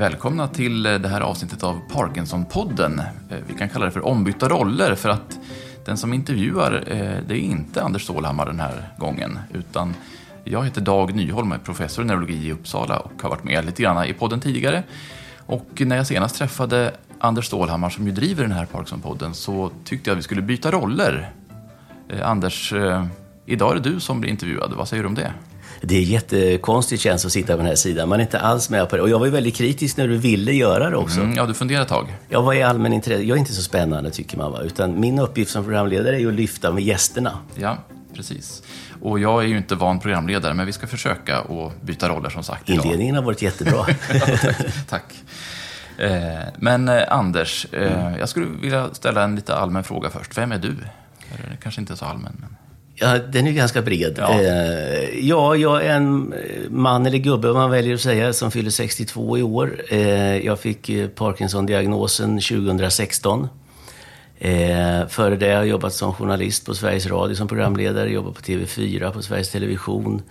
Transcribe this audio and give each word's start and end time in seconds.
Välkomna 0.00 0.48
till 0.48 0.82
det 0.82 1.08
här 1.08 1.20
avsnittet 1.20 1.62
av 1.62 1.80
Parkinson-podden. 1.90 2.98
Eh, 3.30 3.38
vi 3.46 3.54
kan 3.54 3.68
kalla 3.68 3.84
det 3.84 3.90
för 3.90 4.06
ombytta 4.06 4.48
roller 4.48 4.94
för 4.94 5.08
att 5.08 5.38
den 5.84 5.96
som 5.96 6.12
intervjuar 6.12 6.84
eh, 6.86 7.16
det 7.28 7.34
är 7.34 7.38
inte 7.38 7.82
Anders 7.82 8.02
Stålhammar 8.02 8.46
den 8.46 8.60
här 8.60 8.88
gången. 8.98 9.38
Utan 9.52 9.94
jag 10.44 10.64
heter 10.64 10.80
Dag 10.80 11.14
Nyholm, 11.14 11.52
är 11.52 11.58
professor 11.58 12.04
i 12.04 12.06
neurologi 12.06 12.46
i 12.46 12.52
Uppsala 12.52 12.98
och 12.98 13.22
har 13.22 13.30
varit 13.30 13.44
med 13.44 13.64
lite 13.64 13.82
grann 13.82 14.04
i 14.04 14.12
podden 14.12 14.40
tidigare. 14.40 14.82
Och 15.38 15.82
när 15.86 15.96
jag 15.96 16.06
senast 16.06 16.36
träffade 16.36 16.94
Anders 17.18 17.46
Stålhammar 17.46 17.90
som 17.90 18.06
ju 18.06 18.12
driver 18.12 18.42
den 18.42 18.52
här 18.52 18.66
Parkinson-podden 18.66 19.32
så 19.32 19.70
tyckte 19.84 20.10
jag 20.10 20.14
att 20.14 20.18
vi 20.18 20.22
skulle 20.22 20.42
byta 20.42 20.70
roller. 20.70 21.32
Eh, 22.08 22.30
Anders, 22.30 22.72
idag 23.46 23.70
är 23.70 23.80
det 23.80 23.90
du 23.90 24.00
som 24.00 24.20
blir 24.20 24.30
intervjuad. 24.30 24.72
Vad 24.72 24.88
säger 24.88 25.02
du 25.02 25.08
om 25.08 25.14
det? 25.14 25.32
Det 25.82 25.96
är 25.96 26.02
jättekonstigt 26.02 27.02
känns 27.02 27.24
att 27.24 27.32
sitta 27.32 27.52
på 27.52 27.56
den 27.56 27.66
här 27.66 27.74
sidan. 27.74 28.08
Man 28.08 28.20
är 28.20 28.22
inte 28.22 28.40
alls 28.40 28.70
med 28.70 28.88
på 28.88 28.96
det. 28.96 29.02
Och 29.02 29.08
jag 29.08 29.18
var 29.18 29.26
ju 29.26 29.32
väldigt 29.32 29.56
kritisk 29.56 29.96
när 29.96 30.08
du 30.08 30.16
ville 30.16 30.52
göra 30.52 30.90
det 30.90 30.96
också. 30.96 31.20
Mm, 31.20 31.36
ja, 31.36 31.46
du 31.46 31.54
funderar 31.54 31.82
ett 31.82 31.88
tag. 31.88 32.16
Jag 32.28 32.42
var 32.42 32.54
i 32.54 32.62
allmän 32.62 32.92
intresse. 32.92 33.22
Jag 33.22 33.34
är 33.36 33.38
inte 33.38 33.52
så 33.52 33.62
spännande 33.62 34.10
tycker 34.10 34.38
man 34.38 34.52
va. 34.52 34.60
Utan 34.62 35.00
min 35.00 35.18
uppgift 35.18 35.50
som 35.50 35.64
programledare 35.64 36.16
är 36.16 36.20
ju 36.20 36.28
att 36.28 36.34
lyfta 36.34 36.72
med 36.72 36.84
gästerna. 36.84 37.38
Ja, 37.54 37.78
precis. 38.14 38.62
Och 39.00 39.18
jag 39.20 39.44
är 39.44 39.48
ju 39.48 39.56
inte 39.56 39.74
van 39.74 40.00
programledare, 40.00 40.54
men 40.54 40.66
vi 40.66 40.72
ska 40.72 40.86
försöka 40.86 41.38
att 41.38 41.82
byta 41.82 42.08
roller 42.08 42.30
som 42.30 42.42
sagt. 42.42 42.70
idag. 42.70 42.84
Inledningen 42.84 43.14
har 43.14 43.22
varit 43.22 43.42
jättebra. 43.42 43.86
Ja, 44.12 44.26
tack. 44.26 44.86
tack. 44.88 45.14
Eh, 46.00 46.44
men 46.56 46.88
eh, 46.88 47.02
Anders, 47.08 47.66
eh, 47.72 48.16
jag 48.18 48.28
skulle 48.28 48.46
vilja 48.46 48.94
ställa 48.94 49.24
en 49.24 49.36
lite 49.36 49.56
allmän 49.56 49.84
fråga 49.84 50.10
först. 50.10 50.38
Vem 50.38 50.52
är 50.52 50.58
du? 50.58 50.68
Eller, 50.68 51.56
kanske 51.62 51.80
inte 51.80 51.96
så 51.96 52.04
allmän, 52.04 52.36
men... 52.40 52.56
Ja, 53.00 53.18
den 53.18 53.46
är 53.46 53.52
ganska 53.52 53.82
bred. 53.82 54.14
Ja. 54.18 54.40
Eh, 54.40 55.18
ja, 55.28 55.56
jag 55.56 55.84
är 55.84 55.94
en 55.94 56.32
eh, 56.32 56.70
man 56.70 57.06
eller 57.06 57.18
gubbe, 57.18 57.50
om 57.50 57.56
man 57.56 57.70
väljer 57.70 57.94
att 57.94 58.00
säga, 58.00 58.32
som 58.32 58.50
fyller 58.50 58.70
62 58.70 59.38
i 59.38 59.42
år. 59.42 59.82
Eh, 59.88 60.36
jag 60.46 60.60
fick 60.60 60.88
eh, 60.88 61.08
Parkinson-diagnosen 61.08 62.40
2016. 62.40 63.48
Eh, 64.38 65.06
före 65.08 65.36
det 65.36 65.46
har 65.46 65.52
jag 65.52 65.66
jobbat 65.66 65.94
som 65.94 66.14
journalist 66.14 66.66
på 66.66 66.74
Sveriges 66.74 67.06
Radio 67.06 67.34
som 67.34 67.48
programledare, 67.48 68.10
jobbat 68.10 68.34
på 68.34 68.40
TV4, 68.40 69.12
på 69.12 69.22
Sveriges 69.22 69.50
Television. 69.50 70.22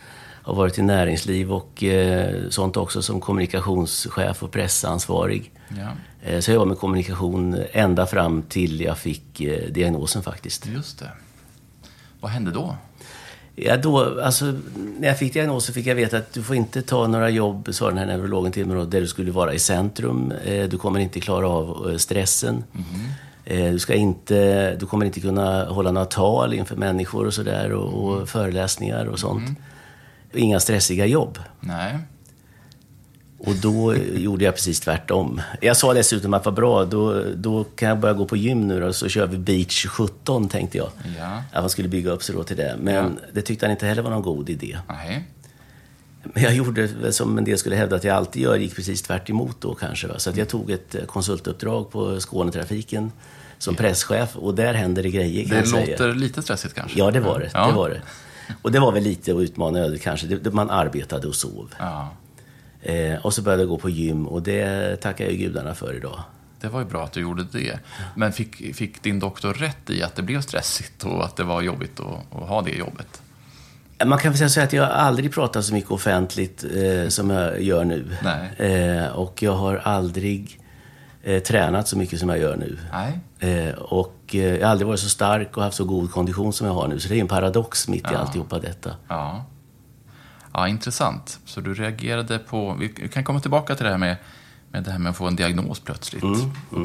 Har 0.44 0.56
varit 0.56 0.78
i 0.78 0.82
näringsliv 0.82 1.54
och 1.54 1.84
eh, 1.84 2.34
sånt 2.50 2.78
också 2.78 3.02
som 3.02 3.22
kommunikationschef 3.22 4.44
och 4.44 4.52
pressansvarig. 4.52 5.52
Ja, 5.78 5.88
Eh, 6.24 6.40
så 6.40 6.52
jag 6.52 6.54
jobbade 6.54 6.70
med 6.70 6.80
kommunikation 6.80 7.58
ända 7.72 8.06
fram 8.06 8.42
till 8.42 8.82
jag 8.82 8.98
fick 8.98 9.42
diagnosen 9.70 10.24
faktiskt. 10.24 10.68
just 10.68 11.00
det. 11.00 11.10
Vad 12.20 12.32
hände 12.32 12.52
då? 12.52 12.76
Ja, 13.56 13.78
då, 13.78 14.22
alltså, 14.22 14.46
när 15.00 15.08
jag 15.08 15.18
fick 15.20 15.34
diagnosen 15.34 15.76
fick 15.76 15.88
jag 15.88 15.96
veta 15.96 16.18
att 16.18 16.34
du 16.34 16.44
får 16.44 16.56
inte 16.56 16.82
ta 16.82 17.08
några 17.08 17.30
jobb, 17.30 17.70
sa 17.72 17.88
den 17.88 17.98
här 17.98 18.06
neurologen 18.06 18.52
till 18.52 18.66
mig, 18.66 18.78
då, 18.78 18.86
där 18.86 19.02
du 19.02 19.08
skulle 19.08 19.32
vara 19.32 19.54
i 19.54 19.60
centrum. 19.60 20.34
Eh, 20.46 20.70
Du 20.70 20.78
kommer 20.78 21.00
inte 21.00 21.20
klara 21.20 21.48
av 21.50 21.90
eh, 21.92 21.98
stressen. 21.98 22.64
Eh, 23.46 23.72
Du, 23.72 23.80
ska 23.80 23.94
inte, 23.94 24.76
du 24.76 24.86
kommer 24.86 25.06
inte 25.06 25.20
kunna 25.20 25.66
hålla 25.66 25.92
några 25.92 26.06
tal 26.06 26.54
inför 26.54 26.76
människor 26.76 27.26
och 27.28 27.34
sådär 27.34 27.72
och, 27.72 28.04
och 28.10 28.30
föreläsningar 28.30 29.06
och 29.06 29.20
sånt. 29.20 29.60
Inga 30.34 30.60
stressiga 30.60 31.06
jobb. 31.06 31.40
Nej. 31.60 31.98
Och 33.40 33.56
då 33.56 33.96
gjorde 33.96 34.46
jag 34.46 34.54
precis 34.56 34.80
tvärtom. 34.80 35.42
Jag 35.62 35.78
sa 35.78 35.94
dessutom 35.94 36.34
att 36.34 36.46
vad 36.46 36.54
bra, 36.54 36.86
då, 36.86 37.24
då 37.36 37.64
kan 37.64 37.90
jag 37.90 38.00
börja 38.00 38.14
gå 38.14 38.26
på 38.26 38.36
gym 38.38 38.68
nu 38.68 38.80
då, 38.80 38.94
så 38.94 39.10
kör 39.10 39.28
vi 39.28 39.38
beach 39.38 39.86
17 39.88 40.50
tänkte 40.50 40.78
jag. 40.78 40.90
Ja. 41.18 41.44
Att 41.52 41.64
man 41.64 41.70
skulle 41.70 41.88
bygga 41.88 42.12
upp 42.12 42.24
sig 42.24 42.36
då 42.36 42.44
till 42.44 42.58
det. 42.58 42.76
Men 42.82 43.20
det 43.34 43.42
tyckte 43.42 43.66
han 43.66 43.72
inte 43.72 43.86
heller 43.86 44.02
var 44.02 44.10
någon 44.12 44.22
god 44.22 44.50
idé. 44.50 44.78
Nej. 44.88 45.24
Men 46.24 46.44
jag 46.44 46.54
gjorde 46.56 47.12
som 47.12 47.38
en 47.38 47.44
del 47.44 47.58
skulle 47.58 47.76
hävda 47.76 47.96
att 47.96 48.04
jag 48.04 48.16
alltid 48.16 48.42
gör, 48.42 48.56
gick 48.58 48.76
precis 48.76 49.02
tvärt 49.02 49.30
då 49.60 49.76
kanske. 49.76 50.08
Va? 50.08 50.14
Så 50.20 50.30
att 50.30 50.38
jag 50.38 50.50
tog 50.50 50.72
ett 50.72 50.96
eh, 50.96 51.06
konsultuppdrag 51.06 51.92
på 51.92 52.20
Skånetrafiken 52.20 53.12
som 53.58 53.76
presschef 53.76 54.36
och 54.36 54.56
där 54.56 54.74
händer 54.74 55.04
det 55.04 55.10
grejer 55.10 55.42
kan 55.44 55.50
Det 55.50 55.56
jag 55.58 55.68
säga. 55.68 55.92
låter 55.92 56.14
lite 56.14 56.42
stressigt 56.42 56.74
kanske. 56.74 57.00
Ja, 57.00 57.12
det 57.12 57.20
var 57.20 57.40
det. 57.40 57.50
Ja. 57.54 57.68
det 57.68 57.74
var 57.74 57.90
det. 57.90 58.02
Och 58.62 58.72
det 58.72 58.80
var 58.80 58.92
väl 58.92 59.04
lite 59.04 59.32
att 59.36 59.40
utmana 59.42 59.80
ödet 59.80 60.02
kanske. 60.02 60.40
Man 60.52 60.70
arbetade 60.70 61.28
och 61.28 61.36
sov. 61.36 61.76
Ja. 61.80 62.10
Eh, 62.82 63.26
och 63.26 63.34
så 63.34 63.42
började 63.42 63.64
jag 63.64 63.70
gå 63.70 63.78
på 63.78 63.90
gym 63.90 64.28
och 64.28 64.42
det 64.42 64.96
tackar 65.02 65.26
jag 65.26 65.34
gudarna 65.34 65.76
för 65.76 65.94
idag. 65.94 66.20
Det 66.62 66.68
var 66.68 66.80
ju 66.80 66.86
bra 66.86 67.04
att 67.04 67.12
du 67.14 67.22
gjorde 67.22 67.44
det. 67.52 67.80
Men 68.16 68.34
fick, 68.34 68.76
fick 68.76 69.04
din 69.04 69.20
doktor 69.20 69.54
rätt 69.54 69.90
i 69.90 70.04
att 70.04 70.16
det 70.16 70.22
blev 70.22 70.42
stressigt 70.42 71.04
och 71.04 71.26
att 71.26 71.36
det 71.36 71.44
var 71.44 71.62
jobbigt 71.62 72.00
att, 72.00 72.42
att 72.42 72.50
ha 72.50 72.62
det 72.62 72.72
jobbet? 72.72 73.22
Man 74.06 74.20
kan 74.20 74.32
väl 74.32 74.38
säga 74.38 74.50
så 74.50 74.62
att 74.62 74.74
jag 74.74 74.90
aldrig 74.90 75.34
pratat 75.34 75.66
så 75.66 75.74
mycket 75.74 75.92
offentligt 75.92 76.64
eh, 76.76 77.08
som 77.10 77.30
jag 77.30 77.62
gör 77.62 77.84
nu. 77.86 78.16
Eh, 78.58 79.08
och 79.08 79.44
jag 79.44 79.52
har 79.56 79.76
aldrig 79.76 80.60
eh, 81.24 81.40
tränat 81.44 81.88
så 81.88 81.98
mycket 81.98 82.20
som 82.20 82.30
jag 82.30 82.40
gör 82.40 82.56
nu. 82.58 82.78
Eh, 83.40 83.74
och 83.74 84.16
eh, 84.32 84.40
jag 84.56 84.66
har 84.66 84.72
aldrig 84.72 84.88
varit 84.88 85.00
så 85.00 85.10
stark 85.10 85.58
och 85.58 85.64
haft 85.64 85.78
så 85.78 85.84
god 85.86 86.12
kondition 86.12 86.54
som 86.54 86.68
jag 86.68 86.74
har 86.74 86.88
nu. 86.88 87.00
Så 87.00 87.10
det 87.10 87.16
är 87.16 87.22
en 87.22 87.28
paradox 87.28 87.88
mitt 87.88 88.04
i 88.04 88.14
Ja. 88.14 88.18
alltihopa 88.18 88.60
detta. 88.60 88.92
Ja. 89.08 89.46
Ja, 90.54 90.68
intressant. 90.68 91.40
Så 91.46 91.62
du 91.62 91.74
reagerade 91.74 92.40
på... 92.40 92.74
Vi 92.80 92.90
kan 92.90 93.24
komma 93.24 93.40
tillbaka 93.40 93.76
till 93.76 93.86
det 93.86 93.92
här 93.92 93.98
med, 93.98 94.16
med 94.72 94.84
det 94.84 94.92
här 94.92 95.00
med 95.00 95.10
att 95.10 95.18
få 95.18 95.28
en 95.28 95.36
diagnos 95.36 95.80
plötsligt. 95.80 96.24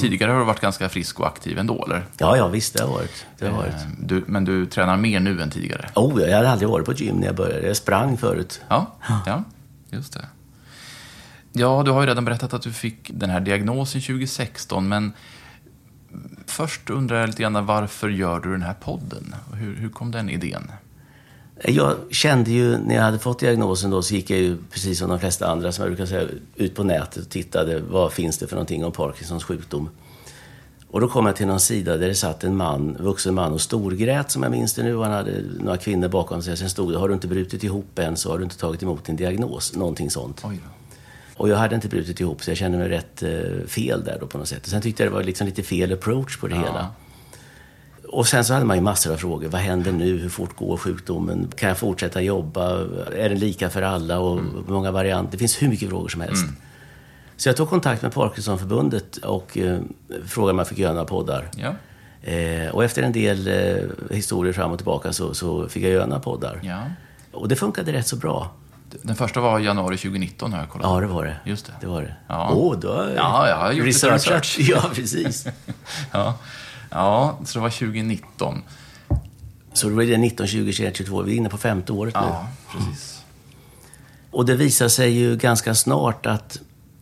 Tidigare 0.01 0.31
har 0.33 0.39
du 0.39 0.45
varit 0.45 0.61
ganska 0.61 0.89
frisk 0.89 1.21
och 1.21 1.27
aktiv 1.27 1.59
ändå, 1.59 1.85
eller? 1.85 2.07
Ja, 2.19 2.37
ja, 2.37 2.49
visst 2.49 2.75
det 2.77 2.83
har 2.83 2.91
varit. 2.91 3.27
Det 3.39 3.49
har 3.49 3.57
varit. 3.57 3.75
Eh, 3.75 3.81
Du, 3.99 4.25
men 4.27 4.45
du 4.45 4.67
tränar 4.67 4.97
mer 4.97 5.21
nu 5.21 5.41
än 5.43 5.51
tidigare? 5.51 5.89
Oh, 5.95 6.23
jag 6.23 6.37
hade 6.37 6.51
aldrig 6.51 6.69
varit 6.69 6.87
på 6.87 6.93
gym 6.93 7.17
när 7.17 7.27
jag 7.27 7.37
började. 7.37 7.67
Jag 7.67 7.77
sprang 7.77 8.17
förut. 8.17 8.61
Ja, 8.69 8.95
ja 9.27 9.45
just 9.91 10.13
det. 10.13 10.27
Ja, 11.53 11.83
du 11.85 11.91
har 11.91 12.01
ju 12.01 12.07
redan 12.07 12.25
berättat 12.25 12.55
att 12.55 12.63
du 12.63 12.73
fick 12.73 13.11
den 13.15 13.31
här 13.31 13.41
diagnosen 13.41 14.01
2016, 14.01 14.89
men 14.89 15.13
först 16.47 16.91
undrar 16.91 17.21
jag 17.21 17.27
lite 17.27 17.43
grann 17.43 17.67
varför 17.67 18.09
gör 18.09 18.41
du 18.41 18.53
den 18.53 18.63
här 18.63 18.75
podden? 18.75 19.35
Hur, 19.53 19.77
hur 19.77 19.89
kom 19.89 20.11
den 20.11 20.31
idén? 20.31 20.73
Jag 21.63 21.97
kände 22.11 22.51
ju, 22.51 22.79
när 22.79 22.95
jag 22.95 23.03
hade 23.03 23.19
fått 23.19 23.39
diagnosen 23.39 23.91
då, 23.91 24.03
så 24.03 24.15
gick 24.15 24.31
jag 24.31 24.39
ju, 24.39 24.57
precis 24.71 24.99
som 24.99 25.11
de 25.11 25.21
flesta 25.21 25.47
andra, 25.47 25.73
som 25.73 25.83
jag 25.83 25.91
brukar 25.91 26.07
säga, 26.07 26.29
ut 26.57 26.75
på 26.75 26.85
nätet 26.85 27.25
och 27.25 27.31
tittade 27.31 27.81
vad 27.81 28.13
finns 28.13 28.39
det 28.39 28.47
för 28.47 28.57
någonting 28.57 28.85
om 28.85 28.93
Parkinsons 28.93 29.45
sjukdom. 29.45 29.89
Och 30.89 31.01
då 31.01 31.09
kom 31.09 31.27
jag 31.27 31.37
till 31.37 31.47
någon 31.47 31.61
sida 31.61 31.97
där 31.97 32.09
det 32.09 32.15
satt 32.15 32.45
en 32.45 32.57
man, 32.57 32.97
vuxen 33.01 33.35
man 33.35 33.53
och 33.53 33.61
storgrät 33.61 34.31
som 34.31 34.43
jag 34.43 34.53
minns 34.53 34.75
det 34.75 34.83
nu. 34.83 34.97
Han 34.97 35.13
hade 35.13 35.33
några 35.61 35.77
kvinnor 35.77 36.09
bakom 36.09 36.43
sig. 36.43 36.57
Sen 36.57 36.71
stod 36.71 36.93
det, 36.93 36.99
har 36.99 37.09
du 37.09 37.15
inte 37.15 37.29
brutit 37.29 37.65
ihop 37.65 37.99
än 37.99 38.17
så 38.17 38.31
har 38.31 38.39
du 38.39 38.45
inte 38.45 38.59
tagit 38.59 38.83
emot 38.83 39.05
din 39.05 39.17
diagnos. 39.17 39.77
Någonting 39.77 40.11
sånt. 40.11 40.45
Och 41.37 41.49
jag 41.49 41.57
hade 41.57 41.75
inte 41.75 41.89
brutit 41.89 42.21
ihop 42.21 42.43
så 42.43 42.51
jag 42.51 42.57
kände 42.59 42.79
mig 42.79 42.89
rätt 42.89 43.23
eh, 43.23 43.67
fel 43.67 44.05
där 44.05 44.19
då 44.21 44.27
på 44.27 44.39
något 44.39 44.49
sätt. 44.49 44.63
Och 44.63 44.69
sen 44.69 44.83
tyckte 44.83 45.03
jag 45.03 45.13
det 45.13 45.17
var 45.17 45.23
liksom 45.23 45.47
lite 45.47 45.63
fel 45.63 45.93
approach 45.93 46.39
på 46.39 46.49
det 46.49 46.55
hela. 46.55 46.89
Och 48.15 48.27
sen 48.27 48.45
så 48.45 48.55
hade 48.55 48.67
man 48.67 48.77
ju 48.77 48.83
massor 48.83 49.13
av 49.13 49.17
frågor. 49.17 49.49
Vad 49.49 49.61
händer 49.61 49.93
nu? 49.93 50.19
Hur 50.19 50.29
fort 50.29 50.57
går 50.57 50.77
sjukdomen? 50.77 51.53
Kan 51.57 51.69
jag 51.69 51.79
fortsätta 51.79 52.21
jobba? 52.23 52.81
Är 53.17 53.29
den 53.29 53.39
lika 53.39 53.71
för 53.71 53.83
alla? 53.83 54.19
Och 54.19 54.41
många 54.67 54.91
varianter. 54.91 55.33
Det 55.33 55.39
finns 55.39 55.63
hur 55.63 55.69
mycket 55.69 55.89
frågor 55.89 56.09
som 56.09 56.21
helst. 56.21 56.45
Så 57.37 57.49
jag 57.49 57.57
tog 57.57 57.69
kontakt 57.71 58.03
med 58.03 58.15
Parkinsonförbundet 58.15 59.17
och 59.17 59.59
eh, 59.59 59.79
frågade 60.27 60.53
om 60.53 60.59
jag 60.59 60.69
fick 60.69 60.79
göra 60.79 60.93
några 60.93 61.05
poddar. 61.07 61.49
Ja. 61.57 61.75
Eh, 62.33 62.69
och 62.75 62.85
efter 62.85 63.03
en 63.03 63.13
del 63.13 63.47
eh, 63.49 64.15
historier 64.17 64.53
fram 64.53 64.71
och 64.71 64.79
tillbaka 64.79 65.13
så, 65.13 65.35
så 65.35 65.69
fick 65.69 65.83
jag 65.85 65.91
göra 65.93 66.07
några 66.07 66.21
poddar. 66.21 66.61
ja. 66.63 66.83
Och 67.33 67.49
det 67.49 67.57
funkade 67.57 67.93
rätt 67.93 68.07
så 68.07 68.17
bra. 68.17 68.51
Den 69.03 69.17
första 69.17 69.41
var 69.41 69.59
januari 69.59 69.97
2019 69.97 70.53
har 70.53 70.61
jag 70.61 70.69
kollat. 70.71 70.87
Ja, 70.91 71.01
det 71.01 71.07
var 71.07 71.25
det. 71.25 71.37
Just 71.45 71.67
det. 71.67 71.73
Det 71.81 71.87
var 71.87 72.03
det. 72.03 72.15
Ja. 72.29 72.51
Åh, 72.55 72.77
då 72.81 72.93
har 72.93 73.11
Ja, 73.17 73.49
jag 73.49 73.57
har 73.57 73.73
gjort 73.73 73.87
researchat. 73.87 74.27
research. 74.27 74.57
Ja, 74.71 74.91
precis. 74.95 75.47
Ja. 76.13 76.35
Ja, 76.95 77.39
så 77.45 77.59
det 77.59 77.63
var 77.63 77.71
2019. 77.71 78.63
Så 79.73 79.89
då 79.89 80.03
är 80.03 80.07
det 80.07 80.17
19, 80.19 80.47
20, 80.47 80.73
21, 80.73 80.97
22. 80.97 81.23
Vi 81.23 81.33
är 81.33 81.37
inne 81.37 81.49
på 81.49 81.59
femte 81.59 81.93
året 81.93 82.15
nu. 82.15 82.21
Ja, 82.21 82.49
precis. 82.73 83.23
Och 84.31 84.47
det 84.47 84.55
visar 84.57 84.89
sig 84.89 85.11
ju 85.11 85.37
ganska 85.37 85.75
snart 85.75 86.27
att 86.27 86.59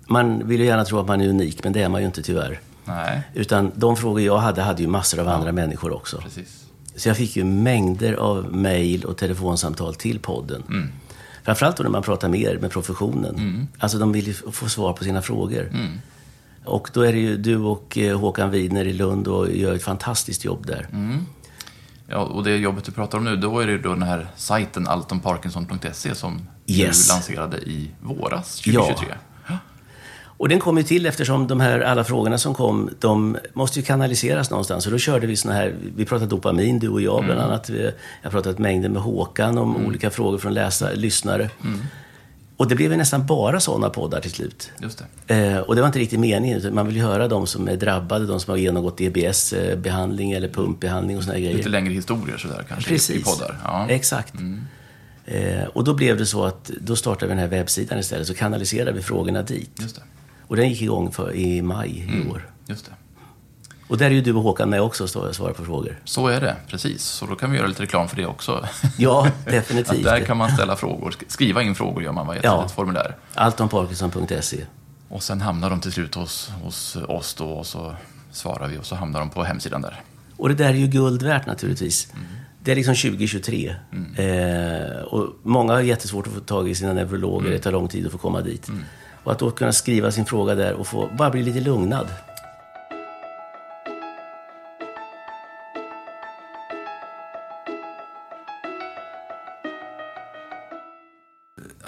man 0.07 0.49
vill 0.49 0.61
ju 0.61 0.67
gärna 0.67 0.85
tro 0.85 0.99
att 0.99 1.07
man 1.07 1.21
är 1.21 1.29
unik, 1.29 1.65
men 1.65 1.73
det 1.73 1.83
är 1.83 1.89
man 1.89 2.01
ju 2.01 2.07
inte 2.07 2.23
tyvärr. 2.23 2.61
Nej, 2.85 3.23
Utan 3.35 3.73
de 3.75 3.97
frågor 3.97 4.21
jag 4.21 4.39
hade, 4.39 4.63
hade 4.63 4.83
ju 4.83 4.89
massor 4.89 5.21
av 5.21 5.29
andra 5.29 5.53
människor 5.53 5.93
också. 5.93 6.21
precis. 6.21 6.65
Så 6.97 7.09
jag 7.09 7.17
fick 7.17 7.37
ju 7.37 7.45
mängder 7.45 8.13
av 8.13 8.53
mejl 8.55 9.05
och 9.05 9.17
telefonsamtal 9.17 9.95
till 9.95 10.19
podden. 10.19 10.63
Mm. 10.69 10.89
Framförallt 11.43 11.77
då 11.77 11.83
när 11.83 11.91
man 11.91 12.03
pratar 12.03 12.29
mer 12.29 12.59
med 12.59 12.71
professionen. 12.71 13.69
Alltså 13.79 13.99
de 13.99 14.13
vill 14.13 14.27
ju 14.27 14.35
få 14.35 14.69
svar 14.69 14.93
på 14.93 15.05
sina 15.05 15.23
frågor. 15.23 15.69
Mm. 15.73 16.01
Och 16.65 16.91
då 16.93 17.01
är 17.03 17.13
det 17.13 17.19
ju 17.19 17.37
du 17.37 17.57
och 17.57 17.99
eh, 17.99 18.19
Håkan 18.21 18.51
Widner 18.51 18.85
i 18.85 18.93
Lund 18.93 19.29
och 19.29 19.51
gör 19.53 19.75
ett 19.75 19.83
fantastiskt 19.83 20.45
jobb 20.45 20.67
där. 20.67 20.87
Mm. 20.93 21.27
Ja, 22.09 22.19
och 22.19 22.45
det 22.45 22.57
jobbet 22.57 22.85
du 22.85 22.93
pratar 22.93 23.19
om 23.19 23.25
nu, 23.25 23.37
då 23.37 23.59
är 23.61 23.67
det 23.67 23.79
då 23.79 23.89
den 23.89 24.03
här 24.03 24.27
sajten 24.37 24.87
alltomparkinson.se 24.89 26.15
som 26.15 26.41
Yes. 26.67 27.09
du 27.09 27.15
lanserade 27.15 27.57
i 27.57 27.91
våras 28.03 28.61
2023. 28.61 29.07
Ja. 29.49 29.59
Och 30.25 30.49
den 30.49 30.61
kom 30.61 30.77
ju 30.79 30.83
till 30.83 31.07
eftersom 31.07 31.47
de 31.47 31.61
här 31.61 31.81
alla 31.81 32.05
frågorna 32.05 32.39
som 32.39 32.55
kom, 32.55 32.91
de 33.01 33.37
måste 33.55 33.79
ju 33.79 33.85
kanaliseras 33.85 34.51
någonstans. 34.51 34.87
Och 34.87 34.93
då 34.93 34.99
körde 34.99 35.27
vi 35.27 35.37
såna 35.37 35.55
här, 35.55 35.75
vi 35.97 36.05
pratade 36.05 36.31
dopamin, 36.31 36.79
du 36.79 36.89
och 36.89 37.01
jag 37.01 37.25
bland 37.25 37.41
annat. 37.41 37.71
Vi- 37.71 37.83
Jag 37.83 37.93
har 38.23 38.31
pratat 38.31 38.59
mängder 38.59 38.89
med 38.89 39.03
Håkan 39.03 39.59
om 39.59 39.77
olika 39.87 40.11
frågor 40.11 40.39
från 40.39 40.55
läsare, 40.55 40.95
lyssnare. 40.97 41.51
Och 42.63 42.69
det 42.69 42.75
blev 42.75 42.91
ju 42.91 42.97
nästan 42.97 43.27
bara 43.27 43.61
sådana 43.61 43.91
poddar 43.91 44.21
till 44.21 44.31
slut. 44.31 44.71
Just 44.83 45.05
det. 45.27 45.35
Eh, 45.35 45.59
och 45.59 45.75
det 45.75 45.81
var 45.81 45.87
inte 45.89 45.99
riktigt 45.99 46.21
meningen. 46.21 46.75
Man 46.75 46.87
vill 46.87 46.97
ju 46.97 47.03
höra 47.03 47.29
de 47.29 47.47
som 47.47 47.69
är 47.69 47.77
drabbade, 47.77 48.27
de 48.27 48.41
som 48.41 48.51
har 48.51 48.59
genomgått 48.59 48.99
DBS-behandling 48.99 50.33
eller 50.33 50.49
pumpbehandling 50.49 51.17
och 51.17 51.25
här 51.25 51.33
grejer. 51.33 51.55
Lite 51.55 51.69
längre 51.69 51.93
historier 51.93 52.37
sådär 52.37 52.65
kanske 52.69 52.91
Precis. 52.91 53.17
i 53.17 53.25
poddar. 53.25 53.59
Ja. 53.65 53.87
Exakt. 53.89 54.35
Eh, 55.25 55.65
och 55.65 55.85
då 55.85 55.95
blev 55.95 56.19
det 56.19 56.27
så 56.27 56.45
att 56.45 56.71
då 56.81 56.97
startade 56.97 57.27
vi 57.27 57.31
den 57.31 57.39
här 57.39 57.49
webbsidan 57.49 57.99
istället, 57.99 58.27
så 58.27 58.35
kanaliserade 58.35 58.93
vi 58.93 59.03
frågorna 59.03 59.43
dit. 59.43 59.71
Just 59.81 59.97
det. 59.97 60.03
Och 60.47 60.57
den 60.57 60.69
gick 60.69 60.83
igång 60.83 61.13
för, 61.13 61.35
i 61.35 61.63
maj 61.63 62.09
i 62.25 62.31
år. 62.31 62.51
Just 62.67 62.87
det. 62.87 62.93
Och 63.89 63.99
där 63.99 64.07
är 64.07 64.11
ju 64.11 64.21
du 64.21 64.33
och 64.35 64.43
Håkan 64.43 64.71
med 64.71 64.83
också 64.83 65.03
och 65.05 65.35
svarar 65.37 65.53
på 65.53 65.65
frågor. 65.65 65.99
Så 66.05 66.27
är 66.29 66.41
det, 66.41 66.57
precis. 66.69 67.03
Så 67.05 67.27
då 67.27 67.35
kan 67.35 67.51
vi 67.51 67.57
göra 67.59 67.67
lite 67.67 67.83
reklam 67.83 68.09
för 68.09 68.17
det 68.17 68.27
också. 68.27 68.67
Ja, 68.99 69.27
definitivt. 69.47 70.05
där 70.05 70.21
kan 70.21 70.37
man 70.37 70.51
ställa 70.51 70.77
frågor. 70.77 71.11
Sk- 71.11 71.25
Skriva 71.29 71.63
in 71.63 71.75
frågor 71.75 72.03
gör 72.03 72.13
man 72.13 72.27
via 72.29 72.37
ett 72.37 72.45
Ja. 72.45 72.57
litet 72.63 72.73
formulär. 72.77 73.17
Alltomparkinson.se. 73.35 74.57
Och 75.09 75.23
sen 75.23 75.41
hamnar 75.41 75.71
de 75.71 75.81
till 75.81 75.93
slut 75.93 76.15
hos, 76.15 76.51
hos 76.63 76.97
oss 76.97 77.35
då 77.35 77.51
och 77.51 77.67
så 77.67 77.95
svarar 78.31 78.69
vi 78.69 78.79
och 78.79 78.87
så 78.87 78.95
hamnar 78.97 79.21
de 79.21 79.31
på 79.31 79.45
hemsidan 79.45 79.83
där. 79.83 80.01
Och 80.37 80.49
det 80.49 80.55
där 80.55 80.69
är 80.69 80.75
ju 80.75 80.87
guld 80.87 81.23
värt 81.23 81.47
naturligtvis. 81.47 82.13
Det 82.61 82.73
är 82.73 82.77
liksom 82.77 82.95
2023. 82.95 83.75
Eh, 84.17 85.03
och 85.03 85.29
många 85.43 85.73
har 85.73 85.81
jättesvårt 85.81 86.27
att 86.27 86.33
få 86.33 86.41
tag 86.41 86.69
i 86.69 86.75
sina 86.75 86.93
neurologer. 86.93 87.51
Det 87.51 87.59
tar 87.59 87.73
lång 87.73 87.89
tid 87.89 88.07
att 88.07 88.13
få 88.13 88.19
komma 88.19 88.41
dit. 88.41 88.71
Och 89.25 89.33
att 89.33 89.39
då 89.39 89.51
kunna 89.51 89.73
skriva 89.73 90.11
sin 90.11 90.25
fråga 90.27 90.55
där 90.55 90.73
och 90.73 90.87
få 90.87 91.09
bara 91.19 91.31
bli 91.31 91.43
lite 91.43 91.61
lugnad. 91.61 92.07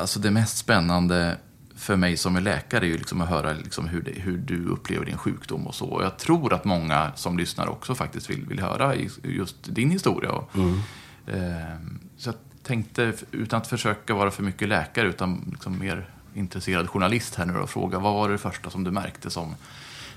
Alltså 0.04 0.20
det 0.20 0.30
mest 0.30 0.56
spännande 0.56 1.38
för 1.76 1.96
mig 1.96 2.16
som 2.16 2.36
är 2.36 2.40
läkare 2.40 2.84
är 2.84 2.88
ju 2.88 2.98
liksom 2.98 3.20
att 3.20 3.28
höra 3.28 3.52
liksom 3.52 3.88
hur, 3.88 4.02
det, 4.02 4.10
hur 4.10 4.38
du 4.38 4.66
upplever 4.66 5.06
din 5.06 5.18
sjukdom 5.18 5.66
och 5.66 5.74
så. 5.74 5.86
Och 5.86 6.04
jag 6.04 6.18
tror 6.18 6.52
att 6.52 6.64
många 6.64 7.12
som 7.14 7.38
lyssnar 7.38 7.68
också 7.68 7.94
faktiskt 7.94 8.30
vill, 8.30 8.46
vill 8.46 8.60
höra 8.60 8.94
just 9.22 9.56
din 9.62 9.90
historia. 9.90 10.32
Och, 10.32 10.56
eh, 11.26 11.76
så 12.16 12.28
jag 12.28 12.34
tänkte, 12.62 13.12
utan 13.30 13.60
att 13.60 13.66
försöka 13.66 14.14
vara 14.14 14.30
för 14.30 14.42
mycket 14.42 14.68
läkare, 14.68 15.08
utan 15.08 15.48
liksom 15.50 15.78
mer 15.78 16.10
intresserad 16.34 16.88
journalist 16.88 17.34
här 17.34 17.46
nu 17.46 17.58
och 17.58 17.70
fråga, 17.70 17.98
vad 17.98 18.14
var 18.14 18.28
det 18.28 18.38
första 18.38 18.70
som 18.70 18.84
du 18.84 18.90
märkte 18.90 19.30
som 19.30 19.54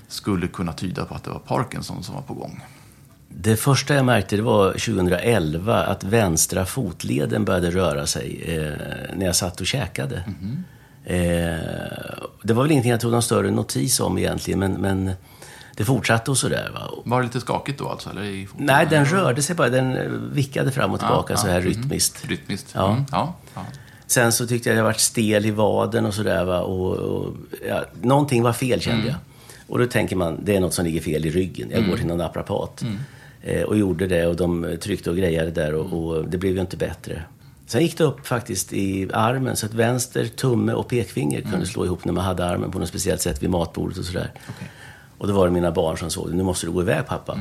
skulle 0.08 0.48
kunna 0.48 0.72
tyda 0.72 1.04
på 1.04 1.14
att 1.14 1.24
det 1.24 1.30
var 1.30 1.38
Parkinson 1.38 2.02
som 2.02 2.14
var 2.14 2.22
på 2.22 2.34
gång? 2.34 2.62
Det 3.40 3.56
första 3.56 3.94
jag 3.94 4.04
märkte 4.04 4.36
det 4.36 4.42
var 4.42 4.72
2011 4.72 5.84
att 5.84 6.04
vänstra 6.04 6.66
fotleden 6.66 7.44
började 7.44 7.70
röra 7.70 8.06
sig 8.06 8.42
eh, 8.46 9.16
när 9.16 9.26
jag 9.26 9.36
satt 9.36 9.60
och 9.60 9.66
käkade. 9.66 10.24
Eh, 11.04 11.16
det 12.42 12.52
var 12.52 12.62
väl 12.62 12.70
ingenting 12.70 12.90
jag 12.90 13.00
tog 13.00 13.12
någon 13.12 13.22
större 13.22 13.50
notis 13.50 14.00
om 14.00 14.18
egentligen, 14.18 14.60
men, 14.60 14.72
men 14.72 15.12
det 15.76 15.84
fortsatte 15.84 16.30
och 16.30 16.38
sådär. 16.38 16.70
Va? 16.74 16.90
Var 17.04 17.20
det 17.20 17.26
lite 17.26 17.40
skakigt 17.40 17.78
då 17.78 17.88
alltså? 17.88 18.10
Eller 18.10 18.24
i? 18.24 18.48
Nej, 18.56 18.86
den 18.90 19.04
rörde 19.04 19.42
sig 19.42 19.56
bara. 19.56 19.68
Den 19.68 19.96
eh, 19.96 20.08
vickade 20.32 20.72
fram 20.72 20.92
och 20.92 20.98
tillbaka 20.98 21.36
så 21.36 21.46
här 21.46 21.60
mhm. 21.60 21.68
rytmiskt. 21.68 22.24
Rytmiskt? 22.28 22.72
Ja. 22.74 22.92
Mm, 22.92 23.04
ja, 23.12 23.34
ja. 23.54 23.64
Sen 24.06 24.32
så 24.32 24.46
tyckte 24.46 24.68
jag 24.68 24.74
att 24.74 24.78
jag 24.78 24.84
varit 24.84 25.00
stel 25.00 25.46
i 25.46 25.50
vaden 25.50 26.06
och 26.06 26.14
sådär. 26.14 26.44
Va? 26.44 26.60
Och, 26.60 26.96
och, 26.96 27.34
ja, 27.68 27.84
någonting 28.02 28.42
var 28.42 28.52
fel 28.52 28.80
kände 28.80 29.06
jag. 29.06 29.16
Och 29.66 29.78
då 29.78 29.86
tänker 29.86 30.16
man, 30.16 30.40
det 30.44 30.56
är 30.56 30.60
något 30.60 30.74
som 30.74 30.84
ligger 30.84 31.00
fel 31.00 31.26
i 31.26 31.30
ryggen. 31.30 31.70
Jag 31.70 31.86
går 31.86 31.96
till 31.96 32.06
någon 32.06 32.18
naprapat. 32.18 32.84
Eh, 33.42 33.62
och 33.62 33.76
gjorde 33.78 34.06
det 34.06 34.26
och 34.26 34.36
de 34.36 34.76
tryckte 34.82 35.10
och 35.10 35.16
grejade 35.16 35.50
där 35.50 35.74
och, 35.74 36.06
och 36.16 36.28
det 36.28 36.38
blev 36.38 36.54
ju 36.54 36.60
inte 36.60 36.76
bättre. 36.76 37.22
Sen 37.66 37.82
gick 37.82 37.98
det 37.98 38.04
upp 38.04 38.26
faktiskt 38.26 38.72
i 38.72 39.10
armen 39.12 39.56
så 39.56 39.66
att 39.66 39.74
vänster 39.74 40.24
tumme 40.26 40.72
och 40.72 40.88
pekfinger 40.88 41.40
kunde 41.40 41.66
slå 41.66 41.84
ihop 41.84 42.04
när 42.04 42.12
man 42.12 42.24
hade 42.24 42.44
armen 42.46 42.70
på 42.70 42.78
något 42.78 42.88
speciellt 42.88 43.20
sätt 43.20 43.42
vid 43.42 43.50
matbordet 43.50 43.98
och 43.98 44.04
sådär. 44.04 44.32
Och 45.18 45.26
då 45.28 45.32
var 45.34 45.46
det 45.46 45.52
mina 45.52 45.72
barn 45.72 45.98
som 45.98 46.10
såg 46.10 46.30
det. 46.30 46.36
Nu 46.36 46.42
måste 46.42 46.66
du 46.66 46.72
gå 46.72 46.82
iväg 46.82 47.06
pappa. 47.06 47.38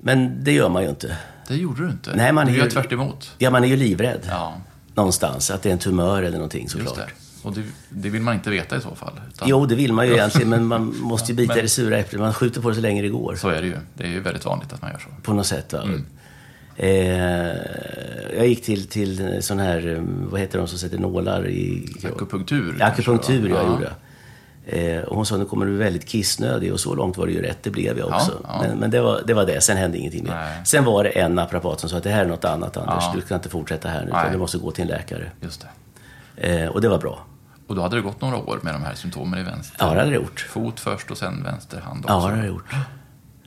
Men 0.00 0.44
det 0.44 0.52
gör 0.52 0.68
man 0.68 0.82
ju 0.82 0.88
inte. 0.88 1.16
Det 1.48 1.56
gjorde 1.56 1.82
du 1.86 1.90
inte. 1.90 2.16
Nej, 2.16 2.32
man 2.32 2.46
du 2.46 2.52
är 2.52 2.56
gör 2.56 2.64
ju- 2.64 2.70
tvärt 2.70 2.92
emot. 2.92 3.32
Ja, 3.38 3.50
man 3.50 3.64
är 3.64 3.68
ju 3.68 3.76
livrädd. 3.76 4.20
Ja, 4.28 4.54
Någonstans. 4.94 5.50
Att 5.50 5.62
det 5.62 5.68
är 5.68 5.72
en 5.72 5.78
tumör 5.78 6.22
eller 6.22 6.36
någonting 6.38 6.62
just 6.62 6.72
såklart. 6.72 6.96
det. 6.96 7.08
Och 7.44 7.52
det, 7.52 7.62
det 7.88 8.08
vill 8.08 8.22
man 8.22 8.34
inte 8.34 8.50
veta 8.50 8.76
i 8.76 8.80
så 8.80 8.94
fall. 8.94 9.20
Utan, 9.28 9.48
Jo, 9.48 9.66
det 9.66 9.74
vill 9.74 9.92
man 9.92 10.06
ju 10.06 10.12
egentligen, 10.14 10.48
men 10.48 10.66
man 10.66 10.96
måste 11.00 11.32
ju 11.32 11.36
bita 11.36 11.52
men- 11.52 11.58
i 11.58 11.62
det 11.62 11.68
sura 11.68 11.98
äpplet. 11.98 12.20
Man 12.20 12.34
skjuter 12.34 12.60
på 12.60 12.68
det 12.68 12.74
så 12.74 12.80
länge 12.80 13.02
det 13.02 13.08
går. 13.08 13.34
Så 13.36 13.48
är 13.48 13.60
det 13.60 13.66
ju. 13.66 13.76
Det 13.94 14.04
är 14.04 14.08
ju 14.08 14.20
väldigt 14.20 14.44
vanligt 14.44 14.72
att 14.72 14.82
man 14.82 14.90
gör 14.90 14.98
så. 14.98 15.08
På 15.22 15.32
något 15.32 15.46
sätt. 15.46 15.72
Va? 15.72 15.82
Mm. 15.82 16.06
Eh, 16.76 17.56
jag 18.36 18.46
gick 18.46 18.64
till, 18.64 18.86
till 18.88 19.38
sån 19.42 19.58
här, 19.58 19.94
eh, 19.96 20.02
vad 20.30 20.40
heter 20.40 20.58
de 20.58 20.68
som 20.68 20.78
sätter 20.78 20.98
nålar 20.98 21.48
i... 21.48 21.94
Akupunktur. 22.04 22.76
kanske, 22.78 22.84
Akupunktur 22.84 23.48
jag 23.48 23.66
gjorde. 23.66 23.90
Eh, 24.66 25.02
och 25.02 25.16
hon 25.16 25.26
sa, 25.26 25.36
nu 25.36 25.44
kommer 25.44 25.66
du 25.66 25.72
bli 25.72 25.84
väldigt 25.84 26.06
kissnödig 26.08 26.72
och 26.72 26.80
så 26.80 26.94
långt 26.94 27.16
var 27.16 27.26
det 27.26 27.32
ju 27.32 27.42
rätt. 27.42 27.58
Det 27.62 27.70
blev 27.70 27.98
jag 27.98 28.08
också. 28.08 28.40
Ja, 28.42 28.48
ja. 28.48 28.68
Men, 28.68 28.78
men 28.78 28.90
det, 28.90 29.00
var, 29.00 29.20
det 29.26 29.34
var 29.34 29.46
det, 29.46 29.60
sen 29.60 29.76
hände 29.76 29.98
ingenting 29.98 30.24
mer. 30.24 30.30
Nej. 30.30 30.60
Sen 30.64 30.84
var 30.84 31.04
det 31.04 31.10
en 31.10 31.34
naprapat 31.34 31.80
som 31.80 31.88
sa 31.90 31.96
att 31.96 32.02
det 32.02 32.10
här 32.10 32.24
är 32.24 32.28
något 32.28 32.44
annat 32.44 32.76
Anders. 32.76 33.04
Ja. 33.04 33.12
Du 33.14 33.20
kan 33.20 33.34
inte 33.34 33.48
fortsätta 33.48 33.88
här 33.88 34.00
nu, 34.00 34.08
utan 34.08 34.32
du 34.32 34.38
måste 34.38 34.58
gå 34.58 34.70
till 34.70 34.82
en 34.82 34.88
läkare. 34.88 35.30
Just 35.40 35.66
det. 36.36 36.62
Eh, 36.62 36.68
och 36.68 36.80
det 36.80 36.88
var 36.88 36.98
bra. 36.98 37.24
Och 37.66 37.74
då 37.74 37.82
hade 37.82 37.96
det 37.96 38.02
gått 38.02 38.20
några 38.20 38.36
år 38.36 38.60
med 38.62 38.74
de 38.74 38.82
här 38.82 38.94
symptomen 38.94 39.40
i 39.40 39.42
vänster 39.42 39.76
Ja, 39.80 39.84
det 39.94 39.98
hade 39.98 40.10
det 40.10 40.16
gjort. 40.16 40.40
fot 40.50 40.80
först 40.80 41.10
och 41.10 41.18
sen 41.18 41.42
vänster 41.42 41.80
hand 41.80 42.04
också. 42.04 42.14
Ja, 42.14 42.20
det 42.26 42.30
har 42.30 42.36
jag 42.36 42.46
gjort. 42.46 42.74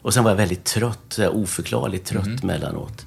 Och 0.02 0.14
sen 0.14 0.24
var 0.24 0.32
jag 0.32 0.36
väldigt 0.38 0.64
trött, 0.64 1.20
oförklarligt 1.32 2.08
trött 2.08 2.26
Mm. 2.26 2.40
mellanåt. 2.44 3.06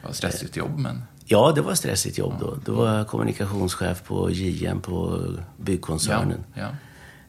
Det 0.00 0.06
var 0.06 0.12
stressigt 0.12 0.56
jobb, 0.56 0.78
men 0.78 1.02
Ja, 1.28 1.52
det 1.54 1.60
var 1.62 1.74
stressigt 1.74 2.18
jobb 2.18 2.34
då. 2.40 2.56
Då 2.64 2.72
var 2.74 2.94
jag 2.94 3.06
kommunikationschef 3.06 4.02
på 4.04 4.30
JM 4.30 4.80
på 4.80 5.20
byggkoncernen. 5.56 6.44
ja, 6.54 6.62
ja. 6.62 6.68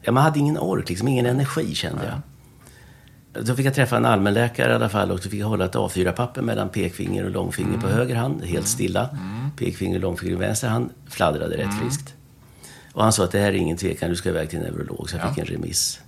Ja, 0.02 0.12
man 0.12 0.22
hade 0.22 0.38
ingen 0.38 0.58
ork, 0.58 0.88
liksom, 0.88 1.08
ingen 1.08 1.26
energi 1.26 1.74
kände 1.74 2.02
jag. 2.04 3.44
Då 3.44 3.54
fick 3.54 3.66
jag 3.66 3.74
träffa 3.74 3.96
en 3.96 4.04
allmänläkare 4.04 4.72
i 4.72 4.74
alla 4.74 4.88
fall 4.88 5.10
och 5.10 5.20
så 5.20 5.30
fick 5.30 5.40
jag 5.40 5.46
hålla 5.46 5.64
ett 5.64 5.74
A4-papper 5.74 6.42
mellan 6.42 6.68
pekfinger 6.68 7.24
och 7.24 7.30
långfinger 7.30 7.68
Mm. 7.68 7.80
på 7.80 7.88
höger 7.88 8.14
hand, 8.16 8.44
helt 8.44 8.68
stilla. 8.68 9.08
Pekfinger 9.56 9.96
och 9.96 10.02
långfinger 10.02 10.32
i 10.32 10.36
vänster 10.36 10.68
hand, 10.68 10.90
fladdrade 11.08 11.56
rätt 11.56 11.64
Mm. 11.64 11.78
friskt. 11.78 12.14
Och 12.98 13.04
han 13.04 13.12
sa 13.12 13.24
att 13.24 13.30
det 13.32 13.38
här 13.38 13.46
är 13.48 13.52
ingen 13.52 13.76
tvekan, 13.76 14.10
du 14.10 14.16
ska 14.16 14.28
iväg 14.28 14.50
till 14.50 14.58
en 14.58 14.64
neurolog. 14.64 15.10
Så 15.10 15.16
jag 15.16 15.24
Ja. 15.24 15.28
fick 15.34 15.38
en 15.38 15.44
remiss. 15.54 16.00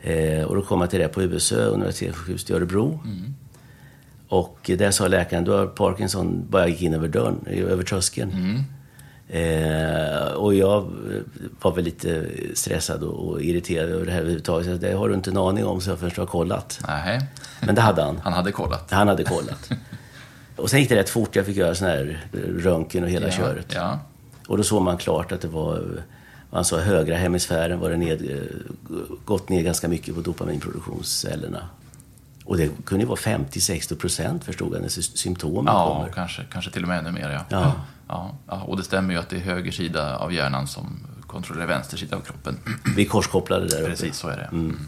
Eh, 0.00 0.44
och 0.44 0.56
då 0.56 0.62
kom 0.62 0.80
jag 0.80 0.90
till 0.90 1.00
det 1.00 1.08
på 1.08 1.22
USÖ, 1.22 1.64
universitetssjukhuset 1.66 2.50
i 2.50 2.52
Örebro. 2.52 3.00
Mm. 3.04 3.34
Och 4.28 4.70
där 4.78 4.90
sa 4.90 5.08
läkaren, 5.08 5.44
du 5.44 5.50
har 5.50 5.66
Parkinson, 5.66 6.46
bara 6.50 6.68
gick 6.68 6.82
in 6.82 6.94
över 6.94 7.08
dörren, 7.08 7.46
över 7.46 7.82
tröskeln. 7.82 8.30
Mm. 8.32 8.62
Eh, 9.28 10.32
och 10.32 10.54
jag 10.54 10.92
var 11.60 11.72
väl 11.74 11.84
lite 11.84 12.26
stressad 12.54 13.02
och, 13.02 13.28
och 13.28 13.42
irriterad 13.42 13.90
över 13.90 14.06
det 14.06 14.12
här 14.12 14.18
överhuvudtaget. 14.20 14.66
Så 14.66 14.86
det 14.86 14.92
har 14.92 15.08
du 15.08 15.14
inte 15.14 15.30
en 15.30 15.36
aning 15.36 15.64
om 15.64 15.80
så 15.80 15.90
jag 15.90 15.98
först 15.98 16.16
har 16.16 16.26
kollat. 16.26 16.80
Nej, 16.88 17.20
Men 17.66 17.74
det 17.74 17.80
hade 17.80 18.02
han. 18.02 18.20
han 18.24 18.32
hade 18.32 18.52
kollat. 18.52 18.90
Han 18.90 19.08
hade 19.08 19.24
kollat. 19.24 19.70
Och 20.56 20.70
sen 20.70 20.80
gick 20.80 20.88
det 20.88 20.96
rätt 20.96 21.10
fort. 21.10 21.36
Jag 21.36 21.46
fick 21.46 21.56
göra 21.56 21.74
sån 21.74 21.88
här 21.88 22.26
röntgen 22.58 23.04
och 23.04 23.10
hela 23.10 23.26
ja, 23.26 23.32
köret. 23.32 23.66
Ja, 23.74 23.98
Och 24.52 24.58
då 24.58 24.64
såg 24.64 24.82
man 24.82 24.96
klart 24.98 25.32
att 25.32 25.40
det 25.40 25.48
var, 25.48 26.02
han 26.50 26.64
sa, 26.64 26.78
högra 26.80 27.16
hemisfären 27.16 27.80
var 27.80 27.90
det 27.90 27.96
ned, 27.96 28.48
gått 29.24 29.48
ner 29.48 29.62
ganska 29.62 29.88
mycket 29.88 30.14
på 30.14 30.20
dopaminproduktionscellerna. 30.20 31.68
Och 32.44 32.56
det 32.56 32.70
kunde 32.84 33.02
ju 33.04 33.08
vara 33.08 33.18
50-60 33.18 33.96
procent 33.96 34.44
förstod 34.44 34.74
jag 34.74 34.82
när 34.82 34.88
sy- 34.88 35.02
symptomen 35.02 35.74
ja 35.74 35.94
kommer. 35.94 36.12
kanske, 36.12 36.42
kanske 36.52 36.70
till 36.70 36.82
och 36.82 36.88
med 36.88 36.98
ännu 36.98 37.12
mer. 37.12 37.30
Ja. 37.30 37.44
Ja. 37.48 37.72
Ja, 38.08 38.34
ja, 38.46 38.62
och 38.62 38.76
det 38.76 38.82
stämmer 38.82 39.14
ju 39.14 39.20
att 39.20 39.28
det 39.28 39.36
är 39.36 39.40
höger 39.40 39.72
sida 39.72 40.16
av 40.16 40.32
hjärnan 40.32 40.66
som 40.66 41.06
kontrollerar 41.26 41.66
vänster 41.66 41.96
sida 41.96 42.16
av 42.16 42.20
kroppen. 42.20 42.58
Vi 42.96 43.04
korskopplade 43.04 43.68
där 43.68 43.80
uppe. 43.80 43.90
Precis, 43.90 44.16
så 44.16 44.28
är 44.28 44.36
det. 44.36 44.44
Mm. 44.52 44.78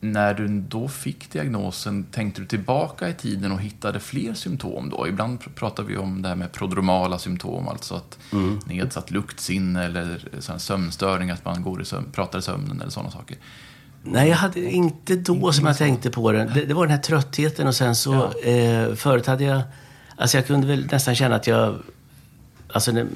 När 0.00 0.34
du 0.34 0.48
då 0.48 0.88
fick 0.88 1.32
diagnosen, 1.32 2.04
tänkte 2.04 2.40
du 2.40 2.46
tillbaka 2.46 3.08
i 3.08 3.14
tiden 3.14 3.52
och 3.52 3.60
hittade 3.60 4.00
fler 4.00 4.34
symptom 4.34 4.90
då? 4.90 5.08
Ibland 5.08 5.38
pr- 5.38 5.54
pratar 5.54 5.82
vi 5.82 5.96
om 5.96 6.22
det 6.22 6.28
här 6.28 6.36
med 6.36 6.52
prodromala 6.52 7.18
symptom, 7.18 7.68
alltså 7.68 7.94
att 7.94 8.18
nedsatt 8.66 9.10
luktsinne 9.10 9.84
eller 9.84 10.28
sån 10.38 10.60
sömnstörning, 10.60 11.30
att 11.30 11.44
man 11.44 11.62
går 11.62 11.82
i 11.82 11.84
sömn, 11.84 12.06
pratar 12.12 12.38
i 12.38 12.42
sömnen 12.42 12.80
eller 12.80 12.90
sådana 12.90 13.10
saker. 13.10 13.36
Nej, 14.02 14.28
jag 14.28 14.36
hade 14.36 14.60
inte 14.60 15.16
då 15.16 15.52
som 15.52 15.66
jag 15.66 15.78
tänkte 15.78 16.10
på 16.10 16.32
det. 16.32 16.44
det. 16.44 16.64
Det 16.64 16.74
var 16.74 16.86
den 16.86 16.96
här 16.96 17.02
tröttheten 17.02 17.66
och 17.66 17.74
sen 17.74 17.96
så... 17.96 18.32
Eh, 18.32 18.94
förut 18.94 19.26
hade 19.26 19.44
jag... 19.44 19.62
Alltså 20.16 20.36
jag 20.36 20.46
kunde 20.46 20.66
väl 20.66 20.86
nästan 20.92 21.14
känna 21.14 21.36
att 21.36 21.46
jag... 21.46 21.78
Alltså 22.72 22.92
när, 22.92 23.06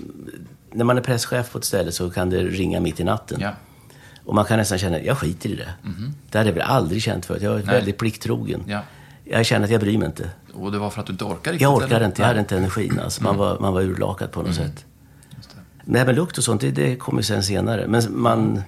när 0.73 0.85
man 0.85 0.99
är 0.99 1.03
presschef 1.03 1.53
på 1.53 1.59
ett 1.59 1.65
ställe 1.65 1.93
så 1.93 2.11
kan 2.11 2.31
det 2.31 2.43
ringa 2.43 2.81
mitt 2.81 3.01
i 3.01 3.05
natten. 3.05 3.41
Ja. 3.41 3.53
Och 4.25 4.35
man 4.35 4.45
kan 4.45 4.59
nästan 4.59 4.79
känna, 4.79 5.01
jag 5.01 5.19
skiter 5.19 5.49
i 5.49 5.55
det. 5.55 5.69
Det 6.31 6.39
hade 6.39 6.51
jag 6.51 6.55
väl 6.55 6.63
aldrig 6.63 7.03
känt 7.03 7.27
förut. 7.27 7.43
Jag 7.43 7.53
är 7.53 7.57
Nej. 7.57 7.75
väldigt 7.75 7.99
plikttrogen. 7.99 8.63
Ja. 8.67 8.81
Jag 9.25 9.47
känner 9.47 9.65
att 9.65 9.71
jag 9.71 9.81
bryr 9.81 9.99
mig 9.99 10.07
inte. 10.07 10.31
Och 10.55 10.73
det 10.73 10.79
var 10.79 10.91
för 10.91 11.01
att 11.01 11.07
du 11.07 11.13
inte 11.13 11.25
orkade 11.25 11.39
riktigt? 11.53 11.61
Jag 11.61 11.75
orkade 11.75 11.97
eller? 11.97 12.07
inte, 12.07 12.23
jag 12.23 12.27
hade 12.27 12.37
Nej. 12.37 12.43
inte 12.45 12.57
energin. 12.57 13.01
Alltså. 13.05 13.23
Man, 13.23 13.37
var, 13.37 13.59
man 13.59 13.73
var 13.73 13.81
urlakad 13.83 14.33
på 14.33 14.43
något 14.43 14.55
sätt. 14.55 14.85
Just 15.37 15.51
det. 15.85 16.03
Men 16.07 16.15
lukt 16.15 16.39
och 16.39 16.45
sånt, 16.45 16.61
det, 16.61 16.71
det 16.71 16.97
kom 16.97 17.17
ju 17.17 17.23
sen 17.23 17.43
senare. 17.43 17.87
Men 17.89 18.03
man, 18.11 18.63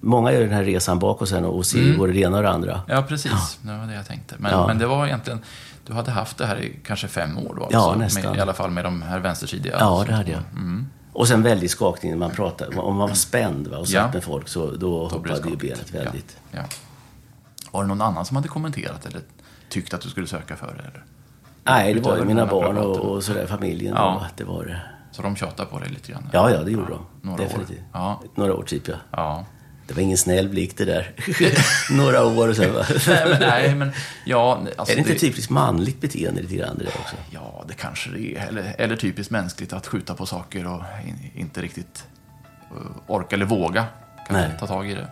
många 0.00 0.32
gör 0.32 0.40
den 0.40 0.52
här 0.52 0.64
resan 0.64 0.98
bak 0.98 1.20
och 1.20 1.28
sen 1.28 1.44
och 1.44 1.66
ser 1.66 1.82
Mm. 1.82 1.98
både 1.98 2.12
det 2.12 2.18
ena 2.20 2.36
och 2.36 2.42
det 2.42 2.50
andra. 2.50 2.80
Ja, 2.88 3.02
precis. 3.02 3.58
Det 3.62 3.72
var 3.78 3.86
det 3.86 3.94
jag 3.94 4.06
tänkte. 4.06 4.34
Men, 4.38 4.50
Ja. 4.52 4.66
men 4.66 4.78
det 4.78 4.86
var 4.86 5.06
egentligen... 5.06 5.40
Du 5.86 5.92
hade 5.92 6.10
haft 6.10 6.38
det 6.38 6.46
här 6.46 6.60
i 6.60 6.78
kanske 6.84 7.08
fem 7.08 7.38
år 7.38 7.54
då? 7.54 7.68
Ja, 7.70 7.78
alltså, 7.78 7.98
nästan. 7.98 8.30
Med, 8.30 8.36
I 8.38 8.40
alla 8.40 8.52
fall 8.54 8.70
med 8.70 8.84
de 8.84 9.02
här 9.02 9.18
vänstersidiga. 9.18 9.76
Ja, 9.80 10.04
det 10.06 10.14
hade 10.14 10.30
jag. 10.30 10.40
Mm. 10.52 10.86
Och 11.14 11.28
sen 11.28 11.42
väldigt 11.42 11.70
skakning 11.70 12.10
när 12.12 12.18
man 12.18 12.30
pratar. 12.30 12.78
Om 12.78 12.96
man 12.96 13.08
var 13.08 13.14
spänd 13.14 13.66
va, 13.66 13.78
och 13.78 13.86
satt 13.88 13.94
Ja. 13.94 14.10
med 14.14 14.24
folk 14.24 14.48
så 14.48 14.66
då, 14.70 14.76
Då 14.76 15.08
hoppade 15.08 15.50
ju 15.50 15.56
benet 15.56 15.94
väldigt. 15.94 16.36
Ja, 16.50 16.58
ja. 16.58 16.64
Var 17.70 17.82
det 17.82 17.88
någon 17.88 18.00
annan 18.02 18.24
som 18.24 18.36
hade 18.36 18.48
kommenterat 18.48 19.06
eller 19.06 19.20
tyckt 19.68 19.94
att 19.94 20.00
du 20.00 20.08
skulle 20.08 20.26
söka 20.26 20.56
för 20.56 20.66
det? 20.66 20.82
Eller? 20.82 21.04
Nej, 21.64 21.94
det 21.94 22.00
var 22.00 22.16
ju 22.16 22.24
mina 22.24 22.46
barn 22.46 22.78
och, 22.78 22.96
och 22.96 23.24
sådär, 23.24 23.46
familjen. 23.46 23.94
Ja. 23.96 24.18
Ja. 24.22 24.26
Det 24.36 24.44
var 24.44 24.64
det. 24.64 24.80
Så 25.10 25.22
de 25.22 25.36
tjatade 25.36 25.70
på 25.70 25.78
dig 25.78 25.88
lite 25.88 26.12
grann? 26.12 26.28
Ja, 26.32 26.50
ja, 26.50 26.62
det 26.62 26.70
gjorde 26.70 26.90
de. 26.90 27.06
Några 27.28 27.42
Definitivt. 27.42 27.78
år? 27.78 27.84
Ja. 27.92 28.20
Några 28.34 28.54
år 28.54 28.62
typ, 28.62 28.88
ja. 28.88 28.94
ja. 29.10 29.44
Det 29.86 29.94
var 29.94 30.02
ingen 30.02 30.18
snäll 30.18 30.48
blick 30.48 30.76
det 30.76 30.84
där. 30.84 31.12
Några 31.90 32.24
år 32.24 32.48
och 32.48 32.56
sen 32.56 32.74
va. 32.74 32.86
Nej, 33.06 33.24
men, 33.28 33.40
nej, 33.40 33.74
men 33.74 33.92
ja... 34.24 34.66
Alltså, 34.76 34.92
Är 34.92 34.96
det 34.96 35.10
inte 35.10 35.20
typiskt 35.20 35.50
manligt 35.50 36.00
beteende 36.00 36.42
lite 36.42 36.56
grann 36.56 36.78
det 36.78 36.84
där 36.84 36.92
också? 37.00 37.16
Ja, 37.30 37.64
det 37.68 37.74
kanske 37.74 38.10
det 38.10 38.36
är. 38.36 38.46
Eller, 38.48 38.74
eller 38.78 38.96
typiskt 38.96 39.30
mänskligt 39.30 39.72
att 39.72 39.86
skjuta 39.86 40.14
på 40.14 40.26
saker 40.26 40.66
och 40.66 40.82
in, 41.06 41.30
inte 41.34 41.62
riktigt 41.62 42.04
uh, 42.72 42.78
orka 43.06 43.36
eller 43.36 43.46
våga 43.46 43.86
Nej. 44.30 44.50
ta 44.60 44.66
tag 44.66 44.90
i 44.90 44.94
det. 44.94 45.08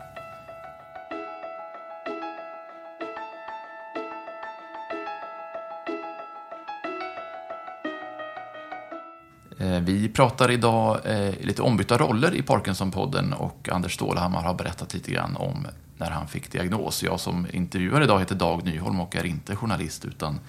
Vi 9.84 10.08
pratar 10.08 10.50
idag 10.50 11.00
eh, 11.04 11.34
lite 11.40 11.62
ombytta 11.62 11.98
roller 11.98 12.34
i 12.34 12.42
Parkinson-podden 12.42 13.32
och 13.32 13.68
Anders 13.72 13.94
Stålhammar 13.94 14.42
har 14.42 14.54
berättat 14.54 14.94
lite 14.94 15.10
grann 15.10 15.36
om 15.36 15.66
när 15.96 16.10
han 16.10 16.28
fick 16.28 16.52
diagnos. 16.52 17.02
Jag 17.02 17.20
som 17.20 17.46
intervjuar 17.52 18.02
idag 18.02 18.18
heter 18.18 18.34
Dag 18.34 18.64
Nyholm 18.64 19.00
och 19.00 19.16
är 19.16 19.26
inte 19.26 19.56
journalist 19.56 20.04
utan 20.04 20.40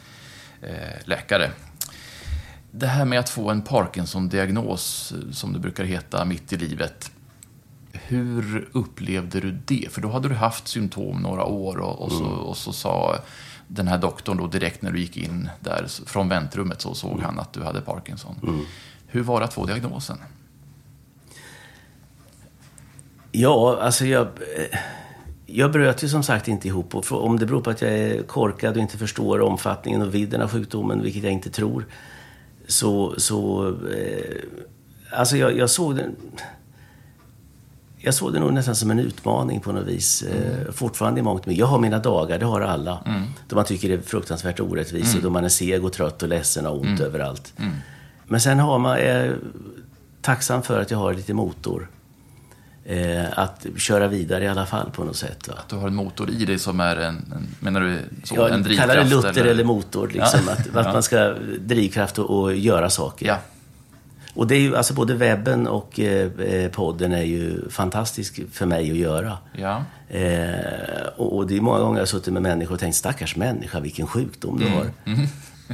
eh, 0.62 0.74
läkare. 1.06 1.52
Det 2.72 2.88
här 2.88 3.06
med 3.06 3.20
att 3.20 3.30
få 3.30 3.50
en 3.50 3.62
Parkinson-diagnos, 3.62 5.12
eh, 5.12 5.32
som 5.32 5.54
det 5.54 5.60
brukar 5.60 5.84
heta, 5.84 6.26
mitt 6.26 6.54
i 6.54 6.58
livet. 6.58 7.12
Hur 7.92 8.70
upplevde 8.72 9.40
du 9.40 9.52
det? 9.52 9.88
För 9.92 10.02
då 10.02 10.10
hade 10.10 10.30
du 10.30 10.36
haft 10.36 10.68
symptom 10.68 11.22
några 11.22 11.46
år 11.46 11.78
och, 11.78 12.02
och, 12.02 12.12
så, 12.12 12.26
och 12.26 12.58
så 12.58 12.74
sa 12.74 13.20
den 13.68 13.88
här 13.88 13.98
doktorn 13.98 14.38
då 14.38 14.48
direkt 14.48 14.82
när 14.82 14.92
du 14.92 15.00
gick 15.00 15.18
in 15.18 15.50
där 15.60 15.88
från 16.06 16.30
väntrummet 16.30 16.82
så 16.82 16.94
såg 16.94 17.22
han 17.22 17.40
att 17.40 17.54
du 17.54 17.64
hade 17.64 17.82
Parkinson. 17.82 18.36
Hur 19.14 19.22
var 19.24 19.40
det 19.40 19.46
att 19.46 19.54
få 19.54 19.66
diagnosen? 19.66 20.18
Ja, 23.32 23.78
alltså 23.82 24.06
jag... 24.06 24.22
eh, 24.28 24.80
Jag 25.46 25.72
bröt 25.72 26.04
ju 26.04 26.10
som 26.10 26.24
sagt 26.24 26.48
inte 26.48 26.68
ihop. 26.68 26.96
Och 26.96 27.26
om 27.26 27.40
det 27.40 27.46
beror 27.46 27.62
på 27.62 27.70
att 27.70 27.82
jag 27.82 27.92
är 27.92 28.24
korkad 28.24 28.76
och 28.76 28.82
inte 28.82 28.98
förstår 28.98 29.42
omfattningen 29.42 30.02
och 30.02 30.16
vidden 30.16 30.42
av 30.42 30.50
sjukdomen, 30.50 31.02
vilket 31.02 31.24
jag 31.24 31.32
inte 31.34 31.50
tror, 31.50 31.86
så... 32.68 33.14
så 33.18 33.68
eh, 33.70 34.36
alltså 35.12 35.38
jag, 35.38 35.58
jag 35.58 35.70
såg 35.70 35.96
den... 35.96 36.16
Jag 38.06 38.14
såg 38.14 38.34
det 38.34 38.40
nog 38.40 38.54
nästan 38.54 38.76
som 38.76 38.92
en 38.92 39.00
utmaning 39.00 39.60
på 39.60 39.72
något 39.72 39.88
vis. 39.88 40.24
Eh, 40.24 40.72
fortfarande 40.72 41.20
i 41.20 41.24
mångt 41.24 41.46
mycket. 41.46 41.60
Jag 41.60 41.68
har 41.68 41.80
mina 41.80 42.00
dagar, 42.00 42.40
det 42.40 42.46
har 42.46 42.62
alla. 42.62 43.04
Då 43.48 43.56
man 43.56 43.66
tycker 43.66 43.90
det 43.90 43.94
är 43.96 44.02
fruktansvärt 44.02 44.60
orättvist 44.60 45.16
och 45.16 45.22
då 45.22 45.30
man 45.30 45.46
är 45.46 45.50
seg 45.50 45.86
och 45.86 45.94
trött 45.94 46.24
och 46.24 46.30
ledsen 46.30 46.66
och 46.66 46.82
ont 46.82 47.00
överallt. 47.00 47.54
Men 48.28 48.42
sen 48.42 48.60
har 48.60 48.80
man, 48.80 48.98
är 48.98 49.26
jag 49.26 49.36
tacksam 50.22 50.62
för 50.64 50.82
att 50.82 50.92
jag 50.92 50.98
har 50.98 51.14
lite 51.14 51.34
motor. 51.34 51.88
Eh, 52.86 53.40
att 53.40 53.66
köra 53.78 54.08
vidare 54.08 54.44
i 54.44 54.48
alla 54.48 54.66
fall 54.66 54.90
på 54.92 55.04
något 55.04 55.16
sätt. 55.16 55.48
Va? 55.48 55.54
Att 55.58 55.70
du 55.70 55.76
har 55.76 55.88
en 55.88 55.96
motor 55.96 56.30
i 56.30 56.46
dig 56.46 56.60
som 56.60 56.80
är 56.80 56.96
en, 56.96 57.16
en 57.16 57.48
menar 57.60 57.82
du 57.82 58.00
så, 58.24 58.36
Jag 58.36 58.52
en 58.54 58.64
drivkraft? 58.64 58.90
kallar 58.92 59.04
det 59.04 59.10
Luther 59.10 59.46
eller, 59.46 59.64
motor. 59.64 60.08
Liksom, 60.08 60.40
Ja. 60.48 60.52
Att, 60.54 60.60
att 60.76 60.86
Ja. 60.86 60.94
man 60.94 61.04
ska 61.04 61.34
drivkraft 61.60 62.20
och, 62.20 62.42
och 62.42 62.56
göra 62.56 62.90
saker. 62.90 63.26
Ja, 63.28 63.38
Och 64.34 64.48
det 64.48 64.56
är 64.56 64.60
ju, 64.60 64.76
alltså 64.76 64.94
både 64.94 65.14
webben 65.14 65.68
och 65.68 66.00
eh, 66.00 66.32
eh, 66.40 66.72
podden 66.72 67.14
är 67.14 67.24
ju 67.24 67.70
fantastisk 67.70 68.40
för 68.52 68.66
mig 68.66 68.92
att 68.92 68.98
göra. 68.98 69.38
ja. 69.58 69.84
Eh, 70.10 71.08
och, 71.18 71.36
och 71.38 71.48
det 71.48 71.58
är 71.58 71.62
många 71.62 71.80
gånger 71.80 71.96
jag 71.98 72.02
har 72.02 72.06
suttit 72.06 72.34
med 72.34 72.42
människor 72.42 72.74
och 72.74 72.80
tänkt, 72.80 72.96
stackars 72.96 73.36
människa, 73.36 73.80
vilken 73.80 74.08
sjukdom 74.08 74.58
Mm. 74.58 74.70
du 74.72 74.76
har. 74.78 74.86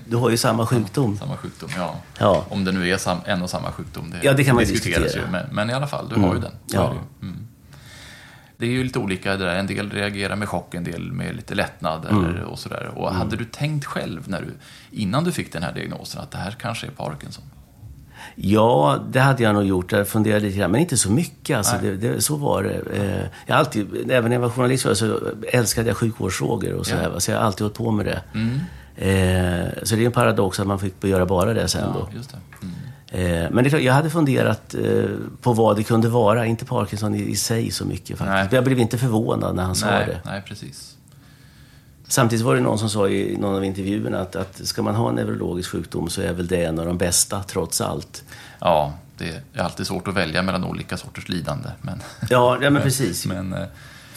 Du 0.07 0.15
har 0.17 0.29
ju 0.29 0.37
samma 0.37 0.65
sjukdom. 0.65 1.17
Samma 1.17 1.37
sjukdom, 1.37 1.69
ja. 1.77 1.95
Ja. 2.19 2.45
Om 2.49 2.65
det 2.65 2.71
nu 2.71 2.89
är 2.89 2.97
sam, 2.97 3.17
en 3.25 3.41
och 3.41 3.49
samma 3.49 3.71
sjukdom, 3.71 4.09
det 4.11 4.17
Ja, 4.23 4.33
det 4.33 4.43
kan 4.43 4.55
man 4.55 4.63
diskuteras 4.63 5.03
diskutera. 5.03 5.25
ju. 5.25 5.31
Men, 5.31 5.45
men 5.51 5.69
i 5.69 5.73
alla 5.73 5.87
fall, 5.87 6.09
du 6.09 6.19
har 6.21 6.35
ju 6.35 6.41
den. 6.41 6.51
Så 6.67 6.75
Ja. 6.77 6.93
det. 7.19 7.25
Mm. 7.25 7.47
det 8.57 8.65
är 8.65 8.69
ju 8.69 8.83
lite 8.83 8.99
olika 8.99 9.31
det 9.37 9.45
där. 9.45 9.55
En 9.55 9.67
del 9.67 9.89
reagerar 9.91 10.35
med 10.35 10.49
chock, 10.49 10.73
en 10.73 10.83
del 10.83 11.11
med 11.11 11.35
lite 11.35 11.55
lättnad 11.55 12.05
Mm. 12.09 12.25
eller, 12.25 12.43
och 12.43 12.59
sådär. 12.59 12.91
Och 12.95 13.13
hade 13.13 13.35
du 13.35 13.45
tänkt 13.45 13.85
själv, 13.85 14.23
när 14.29 14.41
du, 14.41 14.53
innan 14.91 15.23
du 15.23 15.31
fick 15.31 15.53
den 15.53 15.63
här 15.63 15.73
diagnosen, 15.73 16.21
att 16.21 16.31
det 16.31 16.37
här 16.37 16.51
kanske 16.59 16.87
är 16.87 16.91
Parkinson? 16.91 17.43
Ja, 18.35 18.99
det 19.11 19.19
hade 19.19 19.43
jag 19.43 19.53
nog 19.53 19.63
gjort. 19.65 19.91
Jag 19.91 20.07
funderade 20.07 20.45
lite 20.45 20.57
grann, 20.57 20.71
men 20.71 20.81
inte 20.81 20.97
så 20.97 21.11
mycket. 21.11 21.57
Alltså, 21.57 21.75
det, 21.81 21.95
det, 21.97 22.21
så 22.21 22.35
var 22.35 22.63
det. 22.63 22.79
Eh, 22.97 23.25
Jag 23.45 23.57
alltid, 23.57 24.11
även 24.11 24.29
när 24.29 24.35
jag 24.35 24.41
var 24.41 24.49
journalist 24.49 24.97
så 24.97 25.19
älskade 25.51 25.87
jag 25.87 25.97
sjukvårdsfrågor 25.97 26.73
och 26.73 26.85
så, 26.87 26.95
Ja. 26.95 27.19
så 27.19 27.31
jag 27.31 27.37
har 27.37 27.45
alltid 27.45 27.61
hållit 27.61 27.77
på 27.77 27.91
med 27.91 28.05
det. 28.05 28.21
Mm. 28.33 28.59
Eh, 29.01 29.67
så 29.83 29.95
det 29.95 30.01
är 30.01 30.05
en 30.05 30.11
paradox 30.11 30.59
att 30.59 30.67
man 30.67 30.79
fick 30.79 31.03
göra 31.03 31.25
bara 31.25 31.53
det 31.53 31.67
sen 31.67 31.93
då. 31.93 32.07
Ja, 32.13 32.21
det. 32.31 32.65
Mm. 32.65 33.43
Eh, 33.45 33.51
men 33.51 33.63
det 33.63 33.67
är 33.67 33.69
klart, 33.69 33.81
jag 33.81 33.93
hade 33.93 34.09
funderat 34.09 34.75
eh, 34.75 35.03
på 35.41 35.53
vad 35.53 35.75
det 35.75 35.83
kunde 35.83 36.09
vara, 36.09 36.45
inte 36.45 36.65
Parkinson 36.65 37.15
i, 37.15 37.29
i 37.29 37.35
sig 37.35 37.71
så 37.71 37.85
mycket 37.85 38.17
faktiskt. 38.17 38.29
Nej. 38.29 38.47
Jag 38.51 38.63
blev 38.63 38.79
inte 38.79 38.97
förvånad 38.97 39.55
när 39.55 39.63
han 39.63 39.75
sa 39.75 39.85
Nej, 39.85 40.05
det. 40.07 40.21
nej, 40.25 40.43
precis. 40.47 40.95
Samtidigt 42.07 42.45
var 42.45 42.55
det 42.55 42.61
någon 42.61 42.79
som 42.79 42.89
sa 42.89 43.09
i 43.09 43.37
någon 43.37 43.55
av 43.55 43.65
intervjuerna 43.65 44.19
att, 44.19 44.35
att 44.35 44.67
ska 44.67 44.81
man 44.81 44.95
ha 44.95 45.09
en 45.09 45.15
neurologisk 45.15 45.69
sjukdom 45.69 46.09
så 46.09 46.21
är 46.21 46.33
väl 46.33 46.47
det 46.47 46.63
en 46.63 46.79
av 46.79 46.85
de 46.85 46.97
bästa, 46.97 47.43
trots 47.43 47.81
allt. 47.81 48.23
Ja, 48.59 48.93
det 49.17 49.41
är 49.53 49.63
alltid 49.63 49.87
svårt 49.87 50.07
att 50.07 50.13
välja 50.15 50.41
mellan 50.41 50.63
olika 50.63 50.97
sorters 50.97 51.29
lidande. 51.29 51.69
Men, 51.81 52.01
Ja, 52.29 52.57
ja 52.61 52.69
men 52.69 52.81
precis. 52.81 53.25
men 53.25 53.53
eh, 53.53 53.59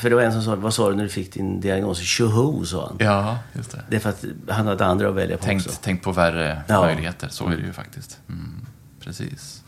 För 0.02 0.10
det 0.10 0.16
var 0.16 0.22
en 0.22 0.32
som 0.32 0.42
sa, 0.42 0.56
vad 0.56 0.74
sa 0.74 0.90
du 0.90 0.96
när 0.96 1.02
du 1.02 1.08
fick 1.08 1.32
din 1.34 1.60
diagnos? 1.60 1.98
Tjoho, 1.98 2.64
sa 2.64 2.86
han. 2.86 2.96
ja, 3.00 3.38
just 3.52 3.70
det. 3.70 3.82
Det 3.90 3.96
är 3.96 4.00
för 4.00 4.10
att 4.10 4.24
han 4.48 4.66
hade 4.66 4.86
andra 4.86 5.08
att 5.08 5.14
välja 5.14 5.36
på 5.36 5.40
också. 5.42 5.68
Tänkt, 5.68 5.82
tänkt 5.82 6.04
på 6.04 6.12
värre 6.12 6.62
Ja. 6.68 6.80
möjligheter, 6.80 7.28
så 7.28 7.46
är 7.46 7.56
det 7.56 7.62
ju 7.62 7.72
faktiskt. 7.72 8.18
Mm, 8.28 8.66
precis. 9.00 9.62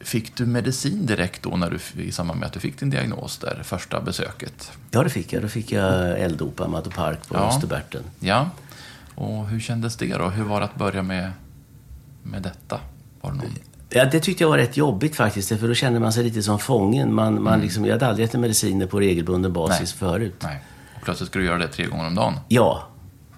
Fick 0.00 0.36
du 0.36 0.46
medicin 0.46 1.06
direkt 1.06 1.42
då 1.42 1.56
när 1.56 1.70
du, 1.94 2.02
i 2.02 2.12
samband 2.12 2.40
med 2.40 2.46
att 2.46 2.52
du 2.52 2.60
fick 2.60 2.78
din 2.80 2.90
diagnos 2.90 3.38
där, 3.38 3.60
första 3.64 4.00
besöket? 4.00 4.72
Ja, 4.90 5.02
det 5.02 5.10
fick 5.10 5.32
jag. 5.32 5.42
Då 5.42 5.48
fick 5.48 5.72
jag 5.72 6.20
L-dopa 6.20 6.68
Matopark 6.68 7.28
på 7.28 7.34
Ja. 7.34 7.48
Österberten. 7.48 8.02
Ja. 8.20 8.50
Och 9.14 9.48
hur 9.48 9.60
kändes 9.60 9.96
det 9.96 10.16
då? 10.18 10.28
Hur 10.28 10.44
var 10.44 10.60
det 10.60 10.64
att 10.66 10.74
börja 10.76 11.02
med, 11.02 11.32
med 12.22 12.42
detta? 12.42 12.80
Var 13.20 13.30
det 13.30 13.36
någon... 13.36 13.46
Ja, 13.92 14.04
det 14.04 14.20
tyckte 14.20 14.44
jag 14.44 14.48
var 14.48 14.58
rätt 14.58 14.76
jobbigt 14.76 15.16
faktiskt, 15.16 15.48
för 15.60 15.68
då 15.68 15.74
kände 15.74 16.00
man 16.00 16.12
sig 16.12 16.24
lite 16.24 16.42
som 16.42 16.58
fången. 16.58 17.14
Man, 17.14 17.42
man 17.42 17.60
liksom, 17.60 17.84
jag 17.84 17.92
hade 17.92 18.06
aldrig 18.06 18.24
ätit 18.28 18.40
mediciner 18.40 18.86
på 18.86 19.00
regelbunden 19.00 19.52
basis 19.52 19.92
förut. 19.92 20.34
Nej. 20.42 20.62
Och 20.96 21.02
plötsligt 21.02 21.30
ska 21.30 21.38
du 21.38 21.44
göra 21.44 21.58
det 21.58 21.68
tre 21.68 21.86
gånger 21.86 22.06
om 22.06 22.14
dagen. 22.14 22.34
Ja. 22.48 22.82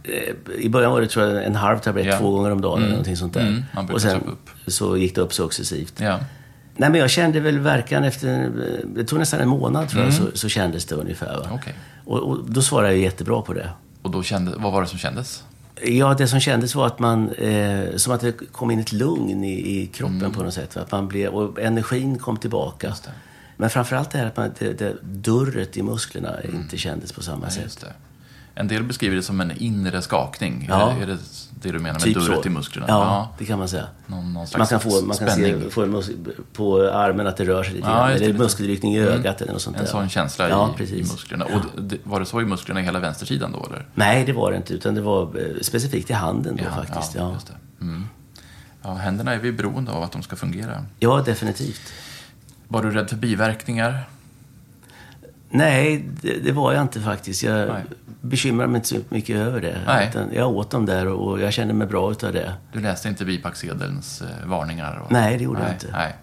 Eh, 0.05 0.55
I 0.65 0.69
början 0.69 0.93
var 0.93 1.01
det 1.01 1.07
tror 1.07 1.27
jag 1.27 1.45
en 1.45 1.55
halv 1.55 1.79
tablett 1.79 2.07
Ja. 2.07 2.19
två 2.19 2.31
gånger 2.31 2.51
om 2.51 2.61
dagen 2.61 2.73
Mm. 2.77 2.83
eller 2.85 2.91
någonting 2.93 3.17
sånt 3.17 3.35
där. 3.35 3.41
Mm, 3.41 3.63
man 3.75 3.91
och 3.91 4.01
sen 4.03 4.23
upp. 4.23 4.51
så 4.67 4.97
gick 4.97 5.15
det 5.15 5.21
upp 5.21 5.33
successivt. 5.35 6.01
Ja. 6.01 6.19
Nej, 6.77 6.91
men 6.91 7.01
jag 7.01 7.11
kände 7.11 7.41
väl 7.41 7.59
verkan 7.59 8.05
efter, 8.05 8.51
det 8.95 9.05
tog 9.05 9.19
nästan 9.19 9.41
en 9.41 9.49
månad 9.49 9.89
tror 9.89 10.05
jag, 10.05 10.13
så, 10.15 10.23
så 10.35 10.49
kändes 10.49 10.85
det 10.85 10.95
ungefär. 10.95 11.27
Va? 11.39 11.45
Mm. 11.45 11.55
Okej. 11.55 11.75
Och, 12.05 12.19
och 12.19 12.39
då 12.51 12.63
svarade 12.63 12.93
jag 12.93 13.01
jättebra 13.03 13.43
på 13.43 13.53
det. 13.53 13.69
Och 14.03 14.11
då 14.11 14.23
kände, 14.23 14.53
vad 14.57 14.73
var 14.73 14.83
det 14.83 14.89
som 14.89 14.99
kändes? 14.99 15.45
Ja, 15.85 16.15
det 16.15 16.29
som 16.29 16.41
kändes 16.41 16.75
var 16.75 16.87
att 16.87 16.99
man, 16.99 17.31
eh, 17.31 17.97
som 17.97 18.13
att 18.13 18.21
det 18.21 18.33
kom 18.53 18.71
in 18.71 18.79
ett 18.81 18.93
lugn 18.93 19.45
i, 19.45 19.81
i 19.83 19.87
kroppen 19.87 20.33
på 20.33 20.43
något 20.43 20.55
sätt. 20.55 20.77
Att 20.77 20.93
man 20.93 21.09
blev, 21.09 21.33
och 21.33 21.61
energin 21.61 22.19
kom 22.19 22.37
tillbaka. 22.37 22.87
Mm. 22.87 22.99
Men 23.57 23.71
framförallt 23.71 24.11
det 24.11 24.19
här 24.19 24.27
att 24.27 24.37
man, 24.37 24.51
det, 24.59 24.73
det, 24.73 24.97
durret 25.03 25.77
i 25.77 25.83
musklerna 25.83 26.37
inte 26.43 26.77
kändes 26.79 27.13
på 27.13 27.23
samma 27.23 27.37
Mm. 27.37 27.49
Nej, 27.59 27.71
sätt. 27.71 27.85
En 28.55 28.69
del 28.69 28.83
beskriver 28.83 29.17
det 29.17 29.23
som 29.23 29.41
en 29.41 29.51
inre 29.57 30.03
skakning. 30.03 30.67
Ja. 30.69 30.91
Är, 30.93 31.07
det, 31.07 31.13
är 31.13 31.19
det 31.63 31.73
du 31.73 31.79
menar 31.79 31.93
med 31.93 32.03
Typ 32.03 32.15
durret 32.15 32.47
i 32.47 32.49
musklerna? 32.49 32.87
Ja, 32.89 33.29
det 33.39 33.45
kan 33.45 33.59
man 33.59 33.69
säga. 33.69 33.87
Någon, 34.07 34.33
någon 34.33 34.47
Man 34.59 34.67
kan 34.67 34.81
få, 34.81 35.01
man 35.05 35.17
kan 35.17 35.29
spänning. 35.31 35.63
se 35.63 35.71
få 35.71 35.83
en 35.83 35.91
mus- 35.97 36.11
på 36.53 36.91
armen 36.91 37.27
att 37.27 37.37
det 37.37 37.45
rör 37.45 37.63
sig 37.63 37.75
lite 37.75 37.89
Ja, 37.89 37.95
grann. 37.95 38.11
Eller 38.11 38.33
muskelryckning 38.33 38.95
i 38.95 38.99
ögat 39.01 39.41
eller 39.41 39.53
något 39.53 39.63
sånt 39.63 39.77
En 39.77 39.85
där. 39.85 39.91
sån 39.91 40.09
känsla 40.09 40.49
ja, 40.49 40.75
i, 40.79 40.83
i 40.83 40.99
musklerna. 41.03 41.45
Och 41.45 41.83
det, 41.83 41.99
var 42.05 42.21
det 42.21 42.27
så 42.27 42.41
i 42.41 42.45
musklerna 42.45 42.81
i 42.81 42.85
hela 42.85 42.99
vänstersidan 42.99 43.53
då? 43.53 43.67
Eller? 43.67 43.87
Nej, 43.95 44.25
det 44.25 44.33
var 44.33 44.51
det 44.51 44.57
inte. 44.57 44.75
Utan 44.75 44.95
det 44.95 45.01
var 45.01 45.23
eh, 45.23 45.61
specifikt 45.63 46.11
i 46.11 46.13
handen 46.13 46.57
då 46.57 46.65
faktiskt. 46.71 47.15
Ja. 47.15 47.37
Mm. 47.81 48.05
ja, 48.83 48.95
händerna 48.95 49.33
är 49.35 49.39
vi 49.39 49.53
beroende 49.53 49.93
av 49.93 50.03
att 50.03 50.13
de 50.13 50.23
ska 50.23 50.37
fungera. 50.37 50.85
ja 50.99 51.23
definitivt. 51.27 51.81
Var 52.69 52.83
du 52.83 52.91
rädd 52.91 53.09
för 53.11 53.17
biverkningar? 53.17 54.09
Nej, 55.53 56.05
det, 56.23 56.33
det 56.45 56.53
var 56.53 56.73
jag 56.73 56.83
inte 56.83 57.01
faktiskt. 57.01 57.43
Jag 57.43 57.69
Nej. 57.69 57.83
bekymrar 58.21 58.67
mig 58.67 58.77
inte 58.79 58.89
så 58.89 58.97
mycket 59.09 59.37
över 59.37 59.61
det. 59.61 60.31
Jag 60.35 60.51
åt 60.51 60.71
dem 60.71 60.87
där 60.87 61.07
och 61.07 61.41
jag 61.41 61.53
kände 61.53 61.75
mig 61.75 61.87
bra 61.87 62.11
utav 62.11 62.33
det. 62.33 62.53
Du 62.73 62.81
läste 62.81 63.09
inte 63.09 63.25
bipacksedelns 63.25 64.23
eh, 64.23 64.47
varningar? 64.49 65.03
Och... 65.05 65.13
Nej, 65.13 65.37
det 65.39 65.45
gjorde 65.45 65.59
nej, 65.59 65.69
jag 65.69 65.75
inte. 65.75 65.89
Nej. 65.93 66.15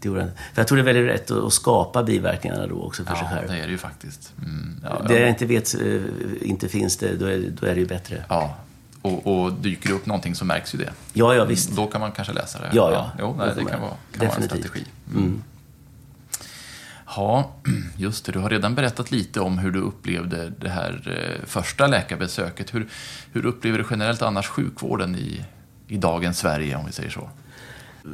det 0.00 0.08
gjorde 0.08 0.20
han. 0.20 0.30
För 0.54 0.60
jag 0.60 0.68
tror 0.68 0.76
det 0.76 0.82
är 0.82 0.94
väldigt 0.94 1.06
rätt 1.14 1.30
att 1.30 1.52
skapa 1.52 2.02
biverkningarna 2.02 2.66
då 2.66 2.82
också 2.82 3.04
för 3.04 3.14
sig 3.14 3.26
Ja, 3.30 3.36
själv. 3.36 3.48
det 3.48 3.58
är 3.58 3.66
det 3.66 3.72
ju 3.72 3.78
faktiskt. 3.78 4.32
Mm. 4.38 4.80
Ja, 4.84 5.02
Det 5.08 5.14
ja. 5.14 5.20
jag 5.20 5.28
inte 5.28 5.46
vet 5.46 5.74
eh, 5.74 6.00
inte 6.40 6.68
finns 6.68 6.96
det, 6.96 7.16
då 7.16 7.26
är, 7.26 7.38
då 7.60 7.66
är 7.66 7.74
det 7.74 7.80
ju 7.80 7.86
bättre. 7.86 8.24
ja. 8.28 8.56
Och, 9.02 9.26
och 9.44 9.52
dyker 9.52 9.88
det 9.88 9.94
upp 9.94 10.06
någonting 10.06 10.34
så 10.34 10.44
märks 10.44 10.74
ju 10.74 10.78
det. 10.78 10.90
Ja, 11.12 11.34
ja 11.34 11.44
visst. 11.44 11.70
Då 11.76 11.86
kan 11.86 12.00
man 12.00 12.12
kanske 12.12 12.32
läsa 12.32 12.58
det. 12.58 12.70
Ja, 12.72 12.92
ja. 12.92 13.10
Jo, 13.18 13.34
nej, 13.38 13.48
Det 13.56 13.64
kan 13.64 13.64
vara, 13.64 13.70
kan 13.70 13.80
vara 13.80 13.90
en 13.90 14.20
Definitivt. 14.20 14.50
strategi. 14.66 14.86
Mm. 15.14 15.42
Ja, 17.16 17.50
just 17.96 18.24
det. 18.26 18.32
Du 18.32 18.38
har 18.38 18.50
redan 18.50 18.74
berättat 18.74 19.10
lite 19.10 19.40
om 19.40 19.58
hur 19.58 19.70
du 19.70 19.80
upplevde 19.80 20.52
det 20.60 20.68
här 20.68 21.16
eh, 21.40 21.46
första 21.46 21.86
läkarbesöket. 21.86 22.74
Hur, 22.74 22.86
hur 23.32 23.46
upplever 23.46 23.78
du 23.78 23.84
generellt 23.90 24.22
annars 24.22 24.46
sjukvården 24.48 25.14
i, 25.16 25.44
i 25.88 25.96
dagens 25.96 26.38
Sverige, 26.38 26.76
om 26.76 26.86
vi 26.86 26.92
säger 26.92 27.10
så? 27.10 27.28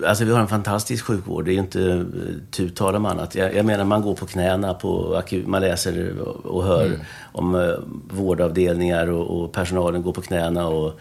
Alltså 0.06 0.24
vi 0.24 0.32
har 0.32 0.40
en 0.40 0.48
fantastisk 0.48 1.04
sjukvård, 1.04 1.44
det 1.44 1.50
är 1.50 1.52
ju 1.52 1.60
inte 1.60 1.82
eh, 1.92 2.04
tu 2.50 2.70
tal 2.70 2.96
om 2.96 3.06
annat. 3.06 3.34
Jag, 3.34 3.54
jag 3.54 3.66
menar 3.66 3.84
man 3.84 4.02
går 4.02 4.14
på 4.14 4.26
knäna 4.26 4.74
på 4.74 5.22
man 5.46 5.60
läser 5.60 6.18
och, 6.46 6.64
hör 6.64 6.86
Mm. 6.86 7.00
om 7.32 7.54
eh, 7.54 7.74
vårdavdelningar 8.10 9.10
och, 9.10 9.40
och 9.40 9.52
personalen 9.52 10.02
går 10.02 10.12
på 10.12 10.22
knäna 10.22 10.66
och 10.66 11.00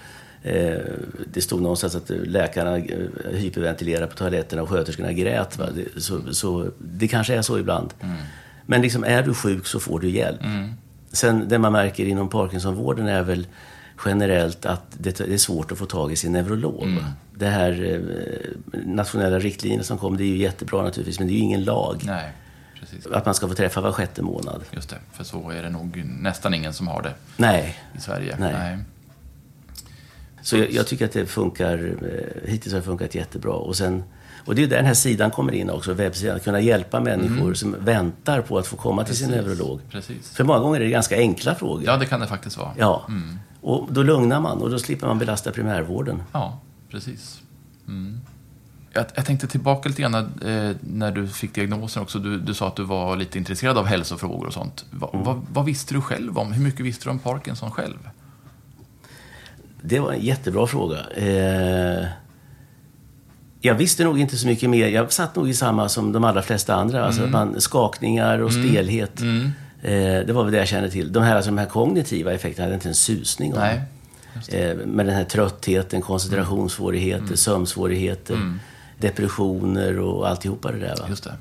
det 1.34 1.42
stod 1.42 1.62
någonstans 1.62 1.96
att 1.96 2.10
läkarna 2.10 2.78
eh, 2.78 2.98
hyperventilerar 3.32 4.08
på 4.08 4.16
toaletterna 4.16 4.62
och 4.62 4.70
sköterskorna 4.70 5.14
grät. 5.14 5.58
Va? 5.58 5.66
Det, 5.76 6.02
så, 6.02 6.34
så, 6.34 6.72
det 6.80 7.08
kanske 7.08 7.36
är 7.36 7.42
så 7.42 7.60
ibland. 7.60 7.94
Men 8.66 8.82
liksom 8.82 9.04
är 9.04 9.24
du 9.24 9.34
sjuk 9.34 9.68
så 9.68 9.80
får 9.80 10.00
du 10.00 10.10
hjälp. 10.10 10.42
Sen 11.12 11.48
det 11.48 11.60
man 11.60 11.72
märker 11.72 12.06
inom 12.06 12.30
Parkinsonvården 12.30 13.08
är 13.08 13.24
väl 13.24 13.48
generellt 14.06 14.66
att 14.66 14.84
det, 14.98 15.18
det 15.18 15.34
är 15.34 15.38
svårt 15.38 15.72
att 15.72 15.78
få 15.78 15.86
tag 15.86 16.12
i 16.12 16.16
sin 16.16 16.32
neurolog. 16.32 17.04
Det 17.34 17.48
här 17.48 17.94
eh, 17.94 18.82
nationella 18.86 19.40
riktlinjer 19.40 19.84
som 19.84 19.98
kom, 19.98 20.18
det 20.18 20.24
är 20.24 20.28
ju 20.28 20.38
jättebra 20.38 20.84
naturligtvis, 20.84 21.20
men 21.20 21.28
det 21.28 21.34
är 21.34 21.36
ju 21.36 21.42
ingen 21.42 21.64
lag. 21.64 22.02
Nej. 22.06 22.32
Att 23.12 23.26
man 23.26 23.36
ska 23.36 23.48
få 23.48 23.54
träffa 23.54 23.82
var 23.82 23.92
sjätte 23.92 24.22
månad. 24.22 24.64
Just 24.72 24.90
det, 24.90 24.98
för 25.14 25.24
så 25.24 25.50
är 25.50 25.64
det 25.64 25.70
nog 25.70 26.04
nästan 26.22 26.54
ingen 26.54 26.74
som 26.74 26.88
har 26.88 27.02
det 27.02 27.14
Nej. 27.38 27.80
i 27.98 28.02
Sverige. 28.02 28.36
Nej. 28.40 28.78
Så 30.48 30.58
jag, 30.58 30.72
jag 30.72 30.88
tycker 30.88 31.06
att 31.06 31.12
det 31.12 31.26
funkar, 31.26 31.96
eh, 32.02 32.50
hittills 32.50 32.74
har 32.74 32.80
det 32.80 32.86
funkat 32.86 33.16
jättebra. 33.16 33.54
Och, 33.54 33.76
sen, 33.76 34.04
och 34.46 34.56
det 34.56 34.64
är 34.64 34.68
där 34.68 34.76
den 34.76 34.86
här 34.86 34.94
sidan 34.94 35.32
kommer 35.32 35.54
in 35.54 35.70
också, 35.70 35.94
webbsidan. 35.94 36.36
Att 36.36 36.44
kunna 36.44 36.60
hjälpa 36.60 37.00
människor 37.00 37.54
som 37.54 37.76
väntar 37.80 38.42
på 38.42 38.58
att 38.58 38.68
få 38.68 38.76
komma 38.76 39.04
till 39.04 39.16
sin 39.18 39.28
Mm. 39.28 39.44
Precis, 39.44 39.60
neurolog. 39.60 39.82
Precis. 39.92 40.30
För 40.30 40.44
många 40.44 40.60
gånger 40.60 40.80
är 40.80 40.84
det 40.84 40.90
ganska 40.90 41.18
enkla 41.18 41.56
frågor. 41.56 41.84
Ja, 41.86 41.98
det 41.98 42.06
kan 42.06 42.20
det 42.20 42.28
faktiskt 42.28 42.58
vara. 42.58 42.72
Ja. 42.78 43.08
Och 43.62 43.88
då 43.92 44.04
lugnar 44.04 44.40
man 44.40 44.58
och 44.58 44.70
då 44.70 44.80
slipper 44.80 45.08
man 45.08 45.20
belasta 45.20 45.52
primärvården. 45.52 46.24
Ja, 46.32 46.60
precis. 46.92 47.42
Mm. 47.88 48.20
Jag, 48.94 49.06
jag 49.16 49.26
tänkte 49.26 49.48
tillbaka 49.48 49.90
lite 49.90 50.02
grann 50.02 50.16
eh, 50.16 50.76
när 50.82 51.12
du 51.12 51.28
fick 51.28 51.54
diagnosen 51.54 52.04
också. 52.04 52.20
Du, 52.20 52.40
du 52.40 52.54
sa 52.54 52.68
att 52.68 52.76
du 52.76 52.84
var 52.84 53.16
lite 53.16 53.38
intresserad 53.38 53.78
av 53.78 53.86
hälsofrågor 53.86 54.48
och 54.48 54.54
sånt. 54.54 54.86
Va, 54.92 55.10
vad, 55.14 55.46
vad 55.54 55.66
visste 55.66 55.94
du 55.94 56.02
själv 56.02 56.38
om? 56.38 56.52
Hur 56.52 56.64
mycket 56.64 56.86
visste 56.86 57.06
du 57.06 57.10
om 57.10 57.20
Parkinson 57.20 57.72
själv? 57.72 58.10
Det 59.82 60.00
var 60.00 60.12
en 60.14 60.22
jättebra 60.22 60.68
fråga. 60.68 60.98
Eh, 61.16 62.06
jag 63.62 63.76
visste 63.76 64.04
nog 64.04 64.20
inte 64.20 64.38
så 64.38 64.48
mycket 64.48 64.70
mer. 64.70 64.88
Jag 64.88 65.12
satt 65.12 65.36
nog 65.36 65.50
i 65.50 65.54
samma 65.54 65.90
som 65.90 66.12
de 66.12 66.24
allra 66.24 66.42
flesta 66.42 66.76
andra. 66.76 67.06
Alltså 67.06 67.22
Mm. 67.22 67.32
man, 67.32 67.62
skakningar 67.62 68.40
och 68.40 68.52
stelhet. 68.52 69.22
Eh, 69.82 69.92
det 70.26 70.34
var 70.34 70.44
väl 70.44 70.52
det 70.52 70.58
jag 70.58 70.68
kände 70.68 70.90
till. 70.90 71.12
De 71.14 71.24
här, 71.24 71.36
alltså, 71.36 71.52
de 71.52 71.58
här 71.58 71.66
kognitiva 71.66 72.34
effekterna 72.34 72.64
hade 72.66 72.74
jag 72.74 72.78
inte 72.78 72.88
en 72.90 72.96
susning 72.96 73.54
om. 73.54 73.60
Nej. 73.60 73.82
Eh, 74.52 74.76
med 74.76 75.06
den 75.06 75.16
här 75.16 75.24
tröttheten, 75.24 76.02
koncentrationssvårigheter, 76.02 77.24
Mm. 77.26 77.38
sömnsvårigheter, 77.38 78.54
depressioner 79.00 80.00
och 80.00 80.28
alltihopa 80.30 80.72
det 80.72 80.80
där. 80.80 80.96
Va? 80.96 81.06
Just 81.10 81.24
det. 81.24 81.34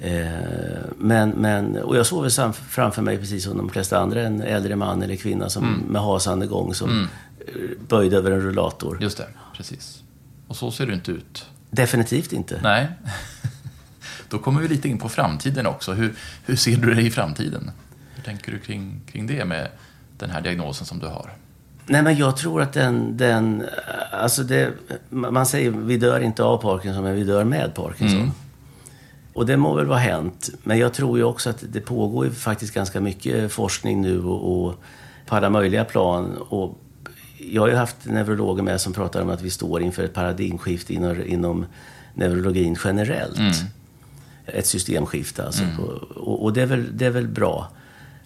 Eh, 0.00 0.82
men, 0.98 1.30
men, 1.30 1.76
och 1.76 1.96
jag 1.96 2.06
såg 2.06 2.22
väl 2.22 2.52
framför 2.52 3.02
mig, 3.02 3.18
precis 3.18 3.44
som 3.44 3.56
de 3.56 3.68
flesta 3.70 3.98
andra, 3.98 4.20
en 4.22 4.42
äldre 4.42 4.76
man 4.76 5.02
eller 5.02 5.16
kvinna 5.16 5.48
som, 5.48 5.64
Mm. 5.64 5.80
med 5.80 6.02
hasande 6.02 6.46
gång 6.46 6.74
som 6.74 7.08
eh, 7.46 7.54
böjde 7.88 8.16
över 8.16 8.30
en 8.30 8.40
rullator. 8.40 8.98
Just 9.00 9.18
det, 9.18 9.26
precis. 9.56 10.02
Och 10.46 10.56
så 10.56 10.70
ser 10.70 10.86
du 10.86 10.94
inte 10.94 11.10
ut. 11.12 11.46
Definitivt 11.70 12.32
inte. 12.32 12.60
Nej. 12.62 12.88
Då 14.28 14.38
kommer 14.38 14.60
vi 14.60 14.68
lite 14.68 14.88
in 14.88 14.98
på 14.98 15.08
framtiden 15.08 15.66
också. 15.66 15.92
Hur, 15.92 16.14
hur 16.46 16.56
ser 16.56 16.76
du 16.76 16.94
dig 16.94 17.06
i 17.06 17.10
framtiden? 17.10 17.70
Hur 18.14 18.22
tänker 18.22 18.52
du 18.52 18.58
kring, 18.58 19.00
kring 19.12 19.26
det 19.26 19.44
med 19.44 19.68
den 20.18 20.30
här 20.30 20.40
diagnosen 20.40 20.86
som 20.86 20.98
du 20.98 21.06
har? 21.06 21.30
Nej, 21.86 22.02
men 22.02 22.16
jag 22.16 22.36
tror 22.36 22.62
att 22.62 22.72
den... 22.72 23.16
den 23.16 23.64
alltså 24.12 24.42
det, 24.42 24.72
man 25.10 25.46
säger 25.46 25.70
vi 25.70 25.96
dör 25.96 26.20
inte 26.20 26.42
av 26.42 26.58
Parkinson, 26.58 27.02
men 27.04 27.14
vi 27.14 27.24
dör 27.24 27.44
med 27.44 27.74
Parkinson. 27.74 28.18
Mm. 28.18 28.30
Och 29.32 29.46
det 29.46 29.56
må 29.56 29.74
väl 29.74 29.86
vara 29.86 29.98
hänt. 29.98 30.50
Men 30.62 30.78
jag 30.78 30.92
tror 30.92 31.18
ju 31.18 31.24
också 31.24 31.50
att 31.50 31.64
det 31.72 31.80
pågår 31.80 32.24
ju 32.24 32.30
faktiskt 32.32 32.74
ganska 32.74 33.00
mycket 33.00 33.52
forskning 33.52 34.02
nu 34.02 34.22
och, 34.24 34.66
och 34.66 34.82
på 35.26 35.36
alla 35.36 35.50
möjliga 35.50 35.84
plan. 35.84 36.36
Och 36.36 36.78
jag 37.38 37.62
har 37.62 37.68
ju 37.68 37.74
haft 37.74 37.96
neurologer 38.02 38.62
med 38.62 38.80
som 38.80 38.92
pratar 38.92 39.22
om 39.22 39.30
att 39.30 39.42
vi 39.42 39.50
står 39.50 39.82
inför 39.82 40.02
ett 40.04 40.14
paradigmskifte 40.14 40.94
inom, 40.94 41.22
inom 41.26 41.66
neurologin 42.14 42.76
generellt. 42.84 43.40
Ett 44.46 44.66
systemskifte 44.66 45.46
alltså. 45.46 45.62
På, 45.76 45.82
och 46.20 46.42
och 46.42 46.52
det, 46.52 46.62
är 46.62 46.66
väl, 46.66 46.96
det 46.96 47.06
är 47.06 47.10
väl 47.10 47.28
bra. 47.28 47.68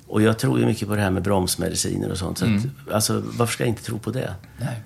Och 0.07 0.23
jag 0.23 0.39
tror 0.39 0.61
ju 0.61 0.67
mycket 0.67 0.89
på 0.89 0.97
det 0.97 1.03
här 1.03 1.11
med 1.11 1.23
bromsmediciner 1.23 2.11
och 2.11 2.19
sånt. 2.19 2.39
Så 2.39 2.45
att, 2.45 2.93
alltså, 2.93 3.23
varför 3.27 3.53
ska 3.53 3.63
jag 3.65 3.69
inte 3.69 3.83
tro 3.83 3.99
på 3.99 4.11
det? 4.11 4.35
Nej. 4.59 4.83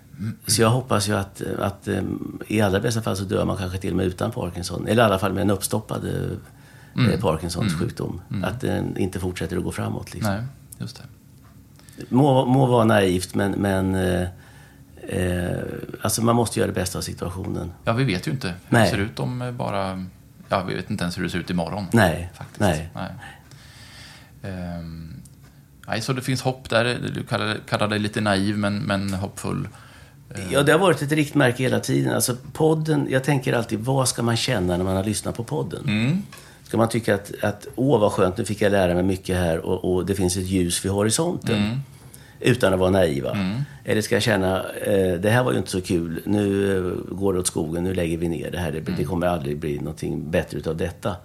Så 0.46 0.62
jag 0.62 0.70
hoppas 0.70 1.08
ju 1.08 1.16
att, 1.16 1.42
att 1.58 1.88
eh, 1.88 2.02
i 2.46 2.60
allra 2.60 2.80
bästa 2.80 3.02
fall 3.02 3.16
så 3.16 3.24
dör 3.24 3.44
man 3.44 3.56
kanske 3.56 3.78
till 3.78 3.90
och 3.90 3.96
med 3.96 4.06
utan 4.06 4.30
Parkinson. 4.30 4.86
Eller 4.86 5.02
i 5.02 5.06
alla 5.06 5.18
fall 5.18 5.32
med 5.32 5.42
en 5.42 5.50
uppstoppad 5.50 6.04
eh, 6.04 7.20
Parkinsons 7.20 7.74
sjukdom. 7.74 8.20
Att 8.42 8.60
den 8.60 8.96
inte 8.96 9.20
fortsätter 9.20 9.56
att 9.56 9.64
gå 9.64 9.72
framåt. 9.72 10.14
Liksom. 10.14 10.32
Nej, 10.34 10.42
just 10.78 10.96
det. 10.96 11.02
Må, 12.08 12.46
må 12.46 12.66
vara 12.66 12.84
naivt, 12.84 13.34
men, 13.34 13.52
men 13.52 13.94
eh, 13.94 14.28
eh, 15.08 15.58
alltså 16.02 16.22
man 16.22 16.36
måste 16.36 16.60
göra 16.60 16.66
det 16.66 16.74
bästa 16.74 16.98
av 16.98 17.02
situationen. 17.02 17.72
Ja, 17.84 17.92
vi 17.92 18.04
vet 18.04 18.26
ju 18.26 18.30
inte 18.30 18.48
hur 18.48 18.56
Nej. 18.68 18.84
det 18.84 18.90
ser 18.90 18.98
ut 18.98 19.18
om 19.18 19.42
eh, 19.42 19.52
bara... 19.52 20.06
Ja, 20.48 20.64
vi 20.64 20.74
vet 20.74 20.90
inte 20.90 21.04
ens 21.04 21.18
hur 21.18 21.22
det 21.22 21.30
ser 21.30 21.38
ut 21.38 21.50
imorgon. 21.50 21.86
Nej, 21.92 22.30
Faktiskt. 22.34 22.60
nej. 22.60 22.90
Nej. 22.94 23.10
Ehm, 24.42 25.09
nej, 25.90 26.00
så 26.00 26.12
det 26.12 26.22
finns 26.22 26.42
hopp 26.42 26.70
där. 26.70 26.98
Du 27.14 27.22
kallar, 27.22 27.56
kallar 27.68 27.88
dig 27.88 27.98
lite 27.98 28.20
naiv, 28.20 28.58
men, 28.58 28.78
men 28.78 29.14
hoppfull. 29.14 29.68
Ja, 30.50 30.62
det 30.62 30.72
har 30.72 30.78
varit 30.78 31.02
ett 31.02 31.12
riktmärke 31.12 31.62
hela 31.62 31.80
tiden. 31.80 32.14
Alltså 32.14 32.36
podden, 32.52 33.06
jag 33.10 33.24
tänker 33.24 33.52
alltid, 33.52 33.78
vad 33.78 34.08
ska 34.08 34.22
man 34.22 34.36
känna 34.36 34.76
när 34.76 34.84
man 34.84 34.96
har 34.96 35.04
lyssnat 35.04 35.36
på 35.36 35.44
podden? 35.44 35.84
Mm. 35.84 36.22
Ska 36.62 36.76
man 36.76 36.88
tycka 36.88 37.14
att, 37.14 37.32
att 37.42 37.66
åh 37.74 38.00
vad 38.00 38.12
skönt, 38.12 38.38
nu 38.38 38.44
fick 38.44 38.62
jag 38.62 38.72
lära 38.72 38.94
mig 38.94 39.02
mycket 39.02 39.36
här 39.36 39.58
och, 39.58 39.94
och 39.94 40.06
det 40.06 40.14
finns 40.14 40.36
ett 40.36 40.46
ljus 40.46 40.84
vid 40.84 40.92
horisonten. 40.92 41.56
Mm. 41.56 41.80
Utan 42.40 42.72
att 42.72 42.80
vara 42.80 42.90
naiva. 42.90 43.36
Eller 43.84 44.02
ska 44.02 44.14
jag 44.14 44.22
känna, 44.22 44.64
eh, 44.86 45.12
det 45.12 45.30
här 45.30 45.42
var 45.42 45.52
ju 45.52 45.58
inte 45.58 45.70
så 45.70 45.80
kul, 45.80 46.22
nu 46.24 46.76
eh, 46.76 47.14
går 47.14 47.32
det 47.32 47.38
åt 47.38 47.46
skogen, 47.46 47.84
nu 47.84 47.94
lägger 47.94 48.18
vi 48.18 48.28
ner 48.28 48.50
det 48.50 48.58
här. 48.58 48.72
Det, 48.72 48.80
det 48.80 49.04
kommer 49.04 49.26
aldrig 49.26 49.58
bli 49.58 49.78
någonting 49.78 50.30
bättre 50.30 50.58
utav 50.58 50.76
detta. 50.76 51.16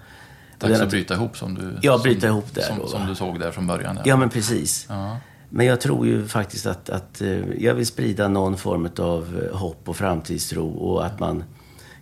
Dags 0.59 0.81
att 0.81 0.89
bryta 0.89 1.13
ihop 1.13 1.37
som 1.37 1.55
du, 1.55 1.77
Ja, 1.81 1.93
som, 1.93 2.03
bryta 2.03 2.27
ihop 2.27 2.53
där 2.55 2.61
som, 2.61 2.77
då, 2.79 2.87
som 2.87 3.07
du 3.07 3.15
såg 3.15 3.39
där 3.39 3.51
från 3.51 3.67
början. 3.67 3.99
Ja, 4.05 4.17
men 4.17 4.29
precis. 4.29 4.85
Ja. 4.89 5.17
Men 5.49 5.65
jag 5.65 5.81
tror 5.81 6.07
ju 6.07 6.27
faktiskt 6.27 6.65
att, 6.65 6.89
att 6.89 7.21
eh, 7.21 7.39
jag 7.59 7.75
vill 7.75 7.85
sprida 7.85 8.27
någon 8.27 8.57
form 8.57 8.89
av 8.99 9.41
eh, 9.51 9.57
hopp 9.57 9.89
och 9.89 9.97
framtidstro 9.97 10.69
och 10.69 11.05
att 11.05 11.19
man 11.19 11.43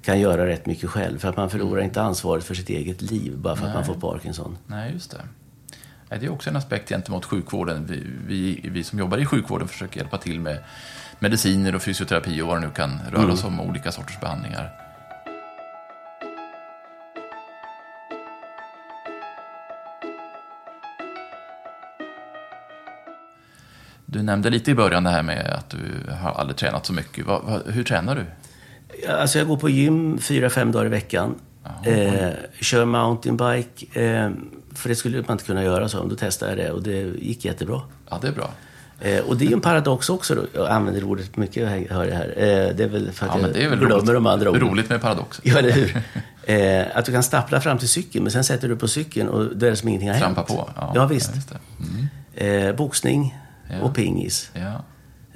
kan 0.01 0.19
göra 0.19 0.47
rätt 0.47 0.65
mycket 0.65 0.89
själv. 0.89 1.19
För 1.19 1.29
att 1.29 1.37
man 1.37 1.49
förlorar 1.49 1.81
inte 1.81 2.01
ansvaret 2.01 2.43
för 2.43 2.53
sitt 2.55 2.69
eget 2.69 3.01
liv 3.01 3.37
bara 3.37 3.55
för 3.55 3.67
att 3.67 3.73
man 3.73 3.85
får 3.85 3.93
Parkinson. 3.93 4.57
Nej, 4.67 4.93
just 4.93 5.11
det. 5.11 5.21
Nej, 6.09 6.19
Det 6.19 6.25
är 6.25 6.31
också 6.31 6.49
en 6.49 6.55
aspekt 6.55 6.89
gentemot 6.89 7.25
sjukvården. 7.25 7.85
Vi, 7.89 8.03
vi, 8.27 8.69
vi 8.69 8.83
som 8.83 8.99
jobbar 8.99 9.17
i 9.17 9.25
sjukvården 9.25 9.67
försöker 9.67 9.97
hjälpa 9.99 10.17
till 10.17 10.39
med 10.39 10.57
mediciner 11.19 11.75
och 11.75 11.81
fysioterapi 11.81 12.41
och 12.41 12.47
vad 12.47 12.57
det 12.61 12.67
nu 12.67 12.73
kan 12.75 12.99
röra 13.11 13.23
Mm. 13.23 13.37
sig 13.37 13.47
om, 13.47 13.59
olika 13.61 13.91
sorters 13.91 14.19
behandlingar. 14.19 14.71
Du 24.13 24.21
nämnde 24.23 24.49
lite 24.49 24.71
i 24.71 24.76
början 24.76 25.04
det 25.04 25.10
här 25.10 25.23
med 25.23 25.45
att 25.54 25.69
du 25.69 26.13
har 26.21 26.32
aldrig 26.32 26.58
tränat 26.58 26.86
så 26.86 26.93
mycket. 26.93 27.26
Vad, 27.26 27.41
vad, 27.43 27.62
hur 27.73 27.84
tränar 27.84 28.15
du? 28.15 28.26
Alltså 29.12 29.38
jag 29.38 29.47
går 29.47 29.58
på 29.58 29.69
gym 29.69 30.17
fyra, 30.19 30.49
fem 30.49 30.71
dagar 30.71 30.86
i 30.86 30.89
veckan. 30.89 31.36
Eh, 31.86 32.30
kör 32.62 32.86
mountainbike. 32.86 34.02
Eh, 34.02 34.30
för 34.76 34.89
det 34.89 34.95
skulle 34.95 35.17
man 35.21 35.32
inte 35.32 35.43
kunna 35.43 35.63
göra 35.63 35.89
så. 35.89 36.04
Då 36.04 36.15
testade 36.15 36.52
jag 36.52 36.58
det 36.60 36.71
och 36.71 36.84
det 36.84 36.97
gick 37.02 37.45
jättebra. 37.45 37.82
Ja, 38.10 38.19
det 38.21 38.28
är 38.28 38.32
bra. 38.32 38.49
Eh, 39.02 39.19
och 39.19 39.38
det 39.38 39.45
är 39.45 39.47
ju 39.47 39.54
en 39.54 39.62
paradox 39.62 40.10
också. 40.10 40.36
Då. 40.36 40.41
Jag 40.54 40.69
använder 40.69 41.04
ordet 41.04 41.38
mycket, 41.38 41.69
hör 41.91 42.06
jag 42.06 42.15
här. 42.15 42.34
Eh, 42.38 42.76
det 42.76 42.84
är 42.84 42.88
väl 42.88 43.12
för 43.12 43.26
att 43.26 43.32
Ja, 43.36 43.41
men 43.41 43.54
det 43.54 43.63
är 43.63 43.69
väl 43.69 43.80
jag 43.80 43.88
glömmer 43.88 43.95
roligt, 44.04 44.13
de 44.13 44.28
andra 44.28 44.49
orden. 44.49 44.62
roligt 44.62 44.89
med 44.89 45.02
paradoxer. 45.02 45.43
Ja, 45.47 45.58
eller 45.60 45.71
hur? 45.71 46.02
Eh, 46.45 46.97
att 46.97 47.06
du 47.06 47.12
kan 47.12 47.23
stappla 47.23 47.62
fram 47.62 47.78
till 47.78 47.89
cykeln, 47.89 48.23
men 48.23 48.32
sen 48.32 48.43
sätter 48.43 48.67
du 48.69 48.76
på 48.76 48.88
cykeln 48.88 49.30
och 49.30 49.56
då 49.58 49.65
är 49.65 49.69
det 49.69 49.76
som 49.76 49.89
ingenting 49.89 50.10
har 50.10 50.17
Trampa 50.19 50.41
hänt. 50.41 50.47
på. 50.47 50.69
Ja, 50.95 51.06
visst. 51.06 51.36
just 51.36 51.49
det. 51.49 51.58
Mm. 51.80 52.67
Eh, 52.69 52.76
boxning 52.76 53.38
Ja. 53.73 53.81
och 53.81 53.95
pingis. 53.95 54.51
Ja. 54.53 54.83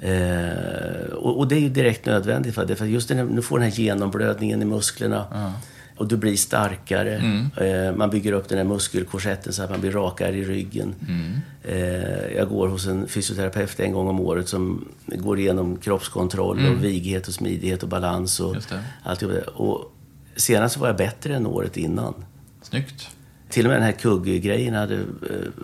Eh, 0.08 1.12
och, 1.12 1.38
och 1.38 1.48
det 1.48 1.54
är 1.54 1.60
ju 1.60 1.68
direkt 1.68 2.06
nödvändigt 2.06 2.54
för 2.54 2.66
det. 2.66 2.76
För 2.76 2.86
just 2.86 3.10
när 3.10 3.24
du 3.24 3.42
får 3.42 3.58
den 3.58 3.70
här 3.70 3.78
genomblödningen 3.78 4.62
i 4.62 4.64
musklerna. 4.64 5.52
Och 5.96 6.08
du 6.08 6.16
blir 6.16 6.36
starkare. 6.36 7.16
Mm. 7.16 7.50
Eh, 7.56 7.96
man 7.96 8.10
bygger 8.10 8.32
upp 8.32 8.48
den 8.48 8.58
här 8.58 8.64
muskelkorsetten 8.64 9.52
så 9.52 9.62
att 9.62 9.70
man 9.70 9.80
blir 9.80 9.90
rakare 9.90 10.36
i 10.36 10.44
ryggen. 10.44 10.94
Mm. 11.08 11.40
Eh, 11.64 12.36
jag 12.36 12.48
går 12.48 12.68
hos 12.68 12.86
en 12.86 13.08
fysioterapeut 13.08 13.80
en 13.80 13.92
gång 13.92 14.08
om 14.08 14.20
året 14.20 14.48
som 14.48 14.88
går 15.06 15.38
igenom 15.38 15.76
kroppskontroll 15.76 16.66
och 16.66 16.84
vighet 16.84 17.28
och 17.28 17.34
smidighet 17.34 17.82
och 17.82 17.88
balans 17.88 18.40
och 18.40 18.56
Mm. 18.70 18.84
Allt. 19.02 19.22
Och 19.54 19.92
senast 20.36 20.76
var 20.76 20.86
jag 20.86 20.96
bättre 20.96 21.36
än 21.36 21.46
året 21.46 21.76
innan. 21.76 22.14
Snyggt. 22.62 23.08
Till 23.50 23.66
och 23.66 23.68
med 23.68 23.76
den 23.76 23.84
här 23.84 23.92
kugggrejen 23.92 24.74
hade 24.74 24.94
eh, 24.94 25.00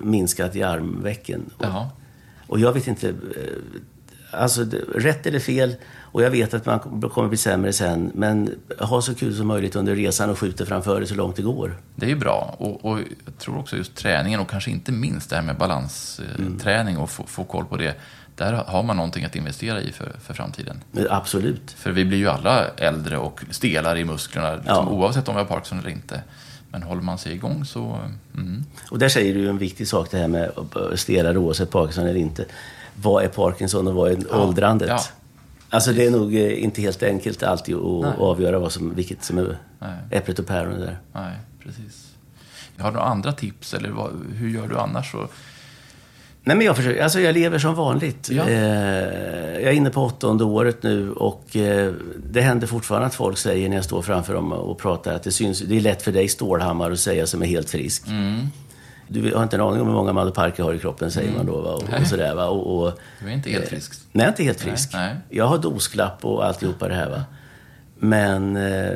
minskat 0.02 0.56
i 0.56 0.62
armvecken. 0.62 1.50
Jaha. 1.58 1.88
Och 2.54 2.60
jag 2.60 2.72
vet 2.72 2.86
inte, 2.86 3.08
eh, 3.08 3.14
alltså 4.30 4.64
rätt 4.94 5.26
eller 5.26 5.38
fel. 5.38 5.74
Och 6.00 6.22
jag 6.22 6.30
vet 6.30 6.54
att 6.54 6.66
man 6.66 6.80
kommer 7.10 7.28
bli 7.28 7.38
sämre 7.38 7.72
sen. 7.72 8.12
Men 8.14 8.54
ha 8.78 9.02
så 9.02 9.14
kul 9.14 9.36
som 9.36 9.46
möjligt 9.46 9.76
under 9.76 9.96
resan 9.96 10.30
och 10.30 10.38
skjuta 10.38 10.66
framför 10.66 11.00
dig 11.00 11.08
så 11.08 11.14
långt 11.14 11.36
det 11.36 11.42
går. 11.42 11.76
Det 11.94 12.06
är 12.06 12.10
ju 12.10 12.16
bra. 12.16 12.54
Och, 12.58 12.84
och 12.84 12.98
jag 12.98 13.38
tror 13.38 13.58
också 13.58 13.76
just 13.76 13.94
träningen 13.94 14.40
och 14.40 14.50
kanske 14.50 14.70
inte 14.70 14.92
minst 14.92 15.30
det 15.30 15.36
här 15.36 15.42
med 15.42 15.56
balansträning 15.56 16.98
och 16.98 17.10
få, 17.10 17.22
få 17.26 17.44
koll 17.44 17.64
på 17.64 17.76
det. 17.76 17.94
Där 18.36 18.52
har 18.52 18.82
man 18.82 18.96
någonting 18.96 19.24
att 19.24 19.36
investera 19.36 19.80
i 19.80 19.92
för, 19.92 20.12
för 20.22 20.34
framtiden. 20.34 20.80
Men 20.92 21.06
Absolut. 21.10 21.70
För 21.70 21.90
vi 21.90 22.04
blir 22.04 22.18
ju 22.18 22.28
alla 22.28 22.68
äldre 22.68 23.18
och 23.18 23.40
stelare 23.50 24.00
i 24.00 24.04
musklerna, 24.04 24.54
liksom, 24.54 24.74
Ja. 24.74 24.88
oavsett 24.88 25.28
om 25.28 25.34
vi 25.34 25.40
har 25.40 25.46
Parkinson 25.46 25.78
eller 25.78 25.90
inte. 25.90 26.22
Men 26.74 26.82
håller 26.82 27.02
man 27.02 27.18
sig 27.18 27.32
igång 27.34 27.64
så... 27.64 27.98
Mm. 28.34 28.64
Och 28.90 28.98
där 28.98 29.08
säger 29.08 29.34
du 29.34 29.48
en 29.48 29.58
viktig 29.58 29.88
sak 29.88 30.10
det 30.10 30.18
här 30.18 30.28
med 30.28 30.52
stelare 30.94 31.38
oavsett 31.38 31.70
Parkinson 31.70 32.06
eller 32.06 32.20
inte. 32.20 32.44
Vad 32.94 33.24
är 33.24 33.28
Parkinson 33.28 33.88
och 33.88 33.94
vad 33.94 34.12
är 34.12 34.34
åldrandet? 34.34 34.88
ja. 34.88 35.00
Alltså 35.70 35.92
det 35.92 36.06
är 36.06 36.10
nog 36.10 36.34
eh, 36.34 36.64
inte 36.64 36.82
helt 36.82 37.02
enkelt 37.02 37.42
alltid 37.42 37.74
att 37.74 38.02
Nej. 38.02 38.12
avgöra 38.18 38.58
vad 38.58 38.72
som, 38.72 38.94
vilket 38.94 39.24
som 39.24 39.38
är 39.38 39.58
Nej. 39.78 39.98
äpplet 40.10 40.38
och 40.38 40.46
päronet 40.46 40.78
där. 40.78 40.98
Nej, 41.12 41.36
precis. 41.62 42.10
Har 42.78 42.90
du 42.90 42.96
några 42.96 43.08
andra 43.08 43.32
tips 43.32 43.74
eller 43.74 43.90
vad, 43.90 44.10
hur 44.34 44.48
gör 44.48 44.68
du 44.68 44.78
annars? 44.78 45.12
Så, 45.12 45.28
Nej, 46.46 46.56
men 46.56 46.66
jag, 46.66 46.76
försöker, 46.76 47.02
alltså 47.02 47.20
jag 47.20 47.34
lever 47.34 47.58
som 47.58 47.74
vanligt. 47.74 48.30
Ja. 48.30 48.48
Eh, 48.48 48.54
jag 49.60 49.62
är 49.62 49.72
inne 49.72 49.90
på 49.90 50.02
åttonde 50.02 50.44
året 50.44 50.82
nu 50.82 51.12
och 51.12 51.56
eh, 51.56 51.92
det 52.30 52.40
händer 52.40 52.66
fortfarande 52.66 53.06
att 53.06 53.14
folk 53.14 53.38
säger 53.38 53.68
när 53.68 53.76
jag 53.76 53.84
står 53.84 54.02
framför 54.02 54.34
dem 54.34 54.52
och 54.52 54.78
pratar 54.78 55.14
att 55.14 55.22
det, 55.22 55.32
syns, 55.32 55.60
det 55.60 55.76
är 55.76 55.80
lätt 55.80 56.02
för 56.02 56.12
dig 56.12 56.28
Stålhammar 56.28 56.90
att 56.90 57.00
säga 57.00 57.26
som 57.26 57.42
är 57.42 57.46
helt 57.46 57.70
frisk. 57.70 58.06
Mm. 58.06 58.46
Du 59.08 59.34
har 59.34 59.42
inte 59.42 59.56
en 59.56 59.60
aning 59.60 59.80
om 59.80 59.86
hur 59.86 59.94
många 59.94 60.12
Maddoparker 60.12 60.62
har 60.62 60.74
i 60.74 60.78
kroppen, 60.78 61.10
säger 61.10 61.32
man 61.36 61.46
då. 61.46 61.60
Va? 61.60 61.72
Och, 61.72 62.00
och 62.00 62.06
sådär, 62.06 62.34
va? 62.34 62.46
Och, 62.46 62.84
och, 62.84 62.98
du 63.20 63.28
är 63.28 63.32
inte 63.32 63.50
helt 63.50 63.68
frisk. 63.68 63.92
Nej, 64.12 64.24
jag 64.24 64.26
är 64.26 64.28
inte 64.28 64.42
helt 64.42 64.60
frisk. 64.60 64.90
Nej, 64.92 65.06
nej. 65.06 65.16
Jag 65.28 65.46
har 65.46 65.58
dosklapp 65.58 66.24
och 66.24 66.46
alltihopa 66.46 66.88
det 66.88 66.94
här. 66.94 67.10
Va? 67.10 67.24
Men 67.98 68.56
eh, 68.56 68.92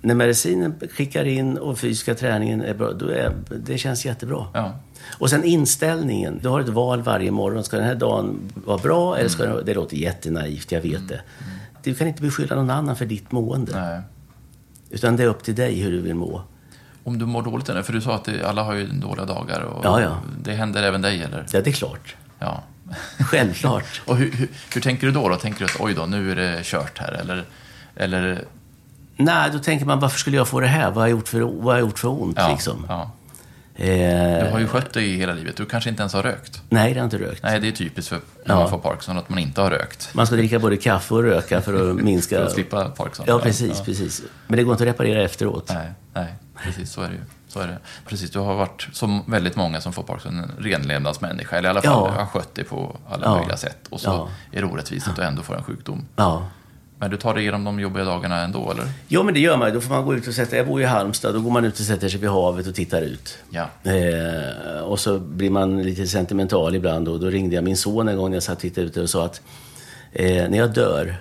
när 0.00 0.14
medicinen 0.14 0.74
skickar 0.90 1.24
in 1.24 1.58
och 1.58 1.78
fysiska 1.78 2.14
träningen 2.14 2.62
är 2.62 2.74
bra, 2.74 2.92
då 2.92 3.08
är, 3.08 3.32
det 3.66 3.78
känns 3.78 4.04
jättebra. 4.04 4.46
Ja. 4.54 4.74
Och 5.08 5.30
sen 5.30 5.44
inställningen. 5.44 6.38
Du 6.42 6.48
har 6.48 6.60
ett 6.60 6.68
val 6.68 7.02
varje 7.02 7.30
morgon. 7.30 7.64
Ska 7.64 7.76
den 7.76 7.86
här 7.86 7.94
dagen 7.94 8.52
vara 8.54 8.78
bra 8.78 9.18
eller 9.18 9.28
ska 9.28 9.42
den, 9.44 9.64
Det 9.64 9.74
låter 9.74 9.96
jättenaivt, 9.96 10.72
jag 10.72 10.80
vet 10.80 11.08
det. 11.08 11.20
Du 11.82 11.94
kan 11.94 12.08
inte 12.08 12.22
beskylla 12.22 12.56
någon 12.56 12.70
annan 12.70 12.96
för 12.96 13.06
ditt 13.06 13.32
mående. 13.32 13.80
Nej. 13.80 14.00
Utan 14.90 15.16
det 15.16 15.22
är 15.22 15.26
upp 15.26 15.42
till 15.42 15.54
dig 15.54 15.80
hur 15.80 15.90
du 15.92 16.00
vill 16.00 16.14
må. 16.14 16.42
Om 17.04 17.18
du 17.18 17.26
mår 17.26 17.42
dåligt 17.42 17.68
eller? 17.68 17.82
För 17.82 17.92
du 17.92 18.00
sa 18.00 18.14
att 18.14 18.24
det, 18.24 18.44
alla 18.44 18.62
har 18.62 18.74
ju 18.74 18.86
dåliga 18.86 19.24
dagar. 19.24 19.60
Och 19.60 19.84
Ja, 19.84 20.00
ja. 20.00 20.16
Det 20.42 20.52
händer 20.52 20.82
även 20.82 21.02
dig, 21.02 21.22
eller? 21.22 21.46
Ja, 21.52 21.60
det 21.60 21.70
är 21.70 21.72
klart. 21.72 22.16
Ja. 22.38 22.62
Självklart. 23.18 24.00
Och 24.06 24.16
hur, 24.16 24.32
hur, 24.32 24.48
hur 24.74 24.80
tänker 24.80 25.06
du 25.06 25.12
då? 25.12 25.28
då? 25.28 25.36
Tänker 25.36 25.58
du 25.58 25.64
att 25.64 25.80
oj 25.80 25.94
då, 25.94 26.06
nu 26.06 26.32
är 26.32 26.36
det 26.36 26.60
kört 26.64 26.98
här? 26.98 27.12
Eller, 27.12 27.44
eller 27.96 28.44
Nej, 29.16 29.50
då 29.52 29.58
tänker 29.58 29.86
man 29.86 30.00
varför 30.00 30.18
skulle 30.18 30.36
jag 30.36 30.48
få 30.48 30.60
det 30.60 30.66
här? 30.66 30.86
Vad 30.86 30.94
har 30.94 31.02
jag 31.02 31.10
gjort 31.10 31.28
för, 31.28 31.40
vad 31.40 31.64
har 31.64 31.72
jag 31.72 31.80
gjort 31.80 31.98
för 31.98 32.22
ont? 32.22 32.36
ja, 32.38 32.52
liksom? 32.52 32.86
ja. 32.88 33.10
Eh, 33.74 34.44
Du 34.44 34.50
har 34.52 34.58
ju 34.58 34.66
skött 34.66 34.92
dig 34.92 35.16
hela 35.16 35.32
livet. 35.32 35.56
Du 35.56 35.66
kanske 35.66 35.90
inte 35.90 36.02
ens 36.02 36.12
har 36.12 36.22
rökt. 36.22 36.62
Nej, 36.68 36.94
det 36.94 37.00
har 37.00 37.04
inte 37.04 37.18
rökt. 37.18 37.42
Nej, 37.42 37.60
det 37.60 37.68
är 37.68 37.72
typiskt 37.72 38.08
för 38.08 38.16
när 38.44 38.54
Ja. 38.54 38.60
man 38.60 38.70
får 38.70 38.78
Parkinson 38.78 39.18
att 39.18 39.28
man 39.28 39.38
inte 39.38 39.60
har 39.60 39.70
rökt. 39.70 40.10
Man 40.14 40.26
ska 40.26 40.36
dricka 40.36 40.58
både 40.58 40.76
kaffe 40.76 41.14
och 41.14 41.22
röka 41.22 41.60
för 41.60 41.90
att 41.90 41.96
minska... 42.04 42.36
För 42.36 42.46
att 42.46 42.52
slippa 42.52 42.84
Parkinson. 42.88 43.24
Ja, 43.28 43.38
precis, 43.38 43.78
Ja. 43.78 43.84
precis. 43.84 44.22
Men 44.46 44.56
det 44.56 44.62
går 44.62 44.72
inte 44.74 44.84
att 44.84 44.88
reparera 44.88 45.22
efteråt. 45.22 45.70
Nej, 45.74 45.90
nej, 46.14 46.34
precis 46.64 46.92
så 46.92 47.00
är 47.02 47.08
det 47.08 47.14
ju. 47.14 47.20
Så 47.48 47.60
är 47.60 47.66
det. 47.66 47.78
Precis, 48.08 48.30
du 48.30 48.38
har 48.38 48.54
varit, 48.54 48.88
som 48.92 49.22
väldigt 49.26 49.56
många 49.56 49.80
som 49.80 49.92
får 49.92 50.02
Parkinson, 50.02 50.38
en 50.38 50.52
renlevnadsmänniska. 50.64 51.56
Eller 51.56 51.68
i 51.68 51.70
alla 51.70 51.82
fall 51.82 52.10
Ja. 52.14 52.20
har 52.20 52.26
skött 52.26 52.54
dig 52.54 52.64
på 52.64 52.96
alla 53.10 53.26
Ja. 53.26 53.36
möjliga 53.36 53.56
sätt. 53.56 53.78
Och 53.90 54.00
så 54.00 54.10
Ja. 54.10 54.28
är 54.58 54.62
det 54.62 54.66
orättvist 54.68 55.08
att 55.08 55.16
du 55.16 55.22
ändå 55.22 55.42
får 55.42 55.56
en 55.56 55.62
sjukdom. 55.62 56.06
Ja. 56.16 56.44
Men 57.00 57.10
du 57.10 57.16
tar 57.16 57.34
dig 57.34 57.42
igenom 57.42 57.64
de 57.64 57.80
jobbiga 57.80 58.04
dagarna 58.04 58.42
ändå, 58.42 58.70
eller? 58.70 58.84
Jo, 59.08 59.22
men 59.22 59.34
det 59.34 59.40
gör 59.40 59.56
man. 59.56 59.74
Då 59.74 59.80
får 59.80 59.94
man 59.94 60.04
gå 60.04 60.14
ut 60.14 60.28
och 60.28 60.34
sätta... 60.34 60.56
Jag 60.56 60.66
bor 60.66 60.80
i 60.80 60.84
Halmstad. 60.84 61.34
Då 61.34 61.40
går 61.40 61.50
man 61.50 61.64
ut 61.64 61.80
och 61.80 61.86
sätter 61.86 62.08
sig 62.08 62.20
vid 62.20 62.30
havet 62.30 62.66
och 62.66 62.74
tittar 62.74 63.02
ut. 63.02 63.38
Ja. 63.50 63.90
Eh, 63.90 64.80
och 64.80 65.00
så 65.00 65.18
blir 65.18 65.50
man 65.50 65.82
lite 65.82 66.06
sentimental 66.06 66.74
ibland. 66.74 67.08
Och 67.08 67.20
då 67.20 67.26
ringde 67.26 67.54
jag 67.54 67.64
min 67.64 67.76
son 67.76 68.08
en 68.08 68.16
gång 68.16 68.30
när 68.30 68.36
jag 68.36 68.42
satt 68.42 68.56
och 68.56 68.60
tittade 68.60 68.86
ute 68.86 69.02
och 69.02 69.10
sa 69.10 69.24
att 69.24 69.40
eh, 70.12 70.50
när 70.50 70.58
jag 70.58 70.74
dör, 70.74 71.16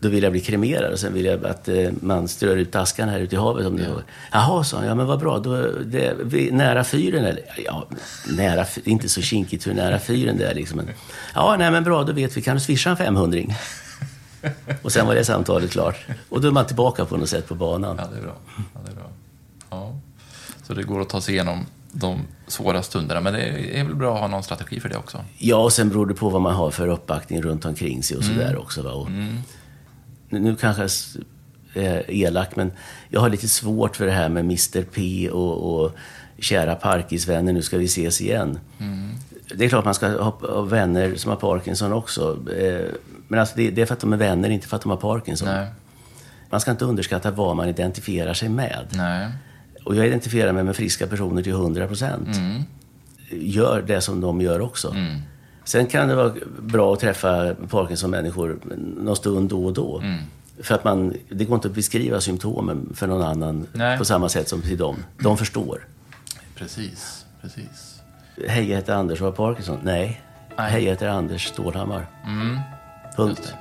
då 0.00 0.08
vill 0.08 0.22
jag 0.22 0.32
bli 0.32 0.40
kremerad. 0.40 0.92
Och 0.92 0.98
sen 0.98 1.14
vill 1.14 1.24
jag 1.24 1.46
att 1.46 1.68
eh, 1.68 1.90
man 2.00 2.28
strör 2.28 2.56
ut 2.56 2.76
askan 2.76 3.08
här 3.08 3.20
ute 3.20 3.34
i 3.34 3.38
havet. 3.38 3.66
Om 3.66 3.76
det 3.76 3.82
ja. 3.82 4.02
Jaha, 4.32 4.64
sa 4.64 4.76
han. 4.76 4.86
Ja, 4.86 4.94
men 4.94 5.06
vad 5.06 5.20
bra. 5.20 5.38
Då, 5.38 5.56
det, 5.84 6.16
vi, 6.24 6.50
nära 6.50 6.84
fyren 6.84 7.24
eller? 7.24 7.42
Ja, 7.64 7.88
nära, 8.28 8.66
inte 8.84 9.08
så 9.08 9.22
kinkigt 9.22 9.66
hur 9.66 9.74
nära 9.74 9.98
fyren 9.98 10.38
det 10.38 10.46
är 10.46 10.54
liksom. 10.54 10.76
Men, 10.76 10.88
ja, 11.34 11.56
nej 11.58 11.70
men 11.70 11.84
bra, 11.84 12.04
då 12.04 12.12
vet 12.12 12.36
vi. 12.36 12.42
Kan 12.42 12.56
du 12.56 12.60
swisha 12.60 12.90
en 12.90 12.96
500 12.96 13.38
Och 14.82 14.92
sen 14.92 15.06
var 15.06 15.14
det 15.14 15.24
samtalet 15.24 15.70
klart. 15.70 15.96
Och 16.28 16.40
då 16.40 16.48
är 16.48 16.52
man 16.52 16.66
tillbaka 16.66 17.04
på 17.04 17.16
något 17.16 17.28
sätt 17.28 17.48
på 17.48 17.54
banan. 17.54 17.96
Ja, 17.98 18.06
det 18.12 18.18
är 18.18 18.22
bra. 18.22 18.36
Ja, 18.74 18.80
det 18.84 18.90
är 18.90 18.94
bra. 18.96 19.06
Ja. 19.70 19.94
Så 20.62 20.74
det 20.74 20.82
går 20.82 21.00
att 21.00 21.08
ta 21.08 21.20
sig 21.20 21.34
igenom 21.34 21.66
de 21.92 22.20
svåra 22.46 22.82
stunderna. 22.82 23.20
Men 23.20 23.32
det 23.32 23.78
är 23.78 23.84
väl 23.84 23.94
bra 23.94 24.14
att 24.14 24.20
ha 24.20 24.28
någon 24.28 24.42
strategi 24.42 24.80
för 24.80 24.88
det 24.88 24.96
också. 24.96 25.24
Ja, 25.38 25.56
och 25.56 25.72
sen 25.72 25.88
beror 25.88 26.06
det 26.06 26.14
på 26.14 26.28
vad 26.28 26.40
man 26.42 26.54
har 26.54 26.70
för 26.70 26.88
uppbackning 26.88 27.42
runt 27.42 27.64
omkring 27.64 28.02
sig 28.02 28.16
och 28.16 28.22
Mm. 28.22 28.34
sådär 28.36 28.56
också. 28.58 28.82
Va? 28.82 28.92
Och 28.92 29.10
nu, 29.10 30.38
nu 30.40 30.56
kanske 30.56 30.82
jag 30.82 30.86
s- 30.86 31.16
är 31.74 32.10
elak, 32.10 32.56
men 32.56 32.72
jag 33.08 33.20
har 33.20 33.28
lite 33.30 33.48
svårt 33.48 33.96
för 33.96 34.06
det 34.06 34.12
här 34.12 34.28
med 34.28 34.44
Mr 34.44 34.82
P 34.82 35.30
och, 35.30 35.82
och 35.84 35.92
kära 36.38 36.74
parkisvänner, 36.74 37.52
nu 37.52 37.62
ska 37.62 37.78
vi 37.78 37.84
ses 37.84 38.20
igen. 38.20 38.58
Mm. 38.78 39.10
Det 39.54 39.64
är 39.64 39.68
klart 39.68 39.84
man 39.84 39.94
ska 39.94 40.08
ha, 40.22 40.30
ha 40.40 40.60
vänner 40.62 41.14
som 41.16 41.30
har 41.30 41.36
Parkinson 41.36 41.92
också. 41.92 42.38
Men 43.30 43.40
alltså 43.40 43.56
det, 43.56 43.70
det 43.70 43.82
är 43.82 43.86
för 43.86 43.94
att 43.94 44.00
de 44.00 44.12
är 44.12 44.16
vänner, 44.16 44.50
inte 44.50 44.68
för 44.68 44.76
att 44.76 44.82
de 44.82 44.90
har 44.90 44.96
Parkinson. 44.96 45.48
Nej. 45.48 45.66
Man 46.50 46.60
ska 46.60 46.70
inte 46.70 46.84
underskatta 46.84 47.30
vad 47.30 47.56
man 47.56 47.68
identifierar 47.68 48.34
sig 48.34 48.48
med. 48.48 48.86
Nej. 48.90 49.28
Och 49.84 49.96
jag 49.96 50.06
identifierar 50.06 50.52
mig 50.52 50.64
med 50.64 50.76
friska 50.76 51.06
personer 51.06 51.42
till 51.42 51.52
100 51.52 51.86
procent. 51.86 52.28
Gör 53.30 53.82
det 53.82 54.00
som 54.00 54.20
de 54.20 54.40
gör 54.40 54.60
också. 54.60 54.94
Sen 55.64 55.86
kan 55.86 56.08
det 56.08 56.14
vara 56.14 56.32
bra 56.58 56.92
att 56.92 57.00
träffa 57.00 57.54
Parkinson-människor 57.54 58.58
någon 59.00 59.16
stund 59.16 59.50
då 59.50 59.64
och 59.64 59.72
då. 59.72 60.02
För 60.62 60.74
att 60.74 60.84
man, 60.84 61.14
det 61.28 61.44
går 61.44 61.54
inte 61.54 61.68
att 61.68 61.74
beskriva 61.74 62.20
symptomen 62.20 62.92
för 62.94 63.06
någon 63.06 63.22
annan 63.22 63.66
Nej. 63.72 63.98
på 63.98 64.04
samma 64.04 64.28
sätt 64.28 64.48
som 64.48 64.62
till 64.62 64.78
dem. 64.78 64.96
De 65.18 65.38
förstår. 65.38 65.86
Precis. 66.54 67.26
Precis. 67.42 68.00
Hej, 68.48 68.70
jag 68.70 68.76
heter 68.76 68.94
Anders 68.94 69.20
och 69.20 69.26
har 69.26 69.32
Parkinson. 69.32 69.78
Nej. 69.82 70.20
Nej. 70.56 70.70
Hej, 70.70 70.84
jag 70.84 70.90
heter 70.90 71.08
Anders 71.08 71.46
Stålhammar. 71.46 72.06
Punkt. 73.16 73.54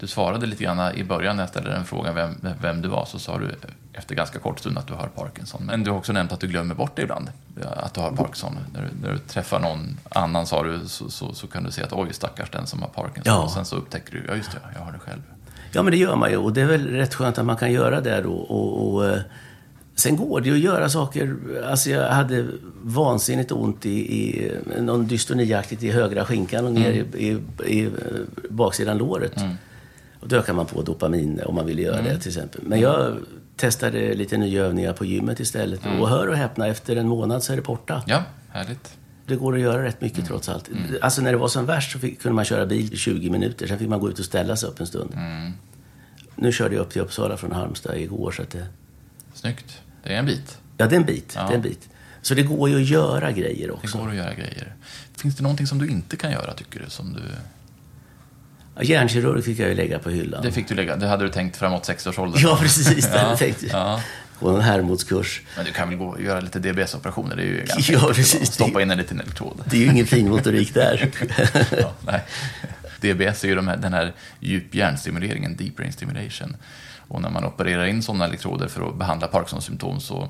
Du 0.00 0.06
svarade 0.06 0.46
lite 0.46 0.64
grann 0.64 0.94
i 0.94 1.04
början 1.04 1.36
när 1.36 1.42
jag 1.42 1.50
ställde 1.50 1.70
den 1.70 1.84
frågan 1.84 2.14
vem, 2.14 2.36
vem 2.60 2.82
du 2.82 2.88
var, 2.88 3.04
så 3.04 3.18
sa 3.18 3.38
du 3.38 3.54
efter 3.92 4.14
ganska 4.14 4.38
kort 4.38 4.58
stund 4.58 4.78
att 4.78 4.86
du 4.86 4.94
har 4.94 5.06
Parkinson. 5.06 5.62
Men 5.64 5.84
du 5.84 5.90
har 5.90 5.98
också 5.98 6.12
nämnt 6.12 6.32
att 6.32 6.40
du 6.40 6.46
glömmer 6.46 6.74
bort 6.74 6.96
det 6.96 7.02
ibland, 7.02 7.30
att 7.76 7.94
du 7.94 8.00
har 8.00 8.12
Parkinson. 8.12 8.58
När 8.72 8.82
du, 8.82 8.88
när 9.02 9.12
du 9.12 9.18
träffar 9.18 9.60
någon 9.60 9.98
annan 10.10 10.46
sa 10.46 10.62
du, 10.62 10.80
så, 10.86 11.10
så, 11.10 11.34
så 11.34 11.46
kan 11.46 11.64
du 11.64 11.70
säga 11.70 11.86
att 11.86 11.92
oj, 11.92 12.12
stackars 12.12 12.50
den 12.50 12.66
som 12.66 12.82
har 12.82 12.88
Parkinson. 12.88 13.34
Ja. 13.34 13.42
Och 13.42 13.50
sen 13.50 13.64
så 13.64 13.76
upptäcker 13.76 14.12
du, 14.12 14.24
ja 14.28 14.34
just 14.34 14.52
det, 14.52 14.58
jag 14.74 14.84
har 14.84 14.92
det 14.92 14.98
själv. 14.98 15.22
Ja, 15.72 15.82
men 15.82 15.90
det 15.90 15.98
gör 15.98 16.16
man 16.16 16.30
ju. 16.30 16.36
Och 16.36 16.52
det 16.52 16.60
är 16.60 16.66
väl 16.66 16.86
rätt 16.86 17.14
skönt 17.14 17.38
att 17.38 17.46
man 17.46 17.56
kan 17.56 17.72
göra 17.72 18.00
det 18.00 18.20
då. 18.20 18.32
Och, 18.32 18.94
och, 18.94 19.06
eh, 19.06 19.20
sen 20.00 20.16
går 20.16 20.40
det 20.40 20.48
ju 20.48 20.54
att 20.54 20.60
göra 20.60 20.88
saker. 20.88 21.36
Alltså 21.64 21.90
jag 21.90 22.10
hade 22.10 22.46
vansinnigt 22.82 23.52
ont 23.52 23.86
i, 23.86 23.90
i 23.90 24.52
någon 24.80 25.06
dystoniaktigt 25.06 25.82
i 25.82 25.90
högra 25.90 26.24
skinkan 26.24 26.66
och 26.66 26.72
ner 26.72 26.90
i, 26.90 27.28
i, 27.28 27.38
i 27.66 27.84
eh, 27.84 27.90
baksidan 28.50 28.98
låret. 28.98 29.34
Och 30.20 30.28
då 30.28 30.36
ökar 30.36 30.52
man 30.52 30.66
på 30.66 30.82
dopamin 30.82 31.40
om 31.46 31.54
man 31.54 31.66
vill 31.66 31.78
göra 31.78 32.02
det 32.02 32.18
till 32.18 32.28
exempel. 32.28 32.60
Men 32.64 32.80
jag 32.80 33.16
testade 33.56 34.14
lite 34.14 34.36
nya 34.36 34.64
övningar 34.64 34.92
på 34.92 35.04
gymmet 35.04 35.40
istället. 35.40 35.80
Och 36.00 36.08
hör 36.08 36.26
och 36.26 36.36
häpna, 36.36 36.66
efter 36.66 36.96
en 36.96 37.08
månad 37.08 37.42
så 37.42 37.52
är 37.52 37.56
det 37.56 37.62
borta. 37.62 38.02
Ja, 38.06 38.24
härligt. 38.48 38.96
Det 39.26 39.36
går 39.36 39.54
att 39.54 39.60
göra 39.60 39.84
rätt 39.84 40.00
mycket 40.00 40.26
trots 40.26 40.48
allt. 40.48 40.70
Alltså 41.00 41.22
när 41.22 41.32
det 41.32 41.38
var 41.38 41.48
som 41.48 41.66
värst 41.66 41.92
så 41.92 41.98
fick, 41.98 42.22
kunde 42.22 42.34
man 42.34 42.44
köra 42.44 42.66
bil 42.66 42.94
i 42.94 42.96
20 42.96 43.30
minuter. 43.30 43.66
Sen 43.66 43.78
fick 43.78 43.88
man 43.88 44.00
gå 44.00 44.08
ut 44.10 44.18
och 44.18 44.24
ställa 44.24 44.56
sig 44.56 44.68
upp 44.68 44.80
en 44.80 44.86
stund. 44.86 45.14
Nu 46.36 46.52
körde 46.52 46.74
jag 46.74 46.82
upp 46.82 46.90
till 46.90 47.02
Uppsala 47.02 47.36
från 47.36 47.52
Halmstad 47.52 47.96
igår. 47.96 48.30
Så 48.30 48.42
att 48.42 48.50
det, 48.50 48.66
Snyggt. 49.34 49.82
Det 50.02 50.14
är 50.14 50.18
en 50.18 50.26
bit. 50.26 50.58
ja, 50.76 50.86
det 50.86 50.94
är 50.94 51.00
en 51.00 51.06
bit. 51.06 51.32
Ja. 51.36 51.42
Det 51.46 51.52
är 51.52 51.56
en 51.56 51.62
bit. 51.62 51.88
Så 52.22 52.34
det 52.34 52.42
går 52.42 52.68
ju 52.68 52.76
att 52.76 52.88
göra 52.88 53.32
grejer 53.32 53.66
Det 53.66 53.72
också. 53.72 53.98
går 53.98 54.08
att 54.08 54.14
göra 54.14 54.34
grejer. 54.34 54.74
Finns 55.16 55.36
det 55.36 55.42
någonting 55.42 55.66
som 55.66 55.78
du 55.78 55.88
inte 55.88 56.16
kan 56.16 56.30
göra, 56.32 56.52
tycker 56.54 56.80
du? 56.84 56.90
Som 56.90 57.12
du... 57.12 57.20
Ja, 58.76 58.82
hjärnkirurg 58.82 59.42
fick 59.42 59.58
jag 59.58 59.68
ju 59.68 59.74
lägga 59.74 59.98
på 59.98 60.10
hyllan. 60.10 60.42
Det 60.42 60.52
fick 60.52 60.68
du 60.68 60.74
lägga. 60.74 60.96
Det 60.96 61.06
hade 61.06 61.24
du 61.24 61.30
tänkt 61.30 61.56
framåt 61.56 61.88
60-årsåldern. 61.88 62.42
Ja, 62.42 62.56
precis. 62.60 63.06
Det 63.06 63.18
hade 63.18 63.22
Ja, 63.22 63.28
jag 63.30 63.38
tänkt. 63.38 63.62
ja. 63.72 64.02
På 64.38 64.48
en 64.50 64.60
Hermodskurs. 64.60 65.42
Men 65.56 65.64
du 65.64 65.72
kan 65.72 65.88
väl 65.88 65.98
gå 65.98 66.06
och 66.06 66.22
göra 66.22 66.40
lite 66.40 66.58
DBS-operationer? 66.58 67.36
Det 67.36 67.42
är 67.42 67.46
ju 67.46 67.64
ganska 67.64 67.92
Ja, 67.92 68.10
precis. 68.14 68.52
Stoppa 68.52 68.82
in 68.82 68.90
en 68.90 68.98
liten 68.98 69.20
elektrod. 69.20 69.62
Det 69.66 69.76
är 69.76 69.80
ju 69.80 69.86
ingen 69.86 70.06
finmotorik 70.06 70.74
där. 70.74 71.10
ja, 71.80 71.92
nej. 72.06 72.20
DBS 73.00 73.44
är 73.44 73.48
ju 73.48 73.54
de 73.54 73.68
här, 73.68 73.76
den 73.76 73.92
här 73.92 74.12
djup 74.40 74.74
hjärnstimuleringen, 74.74 75.56
deep 75.56 75.76
brain 75.76 75.92
stimulation. 75.92 76.56
Och 77.08 77.22
när 77.22 77.30
man 77.30 77.44
opererar 77.44 77.84
in 77.86 78.02
sådana 78.02 78.24
elektroder 78.24 78.68
för 78.68 78.88
att 78.88 78.98
behandla 78.98 79.26
Parkinsons 79.26 79.64
symptom 79.64 80.00
så, 80.00 80.28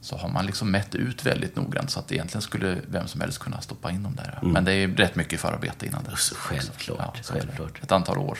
så 0.00 0.16
har 0.16 0.28
man 0.28 0.46
liksom 0.46 0.70
mätt 0.70 0.94
ut 0.94 1.26
väldigt 1.26 1.56
noggrant 1.56 1.90
så 1.90 2.00
att 2.00 2.12
egentligen 2.12 2.42
skulle 2.42 2.76
vem 2.88 3.06
som 3.06 3.20
helst 3.20 3.38
kunna 3.38 3.60
stoppa 3.60 3.90
in 3.90 4.02
dem 4.02 4.16
där. 4.16 4.38
Men 4.42 4.64
det 4.64 4.72
är 4.72 4.88
rätt 4.88 5.16
mycket 5.16 5.40
förarbete 5.40 5.86
innan 5.86 6.04
det. 6.04 6.16
Så 6.16 6.34
självklart, 6.34 7.18
så 7.22 7.34
det. 7.34 7.40
självklart. 7.40 7.82
Ett 7.82 7.92
antal 7.92 8.18
år. 8.18 8.38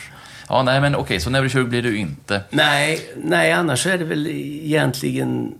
Ja, 0.49 0.63
nej 0.63 0.81
men 0.81 0.95
okej, 0.95 1.19
så 1.19 1.29
neurokirurg 1.29 1.69
blir 1.69 1.81
du 1.81 1.97
inte. 1.97 2.43
Nej, 2.49 3.11
nej, 3.23 3.51
annars 3.51 3.87
är 3.87 3.97
det 3.97 4.05
väl 4.05 4.27
egentligen 4.27 5.53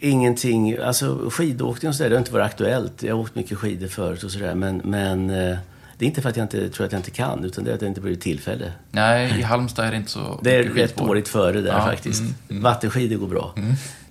ingenting. 0.00 0.78
Alltså 0.78 1.30
skidåkning 1.30 1.88
och 1.88 1.94
sådär, 1.94 2.10
det 2.10 2.16
har 2.16 2.20
inte 2.20 2.32
varit 2.32 2.46
aktuellt. 2.46 3.02
Jag 3.02 3.14
har 3.14 3.20
åkt 3.20 3.34
mycket 3.34 3.58
skidor 3.58 3.88
förut 3.88 4.22
och 4.22 4.30
sådär. 4.30 4.54
Men, 4.54 4.76
men 4.76 5.30
eh, 5.30 5.58
det 6.00 6.04
är 6.04 6.06
inte 6.06 6.22
för 6.22 6.28
att 6.28 6.36
jag 6.36 6.44
inte 6.44 6.68
tror 6.70 6.86
att 6.86 6.92
jag 6.92 6.98
inte 6.98 7.10
kan, 7.10 7.44
utan 7.44 7.64
det 7.64 7.70
är 7.70 7.74
att 7.74 7.80
det 7.80 7.86
inte 7.86 8.00
blivit 8.00 8.20
tillfälle. 8.20 8.72
Nej, 8.90 9.38
i 9.38 9.42
Halmstad 9.42 9.86
är 9.86 9.90
det 9.90 9.96
inte 9.96 10.10
så 10.10 10.40
Det 10.42 10.56
är 10.56 10.62
rätt 10.62 10.96
dåligt 10.96 11.28
före 11.28 11.60
där 11.60 11.72
Ja, 11.72 11.84
faktiskt. 11.84 12.20
mm, 12.20 12.34
mm. 12.48 12.62
Vattenskidor 12.62 13.16
går 13.16 13.26
bra. 13.28 13.54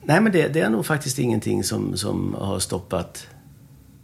Nej, 0.04 0.22
men 0.22 0.32
det, 0.32 0.48
det 0.48 0.60
är 0.60 0.70
nog 0.70 0.86
faktiskt 0.86 1.20
ingenting 1.20 1.64
som, 1.64 1.98
som 1.98 2.36
har 2.40 2.60
stoppat 2.60 3.28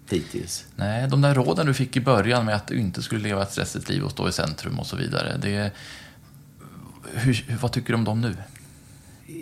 hittills. 0.10 0.66
Nej, 0.76 1.08
de 1.10 1.22
där 1.22 1.34
råden 1.36 1.66
du 1.66 1.74
fick 1.74 1.98
i 1.98 2.02
början 2.02 2.46
med 2.46 2.56
att 2.56 2.68
du 2.68 2.80
inte 2.80 3.02
skulle 3.02 3.24
leva 3.24 3.42
ett 3.42 3.52
stressigt 3.52 3.90
liv 3.90 4.04
och 4.04 4.12
stå 4.12 4.30
i 4.30 4.32
centrum 4.32 4.80
och 4.80 4.86
så 4.86 4.96
vidare. 4.96 5.38
Det, 5.42 5.72
hur, 7.14 7.58
vad 7.62 7.72
tycker 7.72 7.88
du 7.88 7.96
om 7.96 8.04
dem 8.04 8.22
nu? 8.22 8.36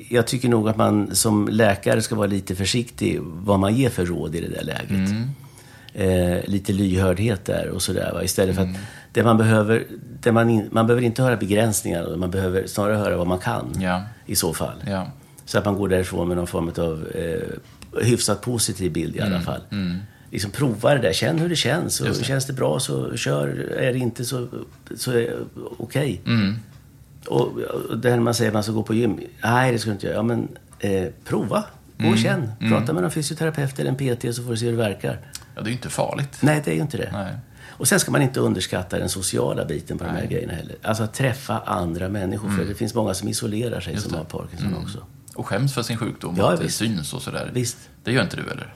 Jag 0.09 0.27
tycker 0.27 0.49
nog 0.49 0.69
att 0.69 0.77
man 0.77 1.15
som 1.15 1.47
läkare 1.47 2.01
ska 2.01 2.15
vara 2.15 2.27
lite 2.27 2.55
försiktig 2.55 3.19
vad 3.21 3.59
man 3.59 3.75
ger 3.75 3.89
för 3.89 4.05
råd 4.05 4.35
i 4.35 4.41
det 4.41 4.49
där 4.49 4.63
läget. 4.63 4.89
Mm. 4.89 5.29
Eh, 5.95 6.37
lite 6.45 6.73
lyhördhet 6.73 7.45
där 7.45 7.69
och 7.69 7.81
sådär. 7.81 8.21
Istället 8.23 8.57
Mm. 8.57 8.73
för 8.73 8.79
att 8.79 8.85
det 9.11 9.23
man 9.23 9.37
behöver, 9.37 9.83
det 10.21 10.31
man, 10.31 10.49
in, 10.49 10.69
man 10.71 10.87
behöver 10.87 11.03
inte 11.05 11.23
höra 11.23 11.37
begränsningar, 11.37 12.15
man 12.15 12.31
behöver 12.31 12.67
snarare 12.67 12.95
höra 12.97 13.17
vad 13.17 13.27
man 13.27 13.39
kan 13.39 13.65
Ja, 13.81 14.03
i 14.25 14.35
så 14.35 14.53
fall. 14.53 14.83
ja. 14.87 15.07
Så 15.45 15.57
att 15.57 15.65
man 15.65 15.75
går 15.75 15.89
därifrån 15.89 16.27
med 16.27 16.37
någon 16.37 16.47
form 16.47 16.71
av 16.77 17.07
eh, 17.15 18.01
hyfsat 18.03 18.41
positiv 18.41 18.91
bild 18.93 19.15
i 19.15 19.19
alla 19.21 19.41
fall. 19.41 19.61
Mm. 19.71 19.97
Liksom 20.31 20.51
prova 20.51 20.93
det 20.95 21.01
där, 21.01 21.13
känn 21.13 21.39
hur 21.39 21.49
det 21.49 21.55
känns. 21.55 22.01
Och 22.01 22.07
det. 22.07 22.23
Känns 22.23 22.45
det 22.45 22.53
bra 22.53 22.79
så 22.79 23.15
kör, 23.17 23.47
är 23.79 23.93
det 23.93 23.99
inte 23.99 24.25
så, 24.25 24.47
så 24.95 25.25
okej. 25.77 26.21
Mm. 26.25 26.55
Och, 27.27 27.41
och 27.89 27.97
det 27.97 28.09
här 28.09 28.15
när 28.17 28.23
man 28.23 28.33
säger 28.33 28.49
att 28.49 28.53
man 28.53 28.63
ska 28.63 28.71
gå 28.71 28.83
på 28.83 28.93
gym. 28.93 29.19
Nej, 29.43 29.71
det 29.71 29.79
ska 29.79 29.89
du 29.89 29.93
inte 29.93 30.05
göra. 30.07 30.15
Ja, 30.15 30.23
men 30.23 30.47
eh, 30.79 31.07
prova. 31.25 31.63
Gå 31.97 32.03
Mm. 32.03 32.13
och 32.13 32.19
känn. 32.19 32.51
Prata 32.69 32.93
med 32.93 33.03
en 33.03 33.11
fysioterapeut 33.11 33.79
eller 33.79 33.89
en 33.89 33.95
PT 34.17 34.35
så 34.35 34.43
får 34.43 34.51
du 34.51 34.57
se 34.57 34.65
hur 34.65 34.71
det 34.71 34.77
verkar. 34.77 35.19
Ja, 35.55 35.61
det 35.61 35.67
är 35.67 35.71
ju 35.71 35.75
inte 35.75 35.89
farligt. 35.89 36.37
Nej, 36.39 36.61
det 36.65 36.71
är 36.71 36.75
ju 36.75 36.81
inte 36.81 36.97
det. 36.97 37.09
Nej. 37.13 37.33
Och 37.77 37.87
sen 37.87 37.99
ska 37.99 38.11
man 38.11 38.21
inte 38.21 38.39
underskatta 38.39 38.99
den 38.99 39.09
sociala 39.09 39.65
biten 39.65 39.97
på 39.97 40.03
de 40.03 40.09
här 40.09 40.25
grejerna 40.25 40.53
heller. 40.53 40.75
Alltså 40.83 41.03
att 41.03 41.13
träffa 41.13 41.59
andra 41.59 42.09
människor. 42.09 42.49
För 42.49 42.65
det 42.65 42.75
finns 42.75 42.93
många 42.93 43.13
som 43.13 43.27
isolerar 43.27 43.79
sig 43.79 43.93
Just 43.93 44.03
som 44.03 44.11
det. 44.11 44.17
har 44.17 44.25
Parkinson 44.25 44.75
också. 44.83 44.97
Och 45.35 45.47
skäms 45.47 45.73
för 45.73 45.81
sin 45.83 45.97
sjukdom, 45.97 46.35
Ja, 46.37 46.51
att 46.53 46.59
det 46.59 46.65
visst. 46.65 46.77
syns 46.77 47.13
och 47.13 47.21
sådär. 47.21 47.51
Visst. 47.53 47.77
Det 48.03 48.11
gör 48.11 48.23
inte 48.23 48.35
du, 48.35 48.41
eller? 48.51 48.73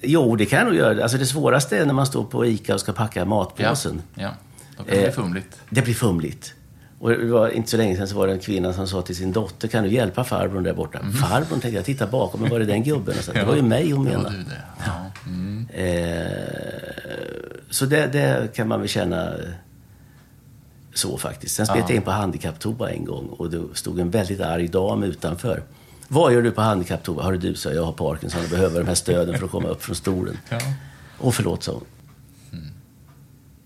Jo, 0.00 0.36
det 0.36 0.46
kan 0.46 0.58
jag 0.58 0.66
nog 0.66 0.76
göra. 0.76 1.02
Alltså 1.02 1.18
det 1.18 1.26
svåraste 1.26 1.78
är 1.78 1.86
när 1.86 1.94
man 1.94 2.06
står 2.06 2.24
på 2.24 2.46
ICA 2.46 2.74
och 2.74 2.80
ska 2.80 2.92
packa 2.92 3.20
Ja. 3.20 3.24
matpåsen. 3.24 4.02
ja. 4.14 4.30
Då 4.76 4.84
kan 4.84 4.86
det 4.94 5.00
bli 5.00 5.06
Eh, 5.08 5.12
fumligt. 5.14 5.60
Det 5.70 5.82
blir 5.82 5.94
fumligt. 5.94 6.54
Och 7.00 7.10
det 7.10 7.26
var 7.26 7.48
inte 7.48 7.70
så 7.70 7.76
länge 7.76 7.96
sedan 7.96 8.08
så 8.08 8.16
var 8.16 8.26
det 8.26 8.32
en 8.32 8.38
kvinna 8.40 8.72
som 8.72 8.88
sa 8.88 9.02
till 9.02 9.16
sin 9.16 9.32
dotter, 9.32 9.68
kan 9.68 9.84
du 9.84 9.90
hjälpa 9.90 10.24
farbrorn 10.24 10.62
där 10.62 10.74
borta? 10.74 10.98
Farbrorn 11.20 11.60
tänkte 11.60 11.68
jag, 11.70 11.84
titta 11.84 12.06
bakom, 12.06 12.40
men 12.40 12.50
var 12.50 12.58
det 12.58 12.64
den 12.64 12.82
gubben? 12.84 13.18
Och 13.18 13.24
så, 13.24 13.32
det 13.32 13.44
var 13.46 13.56
ju 13.56 13.62
mig 13.62 13.90
hon 13.90 14.06
Mm. 14.06 14.12
Ja, 14.12 14.18
menade. 14.30 14.44
det. 14.50 14.62
Ja. 14.86 14.97
Mm. 15.28 15.66
Eh, 15.72 16.26
så 17.70 17.86
det, 17.86 18.06
det 18.06 18.54
kan 18.54 18.68
man 18.68 18.80
väl 18.80 18.88
känna 18.88 19.32
så 20.94 21.18
faktiskt. 21.18 21.54
Sen 21.54 21.66
spelade 21.66 21.82
Ja. 21.82 21.94
jag 21.94 21.96
in 21.96 22.02
på 22.02 22.10
handikapptoa 22.10 22.90
en 22.90 23.04
gång 23.04 23.26
och 23.26 23.50
det 23.50 23.62
stod 23.74 24.00
en 24.00 24.10
väldigt 24.10 24.40
arg 24.40 24.68
dam 24.68 25.02
utanför. 25.02 25.62
Vad 26.08 26.32
gör 26.32 26.42
du 26.42 26.50
på 26.50 26.60
handikapptoa? 26.60 27.22
Har 27.22 27.32
du, 27.32 27.54
sa 27.54 27.68
jag, 27.68 27.76
jag 27.76 27.84
har 27.84 27.92
Parkinson 27.92 28.44
och 28.44 28.50
behöver 28.50 28.80
de 28.80 28.86
här 28.86 28.94
stöden 28.94 29.38
för 29.38 29.44
att 29.44 29.50
komma 29.50 29.68
upp 29.68 29.82
från 29.82 29.96
stolen. 29.96 30.36
Ja. 30.48 30.58
Åh, 31.20 31.30
förlåt, 31.30 31.62
sa 31.62 31.72
hon. 31.72 31.84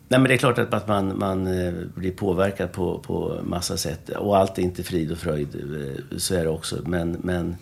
Nej, 0.09 0.20
men 0.20 0.29
det 0.29 0.35
är 0.35 0.38
klart 0.38 0.59
att 0.59 0.75
att 0.75 0.88
man, 0.88 1.18
man 1.18 1.46
eh, 1.46 1.72
blir 1.94 2.12
påverkad 2.12 2.72
på, 2.72 2.98
på 2.98 3.40
massa 3.44 3.77
sätt. 3.77 4.09
Och 4.09 4.38
allt 4.38 4.59
är 4.59 4.62
inte 4.62 4.83
frid 4.83 5.12
och 5.12 5.18
fröjd, 5.18 5.55
eh, 5.55 6.18
så 6.18 6.35
är 6.35 6.44
det 6.44 6.51
också. 6.51 6.77
Men, 6.87 7.11
men 7.22 7.57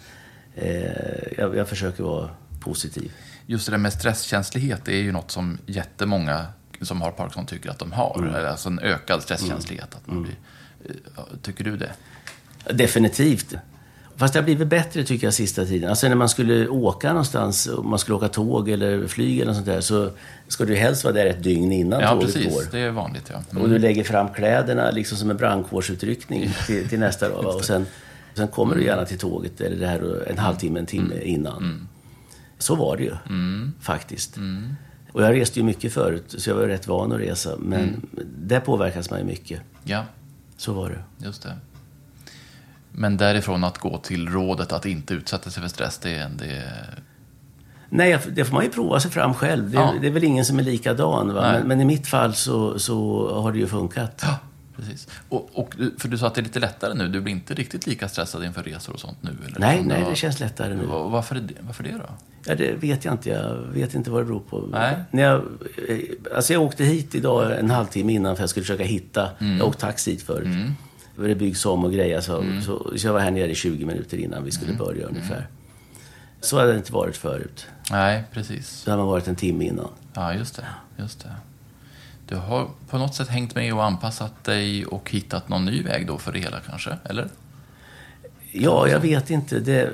eh, 0.54 1.38
jag, 1.38 1.56
jag 1.56 1.68
försöker 1.68 2.02
vara 2.04 2.30
positiv. 2.60 3.12
Just 3.50 3.66
det 3.66 3.72
där 3.72 3.78
med 3.78 3.92
stresskänslighet, 3.92 4.88
är 4.88 4.92
ju 4.92 5.12
något 5.12 5.30
som 5.30 5.58
jättemånga 5.66 6.46
som 6.82 7.00
har 7.02 7.10
Parkinson 7.10 7.46
tycker 7.46 7.70
att 7.70 7.78
de 7.78 7.92
har. 7.92 8.18
Mm. 8.18 8.46
Alltså 8.50 8.68
en 8.68 8.78
ökad 8.78 9.22
stresskänslighet. 9.22 9.94
Att 9.94 10.06
man 10.06 10.22
blir, 10.22 10.34
eh, 10.84 11.22
tycker 11.42 11.64
du 11.64 11.76
det? 11.76 11.90
Definitivt. 12.72 13.54
Fast 14.16 14.32
det 14.34 14.40
har 14.40 14.44
blivit 14.44 14.68
bättre 14.68 15.04
tycker 15.04 15.26
jag 15.26 15.34
sista 15.34 15.64
tiden. 15.66 15.90
Alltså 15.90 16.08
när 16.08 16.14
man 16.14 16.28
skulle 16.28 16.68
åka 16.68 17.08
någonstans, 17.08 17.66
om 17.66 17.90
man 17.90 17.98
skulle 17.98 18.16
åka 18.16 18.28
tåg 18.28 18.68
eller 18.70 19.06
flyg 19.06 19.40
eller 19.40 19.52
sånt 19.52 19.66
där, 19.66 19.80
så 19.80 20.10
ska 20.48 20.64
du 20.64 20.76
helst 20.76 21.04
vara 21.04 21.14
där 21.14 21.26
ett 21.26 21.42
dygn 21.42 21.72
innan 21.72 22.00
Ja, 22.00 22.10
tåget 22.10 22.26
precis. 22.34 22.54
går. 22.54 22.62
Det 22.70 22.78
är 22.80 22.90
vanligt, 22.90 23.30
ja. 23.32 23.42
Mm. 23.50 23.62
Och 23.62 23.68
du 23.68 23.78
lägger 23.78 24.04
fram 24.04 24.28
kläderna 24.32 24.90
liksom 24.90 25.18
som 25.18 25.30
en 25.30 25.36
brandkårsutryckning 25.36 26.50
till, 26.66 26.88
till 26.88 26.98
nästa 26.98 27.28
dag. 27.28 27.54
Och 27.56 27.64
sen, 27.64 27.86
sen 28.34 28.48
kommer 28.48 28.74
du 28.74 28.84
gärna 28.84 29.04
till 29.04 29.18
tåget 29.18 29.60
eller 29.60 29.76
det 29.76 29.86
här 29.86 30.28
en 30.30 30.38
halvtimme, 30.38 30.78
en 30.80 30.86
timme 30.86 31.14
Mm. 31.14 31.28
innan. 31.28 31.88
Så 32.60 32.74
var 32.74 32.96
det 32.96 33.02
ju, 33.02 33.14
faktiskt. 33.80 34.38
Och 35.12 35.22
jag 35.22 35.34
reste 35.40 35.58
ju 35.60 35.64
mycket 35.64 35.92
förut, 35.92 36.34
så 36.38 36.50
jag 36.50 36.54
var 36.56 36.62
rätt 36.62 36.86
van 36.86 37.12
att 37.12 37.20
resa. 37.20 37.50
Men 37.58 37.80
Mm. 37.80 38.00
där 38.46 38.60
påverkas 38.60 39.10
man 39.10 39.18
ju 39.18 39.24
mycket. 39.24 39.60
Ja, 39.84 40.04
Så 40.56 40.72
var 40.72 40.90
det. 40.90 41.24
just 41.26 41.42
det. 41.42 41.56
Men 42.92 43.16
därifrån 43.16 43.64
att 43.64 43.78
gå 43.78 43.98
till 43.98 44.28
rådet 44.28 44.72
att 44.72 44.86
inte 44.86 45.14
utsätta 45.14 45.50
sig 45.50 45.62
för 45.62 45.68
stress, 45.70 45.98
det 45.98 46.10
är... 46.10 46.28
Det 46.28 46.64
Nej, 47.92 48.18
det 48.32 48.44
får 48.44 48.54
man 48.54 48.64
ju 48.64 48.70
prova 48.70 49.00
sig 49.00 49.10
fram 49.10 49.34
själv. 49.34 49.70
Det, 49.70 49.76
Ja. 49.76 49.94
det 50.00 50.06
är 50.06 50.10
väl 50.10 50.24
ingen 50.24 50.44
som 50.44 50.58
är 50.58 50.62
likadan. 50.62 51.34
Va? 51.34 51.52
Men, 51.52 51.68
men 51.68 51.80
i 51.80 51.84
mitt 51.84 52.06
fall 52.06 52.34
så, 52.34 52.78
så 52.78 53.28
har 53.42 53.52
det 53.52 53.58
ju 53.58 53.66
funkat. 53.66 54.20
ja, 54.22 54.38
precis. 54.80 55.08
Och, 55.28 55.50
och, 55.52 55.74
för 55.98 56.08
du 56.08 56.18
sa 56.18 56.26
att 56.26 56.34
det 56.34 56.40
är 56.40 56.42
lite 56.42 56.60
lättare 56.60 56.94
nu. 56.94 57.08
Du 57.08 57.20
blir 57.20 57.32
inte 57.32 57.54
riktigt 57.54 57.86
lika 57.86 58.08
stressad 58.08 58.44
inför 58.44 58.62
resor 58.62 58.92
och 58.94 59.00
sånt 59.00 59.18
nu? 59.20 59.30
Eller? 59.46 59.58
Nej, 59.60 59.82
nej, 59.84 60.02
var- 60.02 60.10
det 60.10 60.16
känns 60.16 60.40
lättare 60.40 60.74
nu. 60.74 60.84
Va- 60.86 61.08
Varför, 61.08 61.34
det, 61.34 61.54
varför 61.60 61.82
det 61.84 61.92
då? 61.92 62.10
Ja, 62.46 62.54
det 62.54 62.72
vet 62.74 63.04
jag 63.04 63.14
inte. 63.14 63.30
Jag 63.30 63.54
vet 63.56 63.94
inte 63.94 64.10
vad 64.10 64.20
det 64.20 64.24
beror 64.24 64.40
på. 64.40 64.66
Nej. 64.72 64.96
När 65.10 65.22
jag, 65.22 65.34
eh, 65.88 65.98
alltså 66.36 66.52
jag 66.52 66.62
åkte 66.62 66.84
hit 66.84 67.14
idag 67.14 67.58
en 67.58 67.70
halvtimme 67.70 68.12
innan 68.12 68.36
för 68.36 68.42
jag 68.42 68.50
skulle 68.50 68.64
försöka 68.64 68.84
hitta. 68.84 69.30
Mm. 69.38 69.58
Jag 69.58 69.66
åkte 69.68 69.80
taxi 69.80 70.10
hit 70.10 70.22
förut. 70.22 70.48
Det 71.16 71.34
byggs 71.34 71.66
om 71.66 71.84
och 71.84 71.92
grejer. 71.92 72.20
Så, 72.20 72.40
Mm. 72.40 72.62
så, 72.62 72.92
så 72.96 73.06
jag 73.06 73.12
var 73.12 73.20
här 73.20 73.30
nere 73.30 73.50
i 73.50 73.54
20 73.54 73.84
minuter 73.84 74.16
innan 74.18 74.44
vi 74.44 74.50
skulle 74.50 74.72
börja 74.74 75.06
ungefär. 75.06 75.46
Så 76.40 76.58
hade 76.58 76.72
det 76.72 76.78
inte 76.78 76.92
varit 76.92 77.16
förut. 77.16 77.66
Nej, 77.90 78.24
precis. 78.32 78.68
Så 78.68 78.90
hade 78.90 79.02
man 79.02 79.08
varit 79.10 79.28
en 79.28 79.36
timme 79.36 79.64
innan. 79.64 79.88
Ja, 80.14 80.34
just 80.34 80.56
det. 80.56 80.64
Just 81.02 81.20
det. 81.20 81.30
Du 82.30 82.36
har 82.36 82.68
på 82.90 82.98
något 82.98 83.14
sätt 83.14 83.28
hängt 83.28 83.54
med 83.54 83.74
och 83.74 83.84
anpassat 83.84 84.44
dig 84.44 84.86
och 84.86 85.10
hittat 85.10 85.48
någon 85.48 85.64
ny 85.64 85.82
väg 85.82 86.06
då 86.06 86.18
för 86.18 86.32
det 86.32 86.38
hela 86.38 86.60
kanske? 86.60 86.96
Eller? 87.04 87.28
Ja, 88.52 88.88
jag 88.88 89.00
vet 89.00 89.30
inte. 89.30 89.58
Det, 89.58 89.90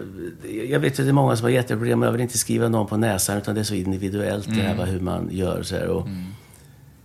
jag 0.70 0.80
vet 0.80 0.92
att 0.92 0.96
det 0.96 1.08
är 1.08 1.12
många 1.12 1.36
som 1.36 1.44
har 1.44 1.50
jätteproblem. 1.50 2.02
Jag 2.02 2.12
vill 2.12 2.20
inte 2.20 2.38
skriva 2.38 2.68
någon 2.68 2.86
på 2.86 2.96
näsan, 2.96 3.38
utan 3.38 3.54
det 3.54 3.60
är 3.60 3.64
så 3.64 3.74
individuellt 3.74 4.48
det 4.48 4.60
här 4.60 4.74
Mm. 4.74 4.88
hur 4.88 5.00
man 5.00 5.28
gör. 5.30 5.62
Så 5.62 5.74
här, 5.76 5.86
och, 5.88 6.08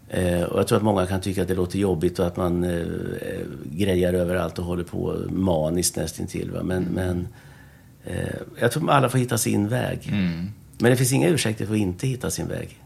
eh, 0.10 0.44
och 0.44 0.60
jag 0.60 0.68
tror 0.68 0.78
att 0.78 0.84
många 0.84 1.06
kan 1.06 1.22
tycka 1.22 1.42
att 1.42 1.48
det 1.48 1.56
låter 1.56 1.80
jobbigt 1.80 2.20
och 2.20 2.28
att 2.28 2.38
man 2.38 2.64
eh, 2.64 2.86
grejar 3.66 4.14
överallt 4.14 4.60
och 4.60 4.66
håller 4.66 4.84
på 4.84 5.26
maniskt 5.30 5.96
nästintill. 5.96 6.52
Va? 6.52 6.64
Men, 6.64 6.84
men 6.84 7.28
eh, 8.06 8.36
jag 8.60 8.72
tror 8.72 8.84
att 8.90 8.96
alla 8.96 9.10
får 9.10 9.18
hitta 9.18 9.38
sin 9.38 9.68
väg. 9.68 10.10
Mm. 10.12 10.50
Men 10.78 10.92
det 10.92 10.98
finns 10.98 11.14
inga 11.14 11.28
ursäkter 11.28 11.66
för 11.66 11.74
att 11.74 11.80
inte 11.80 12.08
hitta 12.08 12.32
sin 12.32 12.48
väg. 12.48 12.81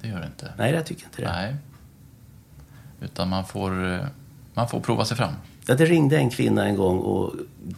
Det 0.00 0.08
gör 0.08 0.20
det 0.20 0.26
inte. 0.26 0.52
Nej, 0.58 0.74
jag 0.74 0.86
tycker 0.86 1.04
inte 1.04 1.22
det. 1.22 1.28
Nej. 1.28 1.56
Utan 3.00 3.28
man 3.28 3.44
får, 3.44 3.92
eh, 3.92 4.00
man 4.54 4.68
får 4.68 4.80
prova 4.80 5.04
sig 5.04 5.16
fram. 5.16 5.32
Ja, 5.66 5.74
det 5.74 5.84
ringde 5.84 6.16
en 6.16 6.30
kvinna 6.30 6.66
en 6.66 6.76
gång 6.76 6.98
och 6.98 7.32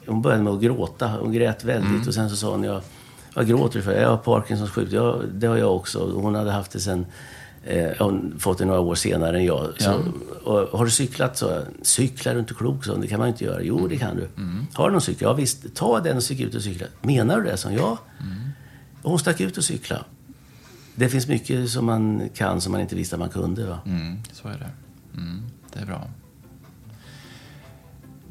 hon 0.06 0.22
började 0.22 0.42
med 0.42 0.52
att 0.52 0.60
gråta. 0.60 1.08
Hon 1.08 1.32
grät 1.32 1.64
väldigt 1.64 2.08
och 2.08 2.14
sen 2.14 2.30
så 2.30 2.36
sa 2.36 2.50
hon, 2.50 2.64
jag, 2.64 2.82
vad 3.34 3.48
gråter 3.48 3.78
du 3.78 3.82
för? 3.82 4.00
Jag 4.00 4.08
har 4.08 4.16
Parkinsons 4.16 4.70
sjukdom. 4.70 5.06
Ja, 5.06 5.22
det 5.32 5.46
har 5.46 5.56
jag 5.56 5.76
också. 5.76 6.12
Hon 6.14 6.34
hade 6.34 6.50
haft 6.50 6.70
det 6.70 6.80
sen, 6.80 7.06
eh, 7.64 7.90
hon 7.98 8.34
fått 8.38 8.58
det 8.58 8.64
några 8.64 8.80
år 8.80 8.94
senare 8.94 9.36
än 9.36 9.44
jag. 9.44 9.68
Så, 9.78 10.02
och, 10.44 10.78
har 10.78 10.84
du 10.84 10.90
cyklat? 10.90 11.36
Så 11.36 11.46
jag, 11.46 11.62
cyklar 11.82 12.34
du 12.34 12.40
inte 12.40 12.54
klok? 12.54 12.84
Så, 12.84 12.96
det 12.96 13.06
kan 13.06 13.18
man 13.18 13.28
inte 13.28 13.44
göra. 13.44 13.62
Jo, 13.62 13.88
det 13.88 13.96
kan 13.96 14.16
du. 14.16 14.28
Har 14.74 14.86
du 14.86 14.92
någon 14.92 15.00
cykel? 15.00 15.22
Ja, 15.22 15.32
visst. 15.32 15.74
Ta 15.74 16.00
den 16.00 16.16
och 16.16 16.22
stick 16.22 16.40
ut 16.40 16.54
och 16.54 16.62
cykla. 16.62 16.86
Menar 17.02 17.36
du 17.40 17.44
det? 17.44 17.56
Så, 17.56 17.70
ja. 17.70 17.98
Och 19.02 19.10
hon 19.10 19.18
stack 19.18 19.40
ut 19.40 19.56
och 19.58 19.64
cykla. 19.64 20.04
Det 20.94 21.08
finns 21.08 21.28
mycket 21.28 21.70
som 21.70 21.86
man 21.86 22.28
kan 22.34 22.60
som 22.60 22.72
man 22.72 22.80
inte 22.80 22.94
visste 22.94 23.16
att 23.16 23.20
man 23.20 23.28
kunde. 23.30 23.66
Va? 23.66 23.78
Mm, 23.86 24.18
så 24.32 24.48
är 24.48 24.52
det. 24.52 24.70
Mm, 25.20 25.42
det 25.72 25.80
är 25.80 25.86
bra. 25.86 26.06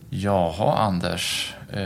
Jaha, 0.09 0.77
Anders. 0.77 1.53
Eh, 1.69 1.79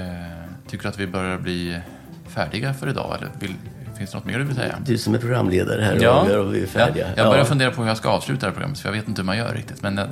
tycker 0.67 0.83
du 0.83 0.89
att 0.89 0.99
vi 0.99 1.07
börjar 1.07 1.37
bli 1.37 1.79
färdiga 2.27 2.73
för 2.73 2.89
idag? 2.89 3.17
Eller 3.17 3.29
vill, 3.39 3.55
finns 3.97 4.11
det 4.11 4.17
något 4.17 4.25
mer 4.25 4.39
du 4.39 4.45
vill 4.45 4.55
säga? 4.55 4.75
Du 4.85 4.97
som 4.97 5.15
är 5.15 5.19
programledare 5.19 5.81
här 5.81 6.07
och 6.07 6.15
avgör 6.15 6.39
om 6.39 6.51
vi 6.51 6.63
är 6.63 6.67
färdiga. 6.67 7.07
Ja, 7.07 7.13
jag 7.23 7.31
börjar 7.31 7.45
fundera 7.45 7.71
på 7.71 7.81
hur 7.81 7.87
jag 7.87 7.97
ska 7.97 8.09
avsluta 8.09 8.39
det 8.39 8.45
här 8.45 8.53
programmet, 8.53 8.79
för 8.79 8.89
jag 8.89 8.93
vet 8.93 9.07
inte 9.07 9.21
hur 9.21 9.25
man 9.25 9.37
gör 9.37 9.53
riktigt. 9.53 9.81
Men 9.81 9.97
jag 9.97 10.07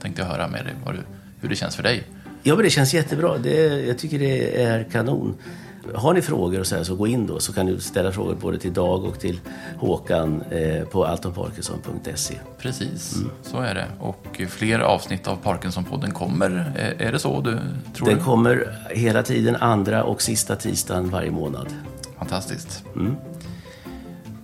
tänkte 0.00 0.24
höra 0.24 0.48
med 0.48 0.64
dig 0.64 0.74
hur 1.40 1.48
det 1.48 1.56
känns 1.56 1.76
för 1.76 1.82
dig. 1.82 2.04
Ja, 2.42 2.54
men 2.54 2.64
det 2.64 2.70
känns 2.70 2.94
jättebra. 2.94 3.38
Det, 3.38 3.86
jag 3.86 3.98
tycker 3.98 4.18
det 4.18 4.62
är 4.62 4.84
kanon. 4.84 5.34
Har 5.94 6.14
ni 6.14 6.22
frågor 6.22 6.60
och 6.60 6.66
så, 6.66 6.76
här, 6.76 6.84
så 6.84 6.94
gå 6.94 7.06
in 7.06 7.26
då 7.26 7.38
så 7.40 7.52
kan 7.52 7.66
du 7.66 7.80
ställa 7.80 8.12
frågor 8.12 8.34
både 8.34 8.58
till 8.58 8.72
Dag 8.72 9.04
och 9.04 9.20
till 9.20 9.40
Håkan 9.78 10.42
eh, 10.50 10.84
på 10.84 11.04
altonparkinson.se. 11.04 12.34
Precis, 12.58 13.16
mm. 13.16 13.30
så 13.42 13.60
är 13.60 13.74
det. 13.74 13.86
Och 14.00 14.40
fler 14.48 14.78
avsnitt 14.78 15.28
av 15.28 15.36
Parkinson-podden 15.42 16.10
kommer. 16.10 16.72
Är 16.98 17.12
det 17.12 17.18
så 17.18 17.40
du 17.40 17.58
tror? 17.94 18.08
Den 18.08 18.20
kommer 18.20 18.78
hela 18.90 19.22
tiden 19.22 19.56
andra 19.56 20.04
och 20.04 20.22
sista 20.22 20.56
tisdagen 20.56 21.10
varje 21.10 21.30
månad. 21.30 21.66
Fantastiskt. 22.18 22.84
Mm. 22.96 23.16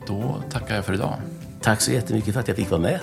Då 0.07 0.37
tackar 0.51 0.75
jag 0.75 0.85
för 0.85 0.95
idag. 0.95 1.15
Tack 1.61 1.81
så 1.81 1.93
jättemycket 1.93 2.35
för 2.35 2.41
att 2.41 2.49
jag 2.49 2.57
fick 2.57 2.71
vara 2.71 2.81
med. 2.81 3.01